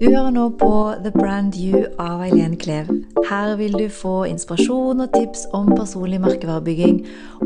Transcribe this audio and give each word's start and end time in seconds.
Du 0.00 0.06
hører 0.08 0.30
nå 0.30 0.46
på 0.56 0.94
The 1.04 1.10
Brand 1.12 1.52
You 1.60 1.82
av 1.98 2.22
Eileen 2.24 2.56
Klev. 2.56 2.86
Her 3.28 3.56
vil 3.56 3.74
du 3.76 3.84
få 3.92 4.22
inspirasjon 4.24 5.02
og 5.04 5.12
tips 5.12 5.42
om 5.52 5.68
personlig 5.74 6.22
merkevarebygging 6.24 7.02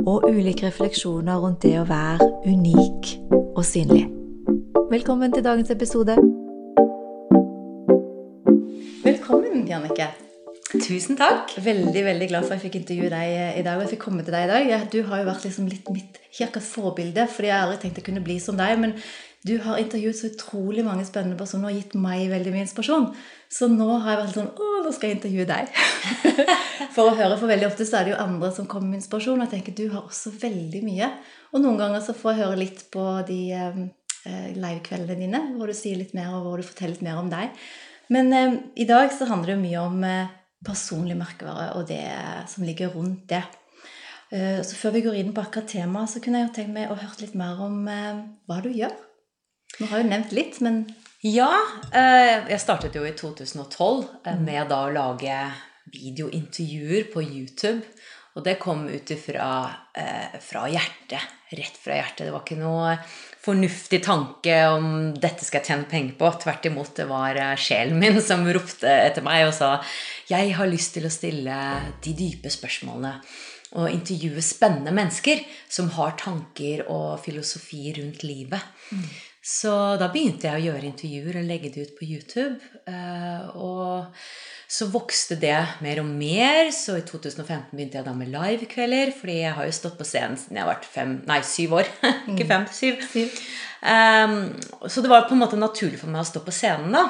og 0.06 0.28
ulike 0.30 0.68
refleksjoner 0.68 1.42
rundt 1.42 1.66
det 1.66 1.74
å 1.80 1.86
være 1.88 2.28
unik 2.46 3.10
og 3.56 3.64
synlig. 3.66 4.04
Velkommen 4.92 5.34
til 5.34 5.42
dagens 5.42 5.74
episode. 5.74 6.14
Velkommen, 9.02 9.66
Jannicke. 9.66 10.14
Tusen 10.74 11.18
takk. 11.18 11.52
Veldig 11.62 12.02
veldig 12.06 12.28
glad 12.30 12.46
for 12.46 12.54
at 12.54 12.58
jeg 12.58 12.68
fikk 12.68 12.80
intervjue 12.80 13.12
deg 13.12 13.60
i 13.60 13.62
dag. 13.62 13.76
og 13.76 13.84
jeg 13.84 13.94
fikk 13.94 14.06
komme 14.08 14.24
til 14.24 14.34
deg 14.34 14.48
i 14.48 14.50
dag. 14.50 14.88
Du 14.90 15.02
har 15.06 15.22
jo 15.22 15.28
vært 15.28 15.46
liksom 15.46 15.68
litt 15.70 15.90
mitt 15.94 16.18
ikke 16.34 16.62
forbilde, 16.64 17.28
fordi 17.30 17.50
jeg 17.50 17.62
aldri 17.62 17.78
tenkte 17.82 18.02
jeg 18.02 18.08
kunne 18.08 18.24
bli 18.24 18.40
som 18.42 18.58
deg. 18.58 18.78
men 18.80 18.96
du 19.44 19.58
har 19.60 19.76
intervjuet 19.76 20.16
så 20.16 20.30
utrolig 20.32 20.80
mange 20.86 21.04
spennende 21.04 21.36
personer 21.36 21.68
og 21.68 21.76
gitt 21.76 21.92
meg 22.00 22.30
veldig 22.30 22.52
mye 22.54 22.64
inspirasjon. 22.64 23.10
Så 23.52 23.68
nå 23.68 23.88
har 24.00 24.14
jeg 24.14 24.20
vært 24.22 24.38
sånn 24.38 24.48
Å, 24.48 24.68
nå 24.86 24.92
skal 24.96 25.10
jeg 25.10 25.18
intervjue 25.18 25.44
deg. 25.50 25.74
for 26.96 27.10
å 27.10 27.16
høre, 27.18 27.36
for 27.36 27.52
veldig 27.52 27.68
ofte 27.68 27.84
så 27.84 27.98
er 27.98 28.06
det 28.06 28.14
jo 28.14 28.22
andre 28.24 28.48
som 28.56 28.68
kommer 28.70 28.88
med 28.88 29.02
inspirasjon. 29.02 29.36
Og 29.36 29.44
jeg 29.44 29.52
tenker 29.58 29.76
du 29.76 29.92
har 29.92 30.06
også 30.08 30.32
veldig 30.40 30.80
mye. 30.86 31.10
Og 31.52 31.60
noen 31.60 31.76
ganger 31.82 32.06
så 32.06 32.16
får 32.16 32.32
jeg 32.32 32.40
høre 32.40 32.62
litt 32.62 32.80
på 32.94 33.04
de 33.28 33.40
eh, 33.52 34.48
livekveldene 34.56 35.20
dine, 35.26 35.42
hvor 35.58 35.68
du 35.68 35.76
sier 35.76 36.00
litt 36.00 36.16
mer, 36.16 36.32
og 36.32 36.48
hvor 36.48 36.62
du 36.62 36.64
forteller 36.64 36.96
litt 36.96 37.04
mer 37.04 37.20
om 37.20 37.28
deg. 37.28 37.52
Men 38.16 38.32
eh, 38.32 38.56
i 38.80 38.88
dag 38.88 39.12
så 39.12 39.28
handler 39.28 39.52
det 39.52 39.58
jo 39.58 39.64
mye 39.66 39.84
om 39.84 40.08
eh, 40.08 40.32
personlig 40.64 41.16
merkevare 41.18 41.72
og 41.78 41.88
det 41.88 42.06
som 42.50 42.66
ligger 42.66 42.94
rundt 42.94 43.28
det. 43.30 43.42
Eh, 44.34 44.60
så 44.66 44.76
før 44.78 44.96
vi 44.96 45.04
går 45.04 45.18
inn 45.20 45.32
på 45.34 45.44
akkurat 45.44 45.68
temaet, 45.70 46.10
så 46.10 46.22
kunne 46.22 46.40
jeg 46.40 46.48
jo 46.48 46.54
tenkt 46.56 46.74
meg 46.74 46.90
å 46.90 46.98
høre 46.98 47.20
litt 47.22 47.36
mer 47.38 47.60
om 47.64 47.84
eh, 47.90 48.22
hva 48.48 48.60
du 48.64 48.70
gjør. 48.72 48.94
Du 49.78 49.84
har 49.90 50.02
jo 50.02 50.10
nevnt 50.10 50.34
litt, 50.36 50.60
men 50.64 50.84
Ja. 51.24 51.50
Eh, 51.92 52.50
jeg 52.50 52.60
startet 52.60 52.96
jo 52.96 53.04
i 53.06 53.14
2012 53.16 54.04
eh, 54.24 54.34
mm. 54.34 54.42
med 54.44 54.68
da 54.68 54.82
å 54.86 54.92
lage 54.92 55.38
videointervjuer 55.94 57.08
på 57.12 57.22
YouTube. 57.22 57.84
Og 58.34 58.42
det 58.42 58.58
kom 58.58 58.88
ut 58.90 59.10
ifra 59.14 59.48
eh, 59.94 60.40
fra 60.42 60.64
hjertet. 60.66 61.22
Rett 61.54 61.76
fra 61.78 62.00
hjertet. 62.00 62.24
Det 62.26 62.32
var 62.34 62.42
ikke 62.42 62.58
noe 62.58 62.96
fornuftig 63.44 64.00
tanke 64.02 64.56
om 64.72 64.88
'dette 65.14 65.44
skal 65.44 65.60
jeg 65.60 65.68
tjene 65.70 65.90
penger 65.90 66.16
på'. 66.18 66.32
Tvert 66.42 66.66
imot, 66.66 66.94
det 66.96 67.06
var 67.06 67.38
sjelen 67.60 68.00
min 68.00 68.18
som 68.24 68.42
ropte 68.48 68.90
etter 68.90 69.22
meg 69.22 69.46
og 69.46 69.54
sa 69.54 69.76
'jeg 70.26 70.54
har 70.58 70.66
lyst 70.66 70.96
til 70.96 71.06
å 71.06 71.12
stille 71.12 71.58
de 72.02 72.16
dype 72.16 72.50
spørsmålene' 72.50 73.20
og 73.74 73.90
intervjue 73.90 74.42
spennende 74.44 74.92
mennesker 74.94 75.42
som 75.68 75.90
har 75.96 76.14
tanker 76.20 76.84
og 76.90 77.18
filosofi 77.24 77.92
rundt 77.96 78.22
livet. 78.26 78.62
Mm. 78.94 79.06
Så 79.44 79.70
da 80.00 80.08
begynte 80.08 80.48
jeg 80.48 80.56
å 80.56 80.64
gjøre 80.70 80.88
intervjuer 80.88 81.36
og 81.36 81.44
legge 81.44 81.68
det 81.74 81.82
ut 81.84 81.96
på 81.98 82.06
YouTube. 82.08 82.56
Eh, 82.88 83.42
og 83.60 84.06
så 84.74 84.88
vokste 84.88 85.36
det 85.36 85.58
mer 85.84 86.00
og 86.00 86.08
mer, 86.08 86.70
så 86.72 86.96
i 86.96 87.04
2015 87.04 87.74
begynte 87.74 88.00
jeg 88.00 88.06
da 88.06 88.14
med 88.16 88.32
livekvelder. 88.32 89.12
Fordi 89.18 89.36
jeg 89.42 89.52
har 89.58 89.68
jo 89.68 89.76
stått 89.76 89.98
på 90.00 90.06
scenen 90.08 90.40
siden 90.40 90.56
jeg 90.56 90.64
har 90.64 90.72
vært 90.72 90.88
fem, 90.88 91.12
nei, 91.28 91.42
syv 91.44 91.76
år. 91.82 91.92
Ikke 92.32 92.48
fem, 92.48 92.64
syv. 92.72 93.04
syv. 93.12 93.36
Um, 93.84 94.38
så 94.88 95.04
det 95.04 95.12
var 95.12 95.28
på 95.28 95.36
en 95.36 95.44
måte 95.44 95.60
naturlig 95.60 96.00
for 96.00 96.08
meg 96.08 96.24
å 96.24 96.30
stå 96.32 96.40
på 96.46 96.54
scenen 96.54 96.96
da. 96.96 97.04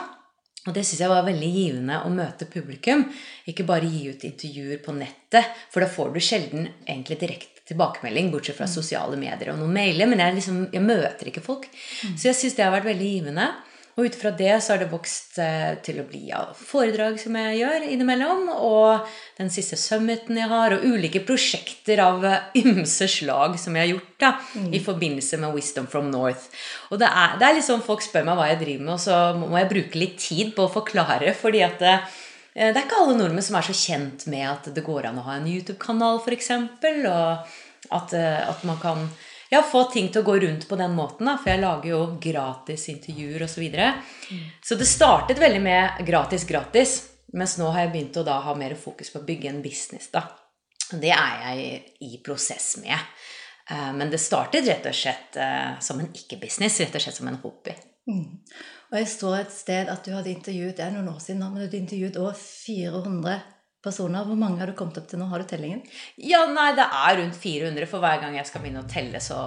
Og 0.65 0.75
det 0.75 0.83
syns 0.89 1.05
jeg 1.05 1.13
var 1.13 1.27
veldig 1.27 1.49
givende 1.55 2.03
å 2.03 2.11
møte 2.11 2.51
publikum. 2.51 3.07
Ikke 3.47 3.67
bare 3.69 3.87
gi 3.87 4.09
ut 4.11 4.27
intervjuer 4.27 4.83
på 4.83 4.97
nettet, 4.97 5.55
for 5.71 5.85
da 5.85 5.91
får 5.93 6.15
du 6.15 6.23
sjelden 6.25 6.71
egentlig 6.89 7.21
direkte 7.23 7.54
tilbakemelding, 7.69 8.33
bortsett 8.33 8.59
fra 8.59 8.69
mm. 8.69 8.75
sosiale 8.75 9.21
medier 9.21 9.53
og 9.53 9.61
noen 9.61 9.77
mailer. 9.77 10.11
Men 10.11 10.25
jeg, 10.25 10.41
liksom, 10.41 10.65
jeg 10.75 10.85
møter 10.85 11.31
ikke 11.31 11.45
folk. 11.45 11.69
Mm. 11.71 12.19
Så 12.19 12.31
jeg 12.31 12.41
syns 12.41 12.59
det 12.59 12.67
har 12.67 12.75
vært 12.75 12.93
veldig 12.93 13.13
givende. 13.15 13.49
Og 13.95 14.09
ut 14.09 14.17
fra 14.19 14.33
det 14.35 14.55
så 14.59 14.73
har 14.73 14.81
det 14.83 14.91
vokst 14.91 15.37
eh, 15.39 15.77
til 15.87 16.01
å 16.03 16.07
bli 16.09 16.25
av 16.35 16.57
foredrag 16.59 17.15
som 17.23 17.37
jeg 17.39 17.61
gjør 17.61 17.85
innimellom, 17.87 18.49
og 18.51 19.13
den 19.39 19.53
siste 19.55 19.79
summiten 19.79 20.41
jeg 20.41 20.51
har, 20.51 20.75
og 20.75 20.83
ulike 20.83 21.23
prosjekter 21.23 22.03
av 22.03 22.27
eh, 22.27 22.49
ymse 22.65 23.07
slag 23.13 23.55
som 23.63 23.79
jeg 23.79 23.85
har 23.85 23.93
gjort 23.93 24.11
da, 24.25 24.33
mm. 24.59 24.67
i 24.75 24.83
forbindelse 24.83 25.39
med 25.45 25.55
Wisdom 25.55 25.87
from 25.91 26.11
North. 26.11 26.51
Og 26.91 26.99
det 26.99 27.07
er, 27.07 27.39
det 27.39 27.47
er 27.47 27.59
liksom 27.61 27.87
Folk 27.87 28.03
spør 28.03 28.27
meg 28.27 28.39
hva 28.41 28.51
jeg 28.51 28.63
driver 28.65 28.85
med, 28.89 28.95
og 28.97 29.03
så 29.05 29.23
må 29.39 29.55
jeg 29.61 29.71
bruke 29.71 30.03
litt 30.03 30.19
tid 30.27 30.55
på 30.57 30.67
å 30.67 30.75
forklare, 30.75 31.31
fordi 31.39 31.63
at 31.63 31.87
det, 32.55 32.61
Eh, 32.61 32.73
det 32.73 32.81
er 32.81 32.87
ikke 32.87 33.03
alle 33.03 33.19
nordmenn 33.19 33.45
som 33.45 33.59
er 33.59 33.67
så 33.67 33.77
kjent 33.77 34.27
med 34.31 34.47
at 34.49 34.71
det 34.75 34.87
går 34.87 35.11
an 35.11 35.21
å 35.21 35.27
ha 35.29 35.39
en 35.39 35.49
YouTube-kanal, 35.51 36.21
f.eks. 36.23 36.51
Og 36.55 37.95
at, 37.95 38.15
eh, 38.17 38.43
at, 38.49 38.63
man 38.65 38.79
kan 38.83 39.09
ja, 39.51 39.63
få 39.63 39.85
ting 39.93 40.11
til 40.13 40.23
å 40.23 40.29
gå 40.29 40.39
rundt 40.45 40.69
på 40.69 40.79
den 40.79 40.95
måten. 40.97 41.29
Da, 41.29 41.37
for 41.41 41.53
jeg 41.53 41.65
lager 41.65 41.91
jo 41.91 42.05
gratis 42.23 42.89
intervjuer 42.93 43.47
osv. 43.47 43.57
Så, 43.57 43.65
videre. 43.65 43.91
mm. 44.31 44.47
så 44.63 44.79
det 44.79 44.89
startet 44.91 45.43
veldig 45.43 45.63
med 45.65 46.07
gratis, 46.07 46.47
gratis. 46.49 46.97
Mens 47.35 47.57
nå 47.59 47.67
har 47.75 47.87
jeg 47.87 47.95
begynt 47.97 48.21
å 48.21 48.27
da 48.27 48.39
ha 48.45 48.55
mer 48.55 48.77
fokus 48.79 49.11
på 49.11 49.19
å 49.19 49.27
bygge 49.27 49.51
en 49.51 49.63
business. 49.63 50.11
da. 50.15 50.29
Det 50.95 51.11
er 51.11 51.41
jeg 51.49 51.81
i 52.07 52.21
prosess 52.23 52.77
med. 52.83 52.95
Eh, 53.71 53.91
men 53.97 54.13
det 54.13 54.23
startet 54.23 54.69
rett 54.71 54.87
og 54.87 54.95
slett 54.95 55.41
som 55.83 55.99
en 55.99 56.13
ikke-business, 56.15 56.79
rett 56.85 56.95
og 56.95 57.03
slett 57.03 57.19
som 57.19 57.33
en 57.33 57.43
hobby. 57.43 57.75
Mm. 58.05 58.45
Og 58.95 59.01
jeg 59.01 59.11
så 59.11 59.33
et 59.41 59.51
sted 59.51 59.89
at 59.91 60.07
du 60.07 60.13
hadde 60.15 60.31
intervjuet 60.31 60.77
det 60.79 60.85
er 60.85 60.93
noen 60.95 61.11
år 61.11 61.19
siden 61.19 61.41
da, 61.43 61.49
men 61.51 61.59
du 61.59 61.67
hadde 61.67 61.81
intervjuet 61.81 62.19
over 62.23 62.37
400 62.39 63.41
personer. 63.83 64.23
Hvor 64.29 64.39
mange 64.39 64.61
har 64.63 64.71
du 64.71 64.77
kommet 64.79 65.01
opp 65.01 65.09
til 65.11 65.19
nå? 65.19 65.27
Har 65.33 65.43
du 65.43 65.49
tellingen? 65.51 65.83
Ja, 66.23 66.45
nei, 66.47 66.71
Det 66.79 66.87
er 66.87 67.19
rundt 67.19 67.41
400, 67.43 67.89
for 67.91 68.05
hver 68.05 68.23
gang 68.23 68.39
jeg 68.39 68.47
skal 68.47 68.63
begynne 68.63 68.85
å 68.85 68.89
telle, 68.95 69.19
så 69.21 69.41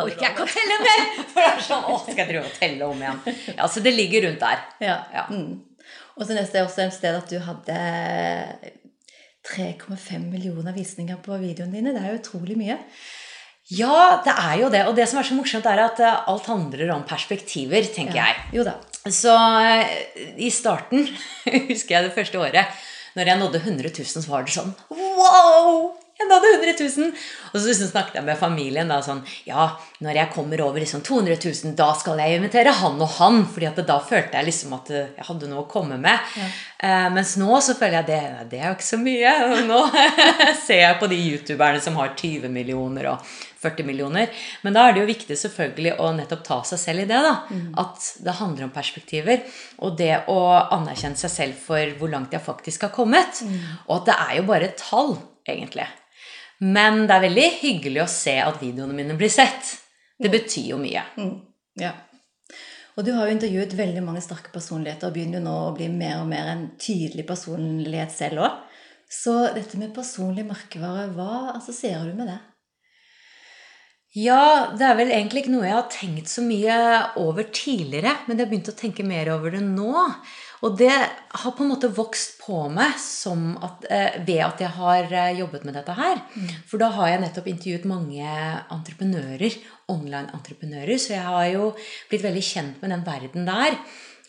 orker 0.00 0.24
jeg 0.24 0.32
ikke 0.32 0.48
å 0.48 0.54
telle 0.56 0.80
mer! 0.86 1.04
For 1.34 1.44
det 1.44 1.50
er 1.52 1.62
sånn, 1.68 1.84
å, 1.84 2.00
skal 2.06 2.22
jeg 2.22 2.30
drive 2.32 2.48
og 2.48 2.56
telle 2.56 2.88
om 2.88 3.04
igjen? 3.04 3.22
Ja, 3.52 3.68
Så 3.68 3.84
det 3.84 3.92
ligger 3.94 4.26
rundt 4.30 4.42
der. 4.48 4.64
Ja. 4.80 4.98
ja. 5.12 5.28
Mm. 5.28 5.60
Og 6.16 6.24
så 6.24 6.36
neste 6.36 6.62
er 6.62 6.66
også 6.66 6.86
et 6.86 6.96
sted 6.96 7.20
at 7.20 7.30
du 7.30 7.36
hadde 7.44 7.78
3,5 9.46 10.28
millioner 10.32 10.72
visninger 10.76 11.20
på 11.20 11.36
videoene 11.44 11.76
dine. 11.76 11.92
Det 11.92 12.00
er 12.00 12.14
jo 12.14 12.22
utrolig 12.24 12.56
mye. 12.60 12.80
Ja, 13.70 14.20
det 14.24 14.34
er 14.34 14.54
jo 14.64 14.70
det. 14.72 14.82
Og 14.90 14.96
det 14.98 15.06
som 15.10 15.20
er 15.20 15.26
så 15.26 15.36
morsomt, 15.38 15.66
er 15.70 15.84
at 15.84 16.00
eh, 16.02 16.22
alt 16.32 16.48
handler 16.50 16.90
om 16.96 17.04
perspektiver, 17.06 17.86
tenker 17.94 18.18
ja. 18.18 18.30
jeg. 18.30 18.46
Jo 18.58 18.66
da. 18.66 18.76
Så 19.06 19.34
eh, 19.62 20.34
i 20.42 20.50
starten, 20.52 21.06
husker 21.70 21.96
jeg 21.96 22.08
det 22.08 22.14
første 22.16 22.40
året, 22.42 22.80
når 23.14 23.30
jeg 23.30 23.42
nådde 23.42 23.62
100 23.62 23.92
000, 23.94 24.10
så 24.10 24.26
var 24.30 24.46
det 24.46 24.54
sånn 24.54 24.74
Wow! 24.94 25.94
Jeg 26.20 26.28
hadde 26.28 26.48
100 26.52 26.74
000! 26.84 27.12
Og 27.50 27.54
så 27.56 27.66
liksom 27.66 27.88
snakket 27.90 28.18
jeg 28.20 28.26
med 28.26 28.38
familien 28.38 28.90
da 28.92 29.00
sånn 29.02 29.22
Ja, 29.48 29.70
når 30.04 30.18
jeg 30.20 30.32
kommer 30.34 30.60
over 30.62 30.82
liksom 30.82 31.02
200 31.06 31.38
000, 31.40 31.74
da 31.78 31.88
skal 31.98 32.20
jeg 32.20 32.38
invitere 32.38 32.74
han 32.76 33.00
og 33.00 33.14
han. 33.16 33.40
fordi 33.48 33.68
at 33.70 33.80
da 33.88 33.96
følte 34.04 34.36
jeg 34.36 34.50
liksom 34.50 34.74
at 34.76 34.90
jeg 34.92 35.26
hadde 35.26 35.48
noe 35.50 35.64
å 35.64 35.70
komme 35.70 35.96
med. 36.00 36.32
Ja. 36.36 36.48
Eh, 36.86 37.06
mens 37.14 37.36
nå 37.40 37.60
så 37.64 37.74
føler 37.78 38.00
jeg 38.00 38.10
det, 38.10 38.48
det 38.52 38.60
er 38.60 38.68
jo 38.68 38.76
ikke 38.76 38.90
så 38.90 39.00
mye. 39.00 39.32
Og 39.48 39.62
nå 39.70 39.80
ser 40.66 40.84
jeg 40.84 40.98
på 41.00 41.08
de 41.10 41.20
youtuberne 41.20 41.80
som 41.82 41.96
har 42.00 42.12
20 42.14 42.52
millioner 42.52 43.10
og 43.14 43.32
40 43.60 43.88
millioner. 43.88 44.44
Men 44.64 44.76
da 44.76 44.86
er 44.86 44.96
det 44.96 45.02
jo 45.02 45.10
viktig 45.10 45.36
selvfølgelig 45.40 45.96
å 46.00 46.12
nettopp 46.16 46.44
ta 46.46 46.60
seg 46.68 46.82
selv 46.84 47.04
i 47.04 47.08
det. 47.10 47.22
da, 47.26 47.34
mm. 47.48 47.70
At 47.80 48.10
det 48.24 48.36
handler 48.40 48.68
om 48.68 48.74
perspektiver. 48.76 49.42
Og 49.84 49.96
det 50.00 50.12
å 50.32 50.40
anerkjenne 50.76 51.20
seg 51.20 51.34
selv 51.34 51.64
for 51.64 51.96
hvor 52.00 52.12
langt 52.12 52.36
jeg 52.36 52.44
faktisk 52.44 52.88
har 52.88 52.94
kommet. 52.94 53.42
Mm. 53.44 53.58
Og 53.88 53.96
at 54.00 54.12
det 54.12 54.20
er 54.28 54.36
jo 54.40 54.46
bare 54.52 54.70
et 54.70 54.80
tall, 54.80 55.18
egentlig. 55.48 55.88
Men 56.60 57.06
det 57.08 57.16
er 57.16 57.24
veldig 57.24 57.48
hyggelig 57.62 58.02
å 58.04 58.10
se 58.12 58.36
at 58.42 58.60
videoene 58.60 58.96
mine 58.96 59.16
blir 59.18 59.32
sett. 59.32 59.76
Det 60.20 60.28
mm. 60.28 60.34
betyr 60.36 60.66
jo 60.74 60.80
mye. 60.80 61.04
Mm. 61.16 61.36
Ja. 61.80 61.94
Og 62.98 63.06
du 63.06 63.14
har 63.16 63.28
jo 63.28 63.36
intervjuet 63.36 63.72
veldig 63.78 64.02
mange 64.04 64.20
sterke 64.24 64.52
personligheter 64.52 65.08
og 65.08 65.14
begynner 65.16 65.40
jo 65.40 65.46
nå 65.46 65.56
å 65.70 65.72
bli 65.76 65.88
mer 65.92 66.18
og 66.20 66.28
mer 66.28 66.50
en 66.52 66.66
tydelig 66.80 67.24
personlighet 67.28 68.12
selv 68.12 68.44
òg. 68.44 68.58
Så 69.10 69.32
dette 69.56 69.78
med 69.80 69.94
personlig 69.96 70.44
merkevare, 70.46 71.08
hva 71.16 71.56
assosierer 71.56 72.10
du 72.10 72.18
med 72.18 72.28
det? 72.30 72.38
Ja, 74.18 74.74
det 74.74 74.84
er 74.86 74.96
vel 74.98 75.12
egentlig 75.14 75.44
ikke 75.44 75.52
noe 75.54 75.68
jeg 75.68 75.76
har 75.76 75.90
tenkt 75.90 76.30
så 76.30 76.42
mye 76.42 76.76
over 77.22 77.46
tidligere. 77.54 78.16
Men 78.26 78.36
jeg 78.36 78.44
har 78.44 78.52
begynt 78.52 78.70
å 78.72 78.78
tenke 78.78 79.06
mer 79.06 79.30
over 79.32 79.54
det 79.54 79.62
nå. 79.64 80.06
Og 80.60 80.76
det 80.76 80.92
har 80.92 81.54
på 81.56 81.64
en 81.64 81.70
måte 81.72 81.88
vokst 81.96 82.36
på 82.42 82.66
meg 82.72 82.92
at, 82.92 83.86
eh, 83.88 84.18
ved 84.26 84.42
at 84.44 84.60
jeg 84.60 84.72
har 84.76 85.08
eh, 85.08 85.38
jobbet 85.38 85.64
med 85.64 85.74
dette 85.78 85.94
her. 85.96 86.20
Mm. 86.34 86.50
For 86.68 86.82
da 86.82 86.90
har 86.96 87.08
jeg 87.08 87.22
nettopp 87.24 87.48
intervjuet 87.48 87.88
mange 87.88 88.36
entreprenører, 88.76 89.56
online-entreprenører. 89.88 91.00
Så 91.00 91.14
jeg 91.16 91.24
har 91.24 91.46
jo 91.54 91.72
blitt 92.10 92.26
veldig 92.26 92.44
kjent 92.44 92.82
med 92.82 92.92
den 92.92 93.06
verden 93.06 93.48
der. 93.48 93.78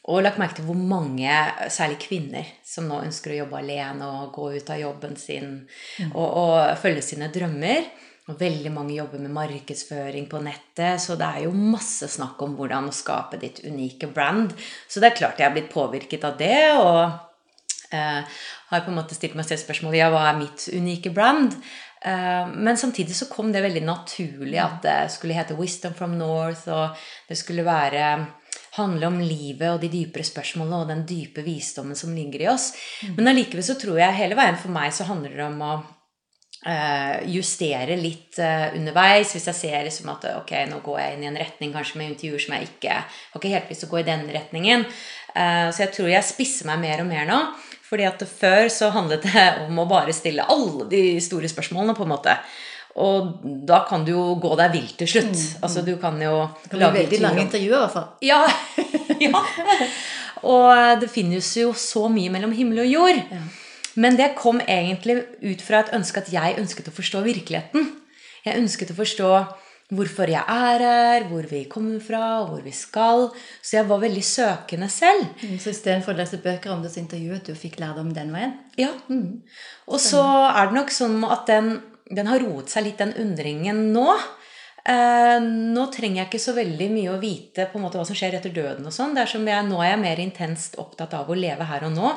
Og 0.10 0.24
lagt 0.24 0.40
merke 0.42 0.58
til 0.58 0.66
hvor 0.66 0.80
mange, 0.80 1.34
særlig 1.70 2.00
kvinner, 2.02 2.48
som 2.66 2.88
nå 2.90 3.04
ønsker 3.06 3.36
å 3.36 3.42
jobbe 3.44 3.60
alene 3.60 4.08
og 4.08 4.32
gå 4.34 4.48
ut 4.56 4.72
av 4.74 4.80
jobben 4.82 5.20
sin 5.20 5.52
mm. 5.68 6.16
og, 6.16 6.26
og 6.26 6.56
følge 6.82 7.04
sine 7.06 7.30
drømmer. 7.34 7.92
Og 8.32 8.40
veldig 8.40 8.72
mange 8.72 8.96
jobber 8.96 9.20
med 9.20 9.34
markedsføring 9.36 10.30
på 10.32 10.40
nettet, 10.46 11.02
så 11.04 11.18
det 11.20 11.28
er 11.28 11.46
jo 11.48 11.52
masse 11.52 12.08
snakk 12.08 12.40
om 12.46 12.56
hvordan 12.56 12.88
å 12.88 12.96
skape 12.96 13.40
ditt 13.42 13.60
unike 13.68 14.08
brand. 14.14 14.56
Så 14.88 15.04
det 15.04 15.12
er 15.12 15.20
klart 15.20 15.42
jeg 15.42 15.50
har 15.50 15.56
blitt 15.56 15.72
påvirket 15.74 16.24
av 16.28 16.38
det, 16.40 16.62
og 16.80 17.02
eh, 17.92 18.42
har 18.72 18.84
på 18.86 18.94
en 18.94 19.00
måte 19.02 19.18
stilt 19.18 19.36
meg 19.36 19.50
selv 19.50 19.66
spørsmålet 19.66 20.00
ja, 20.00 20.12
hva 20.14 20.30
er 20.30 20.40
mitt 20.40 20.70
unike 20.72 21.12
brand? 21.12 21.58
Eh, 22.02 22.44
men 22.56 22.80
samtidig 22.80 23.18
så 23.18 23.28
kom 23.30 23.52
det 23.52 23.66
veldig 23.66 23.84
naturlig 23.84 24.62
at 24.64 24.80
det 24.86 25.00
skulle 25.14 25.36
hete 25.36 25.58
Wisdom 25.60 25.98
from 25.98 26.16
North, 26.20 26.70
og 26.72 26.96
det 27.28 27.40
skulle 27.42 27.68
være 27.68 28.14
handle 28.78 29.10
om 29.12 29.18
livet 29.20 29.68
og 29.68 29.82
de 29.84 29.90
dypere 29.92 30.24
spørsmålene 30.24 30.78
og 30.80 30.92
den 30.92 31.02
dype 31.08 31.44
visdommen 31.44 31.98
som 32.00 32.14
ligger 32.16 32.46
i 32.46 32.52
oss. 32.54 32.72
Men 33.18 33.34
allikevel 33.34 33.66
så 33.68 33.76
tror 33.80 34.00
jeg 34.00 34.16
hele 34.16 34.38
veien 34.40 34.60
for 34.60 34.72
meg 34.72 34.94
så 34.96 35.10
handler 35.10 35.36
det 35.36 35.48
om 35.50 35.66
å 35.66 35.74
justere 36.62 37.96
litt 37.98 38.38
eh, 38.38 38.70
underveis. 38.78 39.34
Hvis 39.34 39.48
jeg 39.50 39.58
ser 39.58 39.86
liksom 39.88 40.12
at 40.14 40.28
ok, 40.36 40.54
nå 40.70 40.82
går 40.86 41.00
jeg 41.02 41.16
inn 41.16 41.26
i 41.26 41.30
en 41.32 41.40
retning 41.42 41.74
kanskje 41.74 41.98
med 41.98 42.12
intervjuer 42.12 42.44
som 42.44 42.56
jeg 42.58 42.70
ikke 42.70 42.98
har 43.02 43.40
ikke 43.40 43.54
helt 43.56 43.72
lyst 43.74 43.82
til 43.82 43.90
å 43.90 43.94
gå 43.96 44.02
i 44.02 44.10
den 44.12 44.28
retningen. 44.30 44.86
Eh, 45.34 45.68
så 45.74 45.86
jeg 45.88 45.94
tror 45.96 46.12
jeg 46.12 46.28
spisser 46.28 46.70
meg 46.70 46.84
mer 46.84 47.02
og 47.02 47.10
mer 47.10 47.26
nå. 47.30 47.40
Fordi 47.92 48.06
at 48.08 48.22
Før 48.24 48.70
så 48.72 48.92
handlet 48.94 49.26
det 49.26 49.48
om 49.66 49.82
å 49.82 49.88
bare 49.90 50.14
stille 50.16 50.46
alle 50.46 50.86
de 50.92 51.06
store 51.24 51.50
spørsmålene. 51.52 51.98
på 51.98 52.06
en 52.06 52.14
måte. 52.14 52.38
Og 53.02 53.42
da 53.68 53.82
kan 53.88 54.04
du 54.06 54.12
jo 54.12 54.24
gå 54.44 54.52
deg 54.60 54.74
vill 54.76 54.94
til 55.00 55.10
slutt. 55.10 55.32
Mm, 55.32 55.42
mm. 55.42 55.60
Altså 55.64 55.84
du 55.88 55.96
kan 55.98 56.18
jo 56.22 56.36
Det 56.62 56.74
kan 56.76 56.92
bli 56.92 57.06
veldig 57.06 57.22
lange 57.24 57.46
intervjuer, 57.48 57.78
i 57.78 57.82
hvert 57.86 57.96
fall. 57.96 58.10
Ja. 58.22 58.44
ja. 59.26 59.44
Og 60.42 61.02
det 61.02 61.10
finnes 61.14 61.50
jo 61.58 61.72
så 61.78 62.08
mye 62.12 62.30
mellom 62.34 62.54
himmel 62.54 62.84
og 62.84 62.92
jord. 62.92 63.22
Ja. 63.32 63.42
Men 64.00 64.16
det 64.20 64.34
kom 64.40 64.62
egentlig 64.64 65.18
ut 65.42 65.64
fra 65.66 65.82
et 65.82 65.92
ønske 65.96 66.24
at 66.24 66.32
jeg 66.32 66.60
ønsket 66.62 66.88
å 66.88 66.96
forstå 66.96 67.26
virkeligheten. 67.26 67.90
Jeg 68.46 68.62
ønsket 68.62 68.94
å 68.94 68.98
forstå 68.98 69.32
hvorfor 69.92 70.32
jeg 70.32 70.42
er 70.48 70.84
her, 70.86 71.26
hvor 71.28 71.44
vi 71.50 71.66
kommer 71.70 72.00
fra, 72.00 72.46
hvor 72.48 72.62
vi 72.64 72.72
skal. 72.72 73.28
Så 73.60 73.76
jeg 73.76 73.90
var 73.90 74.00
veldig 74.00 74.24
søkende 74.24 74.88
selv. 74.90 75.26
Mm, 75.44 75.58
så 75.60 75.74
istedenfor 75.74 76.16
å 76.16 76.22
lese 76.22 76.40
bøker 76.42 76.72
om 76.72 76.84
det, 76.86 76.94
så 76.94 77.02
intervjuet 77.04 77.44
du 77.46 77.52
og 77.52 77.60
fikk 77.60 77.82
lærdom 77.84 78.14
den 78.16 78.32
veien? 78.32 78.56
Ja. 78.80 78.94
Mm. 79.12 79.42
Og 79.92 80.00
så 80.00 80.24
er 80.24 80.72
det 80.72 80.80
nok 80.80 80.94
sånn 80.96 81.20
at 81.28 81.50
den 81.52 81.74
den 82.16 82.28
har 82.28 82.44
roet 82.44 82.72
seg 82.72 82.88
litt, 82.88 83.00
den 83.02 83.16
undringen 83.20 83.90
nå. 83.96 84.08
Eh, 84.82 85.38
nå 85.42 85.86
trenger 85.94 86.24
jeg 86.24 86.30
ikke 86.30 86.42
så 86.42 86.56
veldig 86.58 86.90
mye 86.94 87.14
å 87.14 87.22
vite 87.22 87.68
på 87.70 87.78
en 87.78 87.86
måte 87.86 88.00
hva 88.00 88.06
som 88.08 88.18
skjer 88.18 88.38
etter 88.40 88.54
døden. 88.54 88.86
og 88.88 88.96
sånn. 88.96 89.16
Nå 89.16 89.82
er 89.82 89.94
jeg 89.94 90.02
mer 90.02 90.20
intenst 90.24 90.78
opptatt 90.82 91.14
av 91.18 91.30
å 91.30 91.38
leve 91.38 91.68
her 91.70 91.88
og 91.88 91.96
nå. 91.96 92.12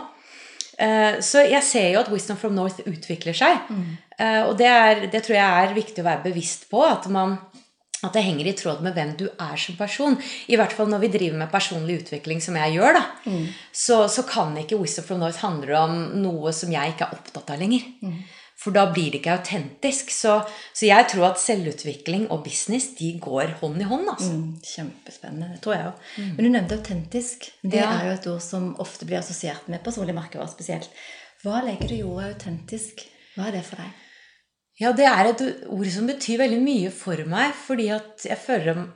Eh, 0.78 1.20
så 1.22 1.44
jeg 1.46 1.62
ser 1.66 1.90
jo 1.92 2.00
at 2.02 2.10
Wisdom 2.12 2.38
from 2.40 2.54
North 2.56 2.82
utvikler 2.88 3.36
seg. 3.36 3.66
Mm. 3.70 3.90
Eh, 4.18 4.40
og 4.46 4.56
det, 4.58 4.70
er, 4.70 5.04
det, 5.10 5.22
tror 5.24 5.38
jeg 5.38 5.66
er 5.66 5.76
viktig 5.76 6.02
å 6.02 6.08
være 6.08 6.24
bevisst 6.26 6.68
på. 6.70 6.82
At, 6.86 7.06
man, 7.12 7.36
at, 8.00 8.12
det 8.14 8.24
henger 8.26 8.50
i 8.50 8.56
tråd 8.58 8.84
med 8.84 8.96
hvem 8.96 9.14
du 9.20 9.26
er 9.30 9.56
som 9.60 9.78
person. 9.78 10.16
I 10.50 10.58
hvert 10.60 10.74
fall 10.76 10.90
når 10.92 11.04
vi 11.06 11.12
driver 11.16 11.42
med 11.44 11.52
personlig 11.52 12.00
utvikling, 12.02 12.42
som 12.44 12.58
jeg 12.60 12.78
gjør. 12.78 12.98
da, 12.98 13.04
mm. 13.26 13.44
så, 13.72 14.04
så, 14.10 14.26
kan 14.28 14.56
ikke 14.60 14.80
Wisdom 14.80 15.06
from 15.08 15.22
North 15.22 15.44
handle 15.44 15.84
om 15.84 16.00
noe 16.24 16.54
som 16.56 16.72
jeg 16.74 16.94
ikke 16.94 17.08
er 17.08 17.20
opptatt 17.20 17.54
av 17.54 17.62
lenger. 17.62 17.86
Mm. 18.02 18.24
For 18.64 18.72
da 18.72 18.86
blir 18.88 19.10
det 19.12 19.20
ikke 19.20 19.34
autentisk. 19.36 20.12
Så, 20.14 20.38
så, 20.72 20.86
jeg 20.88 21.08
tror 21.12 21.26
at 21.28 21.40
selvutvikling 21.42 22.30
og 22.32 22.46
business 22.46 22.94
de 22.96 23.10
går 23.20 23.58
hånd 23.60 23.82
i 23.82 23.88
hånd. 23.90 24.08
altså. 24.14 24.30
Mm, 24.32 24.54
kjempespennende. 24.64 25.50
Det 25.52 25.60
tror 25.66 25.76
jeg 25.76 25.90
òg. 25.90 26.06
Mm. 26.16 26.30
Men 26.30 26.40
du 26.40 26.52
nevnte 26.54 26.78
autentisk. 26.80 27.50
Det 27.60 27.82
ja. 27.82 27.90
er 27.98 28.08
jo 28.08 28.16
et 28.16 28.30
ord 28.32 28.40
som 28.44 28.70
ofte 28.80 29.08
blir 29.08 29.20
assosiert 29.20 29.68
med 29.68 29.84
personlig 29.84 30.16
merkevare 30.16 30.48
spesielt. 30.52 30.88
Hva 31.44 31.60
legger 31.66 31.92
du 31.92 31.98
i 31.98 32.06
ordet 32.06 32.32
autentisk? 32.38 33.04
Hva 33.34 33.50
er 33.50 33.58
det 33.58 33.62
for 33.68 33.84
deg? 33.84 34.02
Ja, 34.80 34.90
det 34.96 35.06
er 35.06 35.30
et 35.30 35.42
ord 35.70 35.88
som 35.92 36.08
betyr 36.08 36.40
veldig 36.40 36.60
mye 36.64 36.90
for 36.94 37.20
meg. 37.28 37.52
Fordi 37.66 37.92
at 37.94 38.24
jeg 38.30 38.40
føler 38.40 38.86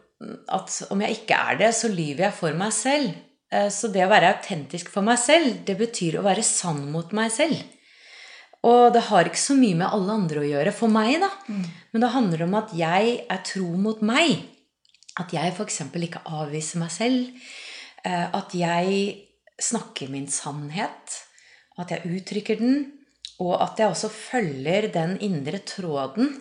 at 0.57 0.83
om 0.89 1.05
jeg 1.05 1.21
ikke 1.21 1.45
er 1.51 1.61
det, 1.61 1.75
så 1.77 1.93
lyver 1.93 2.31
jeg 2.31 2.39
for 2.41 2.57
meg 2.57 2.73
selv. 2.75 3.13
Eh, 3.53 3.69
så 3.73 3.93
det 3.93 4.05
å 4.05 4.11
være 4.11 4.33
autentisk 4.33 4.91
for 4.93 5.07
meg 5.07 5.21
selv, 5.21 5.61
det 5.69 5.77
betyr 5.79 6.19
å 6.19 6.25
være 6.27 6.47
sann 6.47 6.89
mot 6.93 7.13
meg 7.17 7.31
selv. 7.35 7.61
Og 8.67 8.91
det 8.95 9.05
har 9.07 9.29
ikke 9.29 9.41
så 9.41 9.55
mye 9.55 9.77
med 9.79 9.87
alle 9.87 10.15
andre 10.19 10.43
å 10.43 10.49
gjøre, 10.49 10.75
for 10.75 10.91
meg, 10.91 11.21
da. 11.23 11.31
Mm. 11.47 11.65
Men 11.93 12.05
det 12.05 12.15
handler 12.15 12.45
om 12.49 12.57
at 12.59 12.75
jeg 12.75 13.15
er 13.31 13.43
tro 13.47 13.69
mot 13.79 14.03
meg. 14.03 14.43
At 15.19 15.35
jeg 15.35 15.55
f.eks. 15.55 15.81
ikke 15.95 16.25
avviser 16.27 16.83
meg 16.83 16.93
selv. 16.95 17.49
Eh, 18.07 18.27
at 18.27 18.55
jeg 18.59 18.99
snakker 19.63 20.11
min 20.11 20.27
sannhet. 20.31 21.21
At 21.79 21.95
jeg 21.95 22.11
uttrykker 22.11 22.59
den. 22.59 22.81
Og 23.39 23.55
at 23.63 23.79
jeg 23.79 23.93
også 23.93 24.11
følger 24.11 24.91
den 24.95 25.15
indre 25.23 25.63
tråden. 25.63 26.35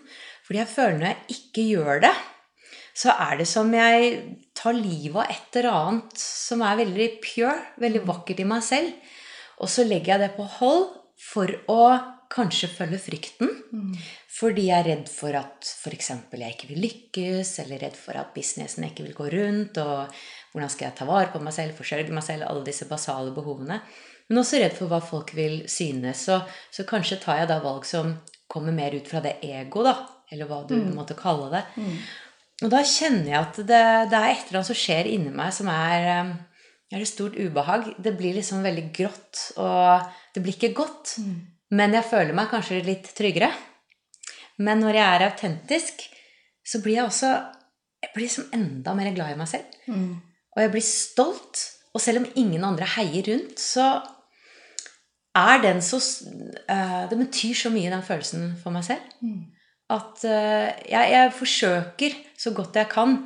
Fordi 0.47 0.63
jeg 0.63 0.73
føler 0.73 0.97
når 0.97 1.11
jeg 1.11 1.37
ikke 1.37 1.67
gjør 1.69 2.03
det, 2.07 2.15
så 2.97 3.13
er 3.13 3.37
det 3.37 3.45
som 3.45 3.69
jeg 3.75 4.13
tar 4.57 4.73
livet 4.73 5.19
av 5.21 5.29
et 5.29 5.57
eller 5.59 5.75
annet 5.75 6.21
som 6.21 6.63
er 6.65 6.79
veldig 6.79 7.09
pure, 7.21 7.53
veldig 7.77 8.01
mm. 8.01 8.07
vakkert 8.09 8.41
i 8.41 8.47
meg 8.49 8.63
selv. 8.65 9.11
Og 9.61 9.69
så 9.69 9.85
legger 9.85 10.15
jeg 10.15 10.23
det 10.23 10.31
på 10.37 10.45
hold, 10.57 10.87
for 11.17 11.51
å 11.71 11.81
kanskje 12.31 12.69
følge 12.71 12.99
frykten. 13.01 13.51
Mm. 13.71 13.93
Fordi 14.37 14.67
jeg 14.67 14.77
er 14.77 14.89
redd 14.91 15.07
for 15.11 15.35
at 15.37 15.65
f.eks. 15.65 16.11
jeg 16.13 16.55
ikke 16.55 16.69
vil 16.71 16.83
lykkes, 16.83 17.53
eller 17.63 17.81
redd 17.87 17.97
for 17.97 18.19
at 18.19 18.33
businessen 18.35 18.85
ikke 18.87 19.07
vil 19.07 19.17
gå 19.17 19.29
rundt. 19.33 19.79
Og 19.81 20.19
hvordan 20.53 20.73
skal 20.73 20.89
jeg 20.89 20.97
ta 20.99 21.07
vare 21.09 21.31
på 21.33 21.41
meg 21.43 21.55
selv, 21.55 21.77
forsørge 21.79 22.13
meg 22.13 22.25
selv, 22.25 22.47
alle 22.49 22.65
disse 22.67 22.89
basale 22.89 23.33
behovene. 23.35 23.79
Men 24.27 24.43
også 24.43 24.59
redd 24.59 24.75
for 24.75 24.91
hva 24.91 24.99
folk 25.03 25.31
vil 25.37 25.61
synes. 25.71 26.27
Så, 26.27 26.41
så 26.73 26.85
kanskje 26.87 27.21
tar 27.23 27.41
jeg 27.41 27.51
da 27.51 27.61
valg 27.63 27.87
som 27.87 28.17
kommer 28.51 28.75
mer 28.75 28.95
ut 28.95 29.07
fra 29.07 29.23
det 29.23 29.37
ego, 29.45 29.85
da. 29.87 29.95
Eller 30.31 30.49
hva 30.49 30.63
du 30.67 30.75
mm. 30.75 30.91
måtte 30.95 31.15
kalle 31.17 31.47
det. 31.53 31.63
Mm. 31.79 31.97
Og 32.65 32.73
da 32.73 32.81
kjenner 32.83 33.29
jeg 33.29 33.39
at 33.39 33.57
det, 33.61 33.81
det, 34.11 34.19
er 34.19 34.31
et 34.33 34.47
eller 34.47 34.59
annet 34.59 34.69
som 34.71 34.79
skjer 34.79 35.09
inni 35.13 35.31
meg, 35.31 35.53
som 35.55 35.69
er, 35.71 36.31
er 36.93 37.03
et 37.03 37.09
stort 37.09 37.35
ubehag. 37.35 37.91
Det 37.99 38.13
blir 38.17 38.37
liksom 38.37 38.63
veldig 38.63 38.87
grått. 38.95 39.43
og 39.57 40.07
det 40.33 40.43
blir 40.43 40.55
ikke 40.55 40.75
godt, 40.77 41.17
mm. 41.19 41.37
men 41.75 41.95
jeg 41.97 42.05
føler 42.05 42.35
meg 42.37 42.51
kanskje 42.51 42.83
litt 42.85 43.09
tryggere. 43.17 43.51
Men 44.57 44.81
når 44.81 44.97
jeg 44.97 45.07
er 45.15 45.25
autentisk, 45.27 46.03
så 46.65 46.81
blir 46.83 46.99
jeg 46.99 47.09
også 47.09 47.31
jeg 48.03 48.13
blir 48.13 48.27
liksom 48.27 48.51
enda 48.53 48.93
mer 48.97 49.09
glad 49.15 49.33
i 49.33 49.39
meg 49.39 49.49
selv. 49.49 49.73
Mm. 49.89 50.19
Og 50.55 50.61
jeg 50.61 50.73
blir 50.73 50.85
stolt. 50.85 51.63
Og 51.95 52.01
selv 52.03 52.21
om 52.21 52.29
ingen 52.37 52.63
andre 52.65 52.85
heier 52.97 53.25
rundt, 53.31 53.59
så 53.61 53.87
er 55.37 55.61
den 55.63 55.81
så 55.85 55.97
uh, 55.97 57.09
Det 57.09 57.17
betyr 57.17 57.55
så 57.57 57.71
mye, 57.73 57.91
den 57.93 58.05
følelsen, 58.05 58.51
for 58.61 58.73
meg 58.73 58.85
selv. 58.85 59.01
Mm. 59.21 59.47
At 59.93 60.23
uh, 60.25 60.67
jeg, 60.89 61.11
jeg, 61.13 61.33
forsøker 61.33 62.17
så 62.37 62.53
godt 62.53 62.75
jeg 62.75 62.89
kan 62.91 63.17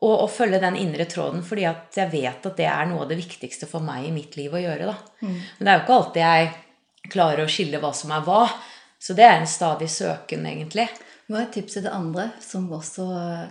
å, 0.00 0.10
å, 0.24 0.26
følge 0.32 0.60
den 0.62 0.78
indre 0.80 1.04
tråden, 1.10 1.42
fordi 1.44 1.66
at 1.68 1.96
jeg 1.96 2.12
vet 2.12 2.46
at 2.48 2.56
det 2.56 2.66
er 2.70 2.88
noe 2.88 3.04
av 3.04 3.10
det 3.10 3.20
viktigste 3.20 3.68
for 3.68 3.84
meg 3.84 4.08
i 4.08 4.14
mitt 4.14 4.36
liv 4.40 4.54
å 4.54 4.62
gjøre. 4.62 4.94
Mm. 5.20 5.36
Men 5.58 5.66
det 5.66 5.72
er 5.72 5.78
jo 5.78 5.84
ikke 5.84 5.98
alltid 5.98 6.22
jeg 6.24 7.10
klarer 7.10 7.44
å 7.44 7.52
skille 7.52 7.80
hva 7.82 7.92
som 7.96 8.14
er 8.16 8.24
hva. 8.24 8.42
Så 9.00 9.16
det 9.16 9.24
er 9.26 9.38
en 9.38 9.48
stadig 9.48 9.88
søken, 9.92 10.44
egentlig. 10.48 10.86
Hva 11.30 11.44
er 11.44 11.50
tipset 11.54 11.84
til 11.84 11.92
andre 11.94 12.26
som 12.42 12.64
også 12.74 13.04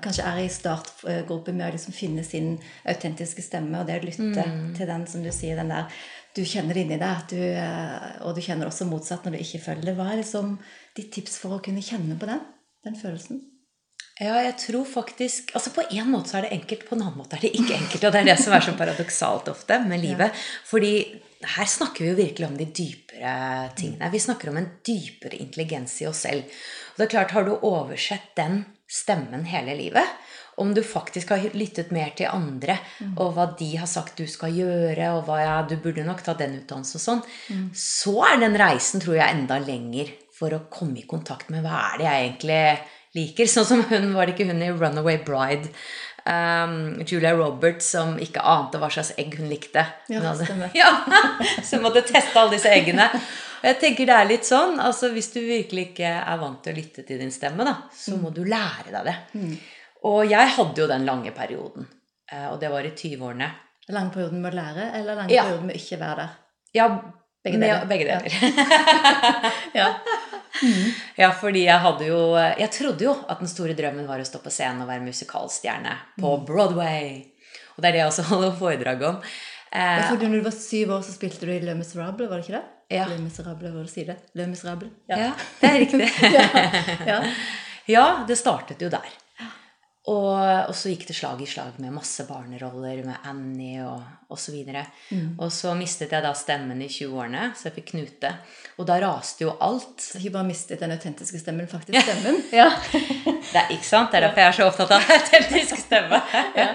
kanskje 0.04 0.26
er 0.28 0.42
i 0.44 0.50
startgruppe 0.52 1.54
med 1.56 1.70
å 1.70 1.74
liksom 1.76 1.96
finne 1.96 2.26
sin 2.28 2.58
autentiske 2.84 3.46
stemme, 3.46 3.80
og 3.80 3.88
det 3.88 4.02
å 4.02 4.04
lytte 4.04 4.44
mm. 4.44 4.66
til 4.76 4.90
den 4.90 5.06
som 5.10 5.24
du 5.24 5.32
sier, 5.34 5.60
den 5.60 5.72
der 5.74 6.02
Du 6.36 6.44
kjenner 6.46 6.78
det 6.78 6.84
inni 6.86 7.00
deg, 7.02 7.24
du, 7.32 7.40
eh, 7.42 8.20
og 8.22 8.36
du 8.38 8.42
kjenner 8.46 8.70
også 8.70 8.86
motsatt 8.86 9.24
når 9.26 9.38
du 9.38 9.40
ikke 9.42 9.64
følger 9.64 9.90
det. 9.90 9.96
Hva 9.98 10.12
er 10.12 10.20
liksom 10.22 10.58
ditt 10.96 11.10
tips 11.16 11.40
for 11.42 11.56
å 11.56 11.64
kunne 11.66 11.82
kjenne 11.82 12.20
på 12.20 12.30
den, 12.30 12.44
den 12.86 13.00
følelsen? 13.00 13.42
Ja, 14.20 14.36
jeg 14.44 14.58
tror 14.60 14.84
faktisk 14.84 15.54
altså 15.56 15.72
På 15.72 15.86
en 15.88 16.10
måte 16.12 16.32
så 16.32 16.40
er 16.40 16.48
det 16.48 16.56
enkelt, 16.58 16.84
på 16.90 16.98
en 16.98 17.06
annen 17.06 17.22
måte 17.22 17.38
er 17.38 17.46
det 17.46 17.54
ikke 17.56 17.78
enkelt. 17.78 18.04
Og 18.04 18.12
det 18.12 18.22
er 18.22 18.30
det 18.34 18.40
som 18.42 18.56
er 18.56 18.66
så 18.66 18.76
paradoksalt 18.80 19.52
ofte 19.52 19.80
med 19.88 20.04
livet. 20.04 20.42
Fordi 20.68 20.94
her 21.40 21.70
snakker 21.72 22.04
vi 22.04 22.10
jo 22.10 22.18
virkelig 22.18 22.50
om 22.50 22.58
de 22.60 22.68
dypere 22.68 23.70
tingene. 23.80 24.12
Vi 24.12 24.20
snakker 24.20 24.52
om 24.52 24.60
en 24.60 24.68
dypere 24.84 25.40
intelligens 25.40 26.02
i 26.04 26.10
oss 26.10 26.26
selv. 26.28 26.44
Og 26.92 27.00
det 27.00 27.08
er 27.08 27.14
klart, 27.16 27.32
har 27.32 27.48
du 27.48 27.54
oversett 27.56 28.34
den 28.36 28.66
stemmen 28.90 29.46
hele 29.48 29.78
livet, 29.78 30.18
om 30.60 30.74
du 30.76 30.82
faktisk 30.84 31.30
har 31.32 31.46
lyttet 31.56 31.94
mer 31.96 32.10
til 32.18 32.28
andre, 32.28 32.76
mm. 33.00 33.14
og 33.22 33.36
hva 33.38 33.46
de 33.60 33.70
har 33.80 33.88
sagt 33.88 34.20
du 34.20 34.28
skal 34.28 34.52
gjøre, 34.58 35.12
og 35.16 35.30
hva 35.30 35.38
ja, 35.40 35.58
du 35.64 35.78
burde 35.80 36.04
nok 36.04 36.26
ta 36.26 36.34
den 36.36 36.58
utdannelsen 36.60 37.00
og 37.00 37.04
sånn, 37.06 37.22
mm. 37.54 37.68
så 37.78 38.16
er 38.28 38.42
den 38.42 38.58
reisen, 38.60 39.00
tror 39.00 39.16
jeg, 39.22 39.38
enda 39.38 39.62
lenger 39.64 40.12
for 40.36 40.56
å 40.56 40.66
komme 40.72 41.00
i 41.00 41.08
kontakt 41.08 41.54
med 41.54 41.64
hva 41.64 41.86
er 41.94 42.02
det 42.02 42.10
jeg 42.10 42.26
egentlig 42.26 42.64
liker. 43.18 43.50
Sånn 43.50 43.68
som 43.68 43.84
hun, 43.90 44.14
var 44.16 44.28
det 44.28 44.36
ikke 44.36 44.50
hun 44.50 44.64
i 44.64 44.72
Runaway 44.74 45.20
Bride? 45.26 45.72
Um, 46.30 47.00
Julia 47.08 47.32
Roberts 47.34 47.88
som 47.96 48.18
ikke 48.22 48.44
ante 48.46 48.78
hva 48.82 48.90
slags 48.94 49.14
egg 49.18 49.38
hun 49.40 49.50
likte. 49.50 49.86
Ja, 50.12 50.20
hun 50.20 50.28
hadde, 50.30 50.72
ja, 50.78 50.92
så 51.64 51.78
hun 51.78 51.88
måtte 51.88 52.04
teste 52.06 52.36
alle 52.38 52.58
disse 52.58 52.72
eggene. 52.74 53.08
Og 53.60 53.68
Jeg 53.68 53.80
tenker 53.82 54.08
det 54.08 54.16
er 54.16 54.28
litt 54.30 54.48
sånn, 54.48 54.78
altså 54.80 55.10
Hvis 55.12 55.34
du 55.34 55.40
virkelig 55.44 55.90
ikke 55.90 56.12
er 56.22 56.38
vant 56.40 56.62
til 56.64 56.72
å 56.72 56.80
lytte 56.80 57.04
til 57.08 57.20
din 57.20 57.34
stemme, 57.34 57.66
da, 57.68 57.76
så 57.96 58.20
må 58.20 58.32
du 58.36 58.44
lære 58.48 58.94
deg 58.94 59.10
det. 59.10 59.16
Mm. 59.36 59.56
Og 60.10 60.22
jeg 60.30 60.54
hadde 60.56 60.84
jo 60.84 60.88
den 60.88 61.08
lange 61.08 61.34
perioden. 61.36 61.90
Eh, 62.32 62.46
og 62.52 62.60
det 62.62 62.70
var 62.72 62.88
i 62.88 62.94
20-årene. 62.94 63.50
Lange 63.90 64.14
perioden 64.14 64.44
med 64.44 64.54
å 64.54 64.60
lære, 64.60 64.92
eller 65.00 65.18
lange 65.24 65.34
ja. 65.34 65.48
perioden 65.48 65.72
med 65.72 65.80
ikke 65.82 66.00
være 66.00 66.22
der? 66.22 66.38
Ja, 66.78 66.86
begge 67.44 67.60
deler. 67.60 67.82
Med, 67.82 67.90
begge 67.90 68.06
deler. 68.08 68.30
ja. 69.82 69.90
Mm. 70.64 70.90
Ja, 71.20 71.30
fordi 71.36 71.62
jeg 71.66 71.80
hadde 71.80 72.08
jo 72.10 72.20
Jeg 72.36 72.68
trodde 72.76 73.06
jo 73.06 73.14
at 73.32 73.40
den 73.40 73.48
store 73.52 73.76
drømmen 73.78 74.08
var 74.10 74.20
å 74.20 74.28
stå 74.28 74.42
på 74.44 74.52
scenen 74.54 74.84
og 74.84 74.90
være 74.92 75.06
musikalstjerne 75.06 75.94
på 76.20 76.34
mm. 76.36 76.48
Broadway. 76.50 77.14
Og 77.76 77.84
det 77.84 77.90
er 77.90 77.96
det 77.96 78.04
jeg 78.04 78.12
også 78.12 78.28
holder 78.34 78.58
foredrag 78.60 79.06
om. 79.08 79.22
Eh, 79.70 80.02
fordi 80.10 80.28
når 80.28 80.42
du 80.42 80.48
var 80.50 80.56
syv 80.58 80.92
år, 80.98 81.02
så 81.06 81.14
spilte 81.14 81.46
du 81.46 81.54
i 81.54 81.62
Le 81.62 81.76
Miserable, 81.78 82.28
var 82.28 82.42
det 82.42 82.48
ikke 82.48 82.58
det? 82.58 82.66
Ja. 82.90 83.06
Le 83.08 83.20
Miserable, 83.22 83.72
hva 83.72 83.86
sier 83.90 84.10
det? 84.10 84.18
Le 84.36 84.48
Miserable. 84.50 84.90
Ja. 85.12 85.20
ja, 85.22 85.32
det 85.62 85.70
er 85.70 85.80
riktig. 85.84 86.08
ja. 86.38 86.46
Ja. 87.08 87.20
ja. 87.96 88.06
det 88.28 88.40
startet 88.40 88.82
jo 88.82 88.90
der. 88.92 89.12
Og, 90.08 90.32
og 90.40 90.72
så 90.74 90.94
gikk 90.94 91.04
det 91.10 91.14
slag 91.18 91.42
i 91.44 91.48
slag 91.50 91.76
med 91.84 91.92
masse 91.92 92.24
barneroller 92.26 93.02
med 93.04 93.26
Annie 93.28 93.84
og 93.84 94.32
osv. 94.32 94.56
Og, 94.56 94.78
mm. 95.12 95.28
og 95.36 95.52
så 95.54 95.74
mistet 95.78 96.14
jeg 96.16 96.24
da 96.24 96.32
stemmen 96.38 96.80
i 96.82 96.88
20-årene, 96.88 97.50
så 97.58 97.68
jeg 97.68 97.76
fikk 97.82 97.90
knute. 97.92 98.32
Og 98.80 98.88
da 98.88 98.96
raste 99.04 99.44
jo 99.44 99.54
alt. 99.60 100.00
Så 100.00 100.22
ikke 100.22 100.38
bare 100.38 100.48
mistet 100.48 100.80
den 100.82 100.96
autentiske 100.96 101.42
stemmen, 101.42 101.68
faktisk 101.70 102.00
stemmen. 102.06 102.40
Ja. 102.60 102.70
det 102.94 103.60
er 103.60 103.74
ikke 103.76 103.86
sant? 103.86 104.12
Det 104.12 104.22
er 104.22 104.30
derfor 104.30 104.46
jeg 104.46 104.54
er 104.54 104.58
så 104.58 104.70
opptatt 104.70 104.94
av 104.96 105.12
autentisk 105.18 105.82
stemme. 105.84 106.22
ja. 106.56 106.70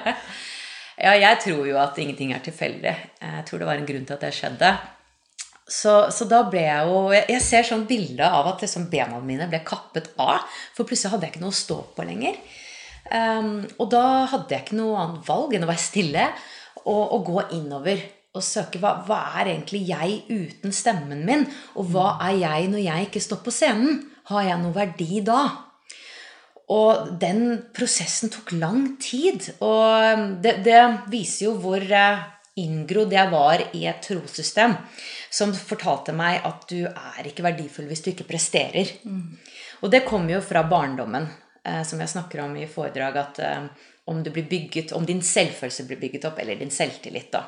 ja, 0.99 1.14
jeg 1.25 1.40
tror 1.47 1.71
jo 1.71 1.78
at 1.81 2.02
ingenting 2.02 2.35
er 2.37 2.45
tilfeldig. 2.45 2.93
Jeg 3.25 3.47
tror 3.49 3.62
det 3.62 3.71
var 3.71 3.81
en 3.81 3.88
grunn 3.88 4.04
til 4.04 4.19
at 4.19 4.28
det 4.28 4.35
skjedde. 4.37 4.75
Så, 5.64 5.95
så, 6.12 6.26
da 6.28 6.43
ble 6.45 6.61
jeg 6.61 6.88
jo 6.90 6.99
Jeg 7.16 7.40
ser 7.40 7.64
sånn 7.64 7.87
bilde 7.88 8.26
av 8.28 8.50
at 8.50 8.61
liksom 8.61 8.90
bena 8.93 9.16
mine 9.25 9.49
ble 9.49 9.62
kappet 9.64 10.12
av. 10.21 10.45
For 10.76 10.85
plutselig 10.85 11.14
hadde 11.14 11.26
jeg 11.26 11.35
ikke 11.35 11.47
noe 11.47 11.57
å 11.57 11.62
stå 11.62 11.78
på 11.97 12.04
lenger. 12.04 12.37
Um, 13.12 13.64
og 13.78 13.90
da 13.92 14.04
hadde 14.32 14.54
jeg 14.54 14.64
ikke 14.64 14.78
noe 14.78 14.96
annet 15.00 15.26
valg 15.28 15.52
enn 15.54 15.66
å 15.66 15.68
være 15.68 15.82
stille 15.82 16.28
og, 16.84 17.02
og 17.02 17.26
gå 17.28 17.42
innover 17.58 18.00
og 18.34 18.42
søke 18.42 18.80
hva, 18.82 18.96
hva, 19.06 19.20
er 19.38 19.52
egentlig 19.52 19.84
jeg 19.87 20.23
uten 20.30 20.75
stemmen 20.75 21.23
min? 21.26 21.44
Og 21.78 21.92
hva 21.92 22.16
er 22.26 22.40
jeg 22.40 22.73
når 22.73 22.82
jeg 22.82 23.08
ikke 23.08 23.23
står 23.23 23.44
på 23.44 23.54
scenen? 23.54 24.00
Har 24.30 24.49
jeg 24.49 24.61
noe 24.62 24.75
verdi 24.75 25.20
da? 25.26 25.42
Og 26.75 27.11
den 27.20 27.44
prosessen 27.76 28.32
tok 28.32 28.54
lang 28.56 28.96
tid. 29.02 29.52
Og 29.62 30.40
det, 30.42 30.56
det 30.66 30.80
viser 31.12 31.50
jo 31.50 31.58
hvor 31.61 31.84
eh, 31.84 32.25
inngrodd 32.64 33.14
jeg 33.14 33.30
var 33.30 33.62
i 33.76 33.84
et 33.90 34.02
trossystem 34.02 34.76
som 35.34 35.54
fortalte 35.54 36.14
meg 36.16 36.44
at 36.46 36.66
du 36.70 36.87
er 36.87 37.28
ikke 37.28 37.44
verdifull 37.46 37.87
hvis 37.90 38.02
du 38.02 38.11
ikke 38.14 38.28
presterer. 38.28 38.96
Mm. 39.04 39.37
Og 39.84 39.92
det 39.92 40.06
kommer 40.08 40.38
jo 40.38 40.44
fra 40.44 40.64
barndommen, 40.66 41.28
som 41.87 42.00
jeg 42.00 42.12
snakker 42.12 42.44
om 42.44 42.56
i 42.61 42.68
foredrag, 42.68 43.16
at 43.21 43.42
eh, 43.44 43.68
om, 44.11 44.23
bygget, 44.23 44.92
om, 44.92 45.06
din 45.06 45.23
selvfølelse 45.25 45.87
blir 45.88 46.00
bygget 46.00 46.26
opp, 46.28 46.40
eller 46.42 46.61
din 46.61 46.73
selvtillit, 46.73 47.30
da. 47.33 47.47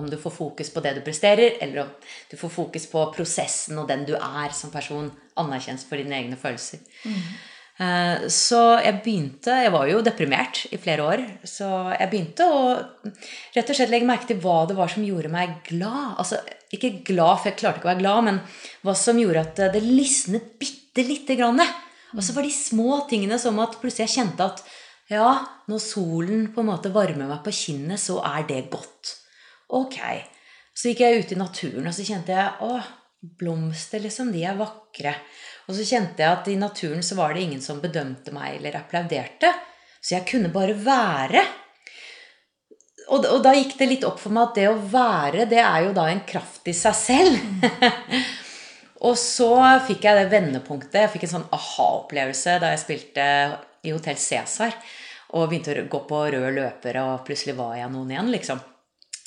Om 0.00 0.06
du 0.08 0.16
får 0.16 0.32
fokus 0.32 0.70
på 0.72 0.80
det 0.80 0.94
du 0.96 1.02
presterer, 1.04 1.58
eller 1.60 1.82
om 1.82 1.90
du 2.30 2.36
får 2.40 2.52
fokus 2.54 2.86
på 2.88 3.02
prosessen 3.12 3.76
og 3.76 3.90
den 3.90 4.06
du 4.08 4.14
er 4.16 4.54
som 4.56 4.72
person, 4.72 5.10
anerkjent 5.36 5.84
for 5.84 6.00
dine 6.00 6.16
egne 6.16 6.38
følelser. 6.40 6.80
Mm. 7.04 7.20
Eh, 7.76 8.22
så 8.32 8.60
jeg 8.80 9.02
begynte 9.04 9.52
Jeg 9.52 9.72
var 9.74 9.84
jo 9.90 9.98
deprimert 10.00 10.62
i 10.72 10.78
flere 10.80 11.04
år. 11.04 11.24
Så 11.44 11.68
jeg 11.92 12.08
begynte 12.08 12.46
å 12.48 12.60
rett 13.52 13.68
og 13.68 13.76
slett 13.76 13.92
legge 13.92 14.08
merke 14.08 14.30
til 14.30 14.40
hva 14.40 14.62
det 14.68 14.78
var 14.78 14.88
som 14.88 15.04
gjorde 15.04 15.32
meg 15.32 15.58
glad. 15.68 16.16
Altså 16.16 16.40
ikke 16.72 17.02
glad, 17.12 17.42
for 17.42 17.50
jeg 17.50 17.60
klarte 17.60 17.82
ikke 17.82 17.90
å 17.90 17.92
være 17.92 18.04
glad, 18.04 18.24
men 18.30 18.40
hva 18.80 18.96
som 18.96 19.20
gjorde 19.20 19.44
at 19.44 19.60
det 19.76 19.84
lysnet 19.84 20.54
bitte 20.56 21.04
lite 21.04 21.36
grann. 21.36 21.60
Og 22.14 22.22
så 22.22 22.36
var 22.36 22.46
de 22.46 22.52
små 22.54 23.00
tingene 23.10 23.38
som 23.42 23.58
at 23.62 23.78
plutselig 23.80 24.06
jeg 24.06 24.20
kjente 24.20 24.46
at 24.46 24.62
ja, 25.10 25.30
når 25.70 25.82
solen 25.82 26.46
på 26.54 26.62
en 26.62 26.70
måte 26.70 26.90
varmer 26.94 27.28
meg 27.28 27.42
på 27.44 27.54
kinnet, 27.54 28.02
så 28.02 28.18
er 28.26 28.46
det 28.48 28.66
godt. 28.72 29.12
Ok. 29.74 29.98
Så 30.76 30.90
gikk 30.90 31.02
jeg 31.04 31.20
ut 31.22 31.34
i 31.34 31.38
naturen, 31.40 31.86
og 31.86 31.94
så 31.94 32.06
kjente 32.06 32.34
jeg 32.34 32.66
å, 32.66 32.78
blomster, 33.38 34.02
liksom, 34.02 34.32
de 34.34 34.42
er 34.46 34.58
vakre. 34.58 35.14
Og 35.66 35.78
så 35.78 35.86
kjente 35.86 36.22
jeg 36.22 36.30
at 36.30 36.50
i 36.50 36.58
naturen 36.58 37.02
så 37.06 37.18
var 37.18 37.34
det 37.34 37.46
ingen 37.46 37.62
som 37.62 37.80
bedømte 37.82 38.34
meg 38.34 38.58
eller 38.58 38.80
applauderte. 38.82 39.50
Så 40.02 40.18
jeg 40.18 40.26
kunne 40.28 40.52
bare 40.54 40.76
være. 40.78 41.42
Og, 43.06 43.22
og, 43.22 43.38
da 43.42 43.54
gikk 43.54 43.76
det 43.78 43.88
litt 43.90 44.04
opp 44.06 44.18
for 44.18 44.34
meg 44.34 44.50
at 44.50 44.58
det 44.58 44.66
å 44.70 44.78
være, 44.90 45.46
det 45.50 45.62
er 45.62 45.86
jo 45.86 45.94
da 45.94 46.08
en 46.10 46.24
kraft 46.26 46.66
i 46.70 46.74
seg 46.74 46.98
selv. 46.98 47.66
og 49.00 49.16
så 49.20 49.50
fikk 49.86 50.06
jeg 50.06 50.18
det 50.18 50.30
vendepunktet. 50.32 51.02
Jeg 51.02 51.12
fikk 51.14 51.26
en 51.26 51.34
sånn 51.34 51.50
aha-opplevelse 51.56 52.56
da 52.62 52.72
jeg 52.72 52.82
spilte 52.84 53.26
i 53.86 53.92
Hotell 53.92 54.18
Cæsar. 54.20 54.76
Og 55.36 55.48
begynte 55.50 55.74
å 55.74 55.88
gå 55.90 56.00
på 56.06 56.20
rød 56.32 56.52
løper, 56.54 57.00
og 57.02 57.24
plutselig 57.26 57.56
var 57.58 57.74
jeg 57.76 57.90
noen 57.92 58.12
igjen, 58.14 58.30
liksom. 58.32 58.60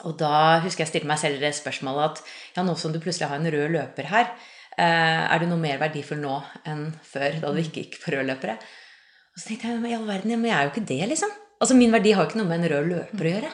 Og 0.08 0.16
da 0.18 0.62
husker 0.64 0.86
jeg 0.86 0.94
stilte 0.94 1.10
meg 1.12 1.20
selv 1.20 1.44
det 1.44 1.52
spørsmålet 1.58 2.06
at 2.06 2.22
ja, 2.56 2.64
nå 2.64 2.74
som 2.80 2.94
du 2.96 3.02
plutselig 3.04 3.28
har 3.28 3.36
en 3.36 3.52
rød 3.52 3.76
løper 3.76 4.08
her, 4.10 4.32
Eh, 4.80 5.24
er 5.34 5.42
du 5.42 5.50
noe 5.50 5.60
mer 5.60 5.80
verdifull 5.82 6.22
nå 6.22 6.38
enn 6.70 6.86
før, 7.04 7.40
da 7.42 7.52
du 7.52 7.60
ikke 7.60 7.82
gikk 7.84 7.98
på 8.04 8.14
rødløpere? 8.14 8.56
Og 8.56 9.42
så 9.42 9.50
tenkte 9.50 9.68
jeg 9.68 9.82
men 9.82 9.92
i 9.92 9.98
all 9.98 10.08
verden, 10.08 10.36
men 10.38 10.52
jeg 10.52 10.56
er 10.56 10.68
jo 10.68 10.74
ikke 10.74 10.90
det, 10.92 11.02
liksom. 11.12 11.34
Altså 11.60 11.76
Min 11.76 11.92
verdi 11.92 12.14
har 12.16 12.24
jo 12.24 12.30
ikke 12.30 12.40
noe 12.40 12.48
med 12.48 12.62
en 12.62 12.72
rød 12.72 12.88
løper 12.94 13.28
å 13.28 13.34
gjøre. 13.34 13.50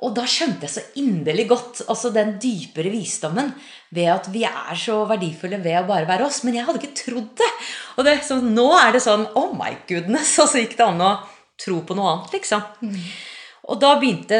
Og 0.00 0.14
da 0.16 0.22
skjønte 0.28 0.64
jeg 0.64 0.72
så 0.72 0.82
inderlig 1.00 1.44
godt 1.50 1.82
altså 1.92 2.08
den 2.14 2.32
dypere 2.40 2.92
visdommen 2.92 3.50
ved 3.92 4.08
at 4.08 4.30
vi 4.32 4.46
er 4.48 4.78
så 4.78 5.02
verdifulle 5.08 5.58
ved 5.60 5.76
å 5.82 5.88
bare 5.88 6.08
være 6.08 6.24
oss. 6.24 6.40
Men 6.46 6.56
jeg 6.56 6.64
hadde 6.68 6.80
ikke 6.80 7.02
trodd 7.02 7.34
det. 7.40 7.50
Og 7.98 8.08
det, 8.08 8.16
så 8.24 8.38
nå 8.40 8.64
er 8.78 8.94
det 8.96 9.02
sånn 9.04 9.26
Oh 9.36 9.52
my 9.56 9.74
goodness! 9.90 10.32
Og 10.40 10.48
så 10.48 10.62
gikk 10.62 10.78
det 10.78 10.86
an 10.86 11.04
å 11.04 11.12
tro 11.60 11.82
på 11.84 11.96
noe 11.98 12.14
annet, 12.14 12.38
liksom. 12.38 12.64
Mm. 12.80 12.96
Og 13.70 13.80
da 13.82 13.92
begynte 14.00 14.38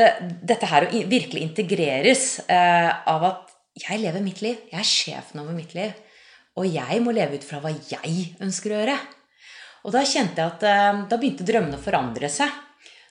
dette 0.49 0.69
her 0.71 0.87
å 0.87 1.03
virkelig 1.11 1.45
integreres 1.45 2.25
eh, 2.49 2.89
av 2.89 3.27
at 3.29 3.53
jeg 3.85 4.01
lever 4.01 4.25
mitt 4.25 4.41
liv. 4.43 4.57
Jeg 4.73 4.81
er 4.81 4.89
sjefen 4.89 5.43
over 5.45 5.55
mitt 5.55 5.77
liv. 5.77 5.93
Og 6.59 6.67
jeg 6.67 7.05
må 7.05 7.13
leve 7.15 7.37
ut 7.37 7.47
fra 7.47 7.61
hva 7.63 7.71
jeg 7.71 8.33
ønsker 8.41 8.73
å 8.73 8.81
gjøre. 8.81 8.97
Og 9.85 9.95
da 9.95 10.03
kjente 10.09 10.41
jeg 10.41 10.57
at 10.57 10.67
eh, 10.73 11.05
da 11.13 11.21
begynte 11.21 11.47
drømmene 11.47 11.77
å 11.77 11.85
forandre 11.85 12.33
seg. 12.33 12.49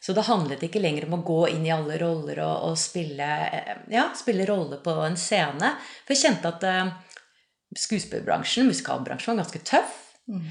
Så 0.10 0.14
det 0.18 0.24
handlet 0.26 0.64
ikke 0.66 0.80
lenger 0.82 1.06
om 1.06 1.20
å 1.20 1.22
gå 1.22 1.36
inn 1.52 1.68
i 1.68 1.70
alle 1.70 2.00
roller 2.02 2.40
og, 2.42 2.72
og 2.72 2.78
spille, 2.82 3.28
eh, 3.46 3.76
ja, 3.94 4.08
spille 4.18 4.48
roller 4.50 4.80
på 4.82 4.96
en 5.06 5.14
scene. 5.22 5.70
For 6.08 6.16
jeg 6.16 6.24
kjente 6.24 6.50
at 6.50 6.66
uh, 6.66 7.20
skuespillerbransjen, 7.78 8.66
musikalbransjen, 8.72 9.36
var 9.36 9.44
ganske 9.44 9.62
tøff. 9.70 10.00
Mm. 10.26 10.48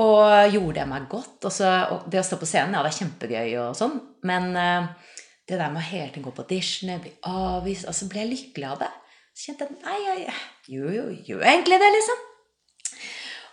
Og 0.00 0.54
gjorde 0.54 0.80
jeg 0.80 0.90
meg 0.94 1.10
godt. 1.12 1.36
Og, 1.42 1.52
så, 1.52 1.74
og 1.92 2.08
det 2.08 2.22
å 2.22 2.24
stå 2.30 2.40
på 2.40 2.48
scenen, 2.48 2.78
ja, 2.78 2.80
det 2.80 2.94
er 2.94 3.00
kjempegøy 3.02 3.52
og 3.66 3.76
sånn. 3.76 4.00
Men 4.24 4.48
uh, 4.56 5.12
det 5.44 5.60
der 5.60 5.76
med 5.76 5.82
å 5.82 5.88
hele 5.90 6.08
tiden 6.08 6.24
gå 6.24 6.32
på 6.32 6.48
auditioner, 6.48 7.04
bli 7.04 7.12
avvist 7.28 7.92
Og 7.92 8.00
så 8.00 8.08
ble 8.08 8.24
jeg 8.24 8.32
lykkelig 8.32 8.70
av 8.70 8.86
det. 8.86 8.92
Så 9.36 9.50
kjente 9.50 9.68
jeg 9.68 9.82
nei, 9.84 10.00
jeg 10.00 10.78
gjør 10.78 11.12
jo 11.28 11.44
egentlig 11.44 11.82
det, 11.84 11.92
liksom. 12.00 12.24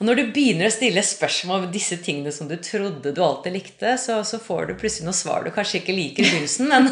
Og 0.01 0.07
når 0.07 0.17
du 0.17 0.21
begynner 0.33 0.65
å 0.65 0.73
stille 0.73 1.03
spørsmål 1.05 1.67
om 1.67 1.73
disse 1.73 1.99
tingene 2.01 2.31
som 2.33 2.47
du 2.49 2.55
trodde 2.57 3.11
du 3.13 3.19
alltid 3.21 3.53
likte, 3.53 3.91
så, 4.01 4.15
så 4.25 4.39
får 4.41 4.71
du 4.71 4.73
plutselig 4.81 5.05
noen 5.05 5.17
svar 5.19 5.45
du 5.45 5.51
kanskje 5.53 5.77
ikke 5.83 5.93
liker 5.93 6.25
i 6.25 6.31
begynnelsen, 6.31 6.71
men 6.71 6.89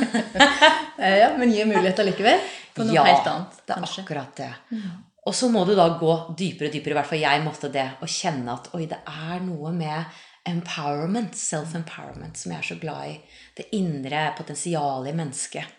Ja, 1.23 1.31
men 1.39 1.49
gir 1.49 1.65
muligheter 1.65 2.05
likevel? 2.05 2.43
På 2.77 2.85
noe 2.85 2.93
ja, 2.93 3.07
helt 3.07 3.25
annet, 3.31 3.57
det 3.65 3.79
er 3.79 3.87
akkurat 4.03 4.37
det. 4.37 4.51
Mm. 4.69 4.91
Og 5.25 5.35
så 5.35 5.49
må 5.49 5.65
du 5.65 5.73
da 5.73 5.87
gå 5.97 6.13
dypere 6.37 6.69
og 6.69 6.77
dypere, 6.77 6.93
i 6.93 6.99
hvert 6.99 7.09
fall 7.09 7.23
jeg 7.23 7.41
måtte 7.47 7.73
det, 7.73 7.87
og 7.97 8.13
kjenne 8.13 8.53
at 8.53 8.69
oi, 8.77 8.85
det 8.93 9.01
er 9.09 9.41
noe 9.41 9.73
med 9.73 10.21
empowerment, 10.49 11.33
self-empowerment, 11.33 12.37
som 12.37 12.53
jeg 12.53 12.61
er 12.61 12.69
så 12.69 12.77
glad 12.81 13.15
i. 13.15 13.17
Det 13.57 13.71
indre 13.77 14.27
potensialet 14.37 15.09
i 15.09 15.17
mennesket. 15.17 15.78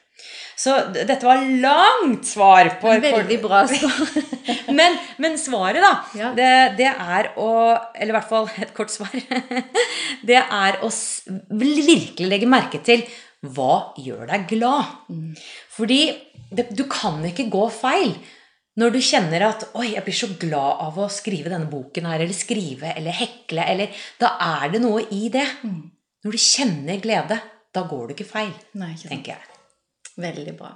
Så 0.61 0.75
dette 0.93 1.25
var 1.25 1.41
langt 1.63 2.27
svar 2.29 2.69
på 2.83 2.93
Veldig 3.01 3.39
bra 3.41 3.63
svar. 3.71 4.25
men, 4.79 4.99
men, 5.23 5.39
svaret, 5.41 5.81
da, 5.81 5.93
ja. 6.19 6.33
det, 6.37 6.51
det, 6.81 6.91
er 6.91 7.31
å 7.41 7.49
Eller 7.95 8.13
i 8.13 8.17
hvert 8.19 8.29
fall 8.29 8.51
et 8.61 8.75
kort 8.77 8.93
svar. 8.93 9.15
det 10.29 10.41
er 10.43 10.81
å 10.85 10.91
virkelig 11.63 12.29
legge 12.29 12.51
merke 12.51 12.83
til 12.85 13.07
hva 13.41 13.95
gjør 13.97 14.27
deg 14.29 14.45
glad. 14.51 14.91
Mm. 15.09 15.31
Fordi 15.73 16.03
det, 16.53 16.67
du 16.77 16.85
kan 16.93 17.23
ikke 17.25 17.49
gå 17.53 17.63
feil. 17.73 18.13
Når 18.81 18.93
du 18.95 19.01
kjenner 19.03 19.43
at 19.49 19.65
'oi, 19.73 19.95
jeg 19.95 20.05
blir 20.07 20.17
så 20.17 20.29
glad 20.41 20.83
av 20.85 20.99
å 21.01 21.09
skrive 21.13 21.51
denne 21.53 21.69
boken', 21.73 22.07
her, 22.07 22.21
eller 22.23 22.37
skrive 22.37 22.93
eller 22.97 23.17
hekle 23.17 23.65
eller 23.65 24.05
Da 24.21 24.37
er 24.61 24.77
det 24.77 24.83
noe 24.85 25.07
i 25.11 25.29
det. 25.33 25.47
Mm. 25.65 25.81
Når 26.25 26.37
du 26.37 26.41
kjenner 26.45 27.01
glede, 27.01 27.41
da 27.73 27.87
går 27.89 28.11
du 28.11 28.15
ikke 28.15 28.29
feil, 28.29 28.53
Nei, 28.77 28.93
ikke 28.93 29.09
tenker 29.09 29.35
jeg. 29.35 29.60
Veldig 30.21 30.55
bra. 30.59 30.71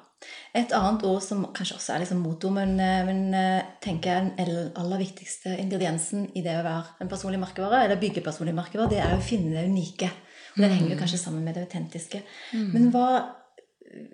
Et 0.55 0.73
annet 0.77 1.05
ord 1.09 1.23
som 1.23 1.43
kanskje 1.55 1.77
også 1.77 1.95
er 1.95 2.05
liksom 2.05 2.21
motor, 2.25 2.53
men, 2.55 2.75
eh, 2.81 3.05
men 3.07 3.23
eh, 3.37 3.71
tenker 3.83 4.11
jeg 4.11 4.35
den 4.39 4.73
aller 4.81 5.01
viktigste 5.03 5.57
ingrediensen 5.61 6.29
i 6.39 6.45
det 6.45 6.55
å 6.61 6.67
være 6.67 7.01
en 7.03 7.11
personlig 7.11 7.41
merkevare, 7.43 7.85
eller 7.85 8.01
bygge 8.01 8.23
personlig 8.25 8.55
merkevare, 8.57 8.93
det 8.93 9.01
er 9.03 9.17
å 9.17 9.25
finne 9.25 9.55
det 9.57 9.67
unike. 9.69 10.11
Og 10.55 10.63
det 10.63 10.71
henger 10.71 10.93
jo 10.95 11.01
kanskje 11.01 11.19
sammen 11.19 11.43
med 11.45 11.57
det 11.57 11.65
autentiske. 11.67 12.21
Mm. 12.55 12.69
Men 12.71 12.93
hva, 12.95 13.09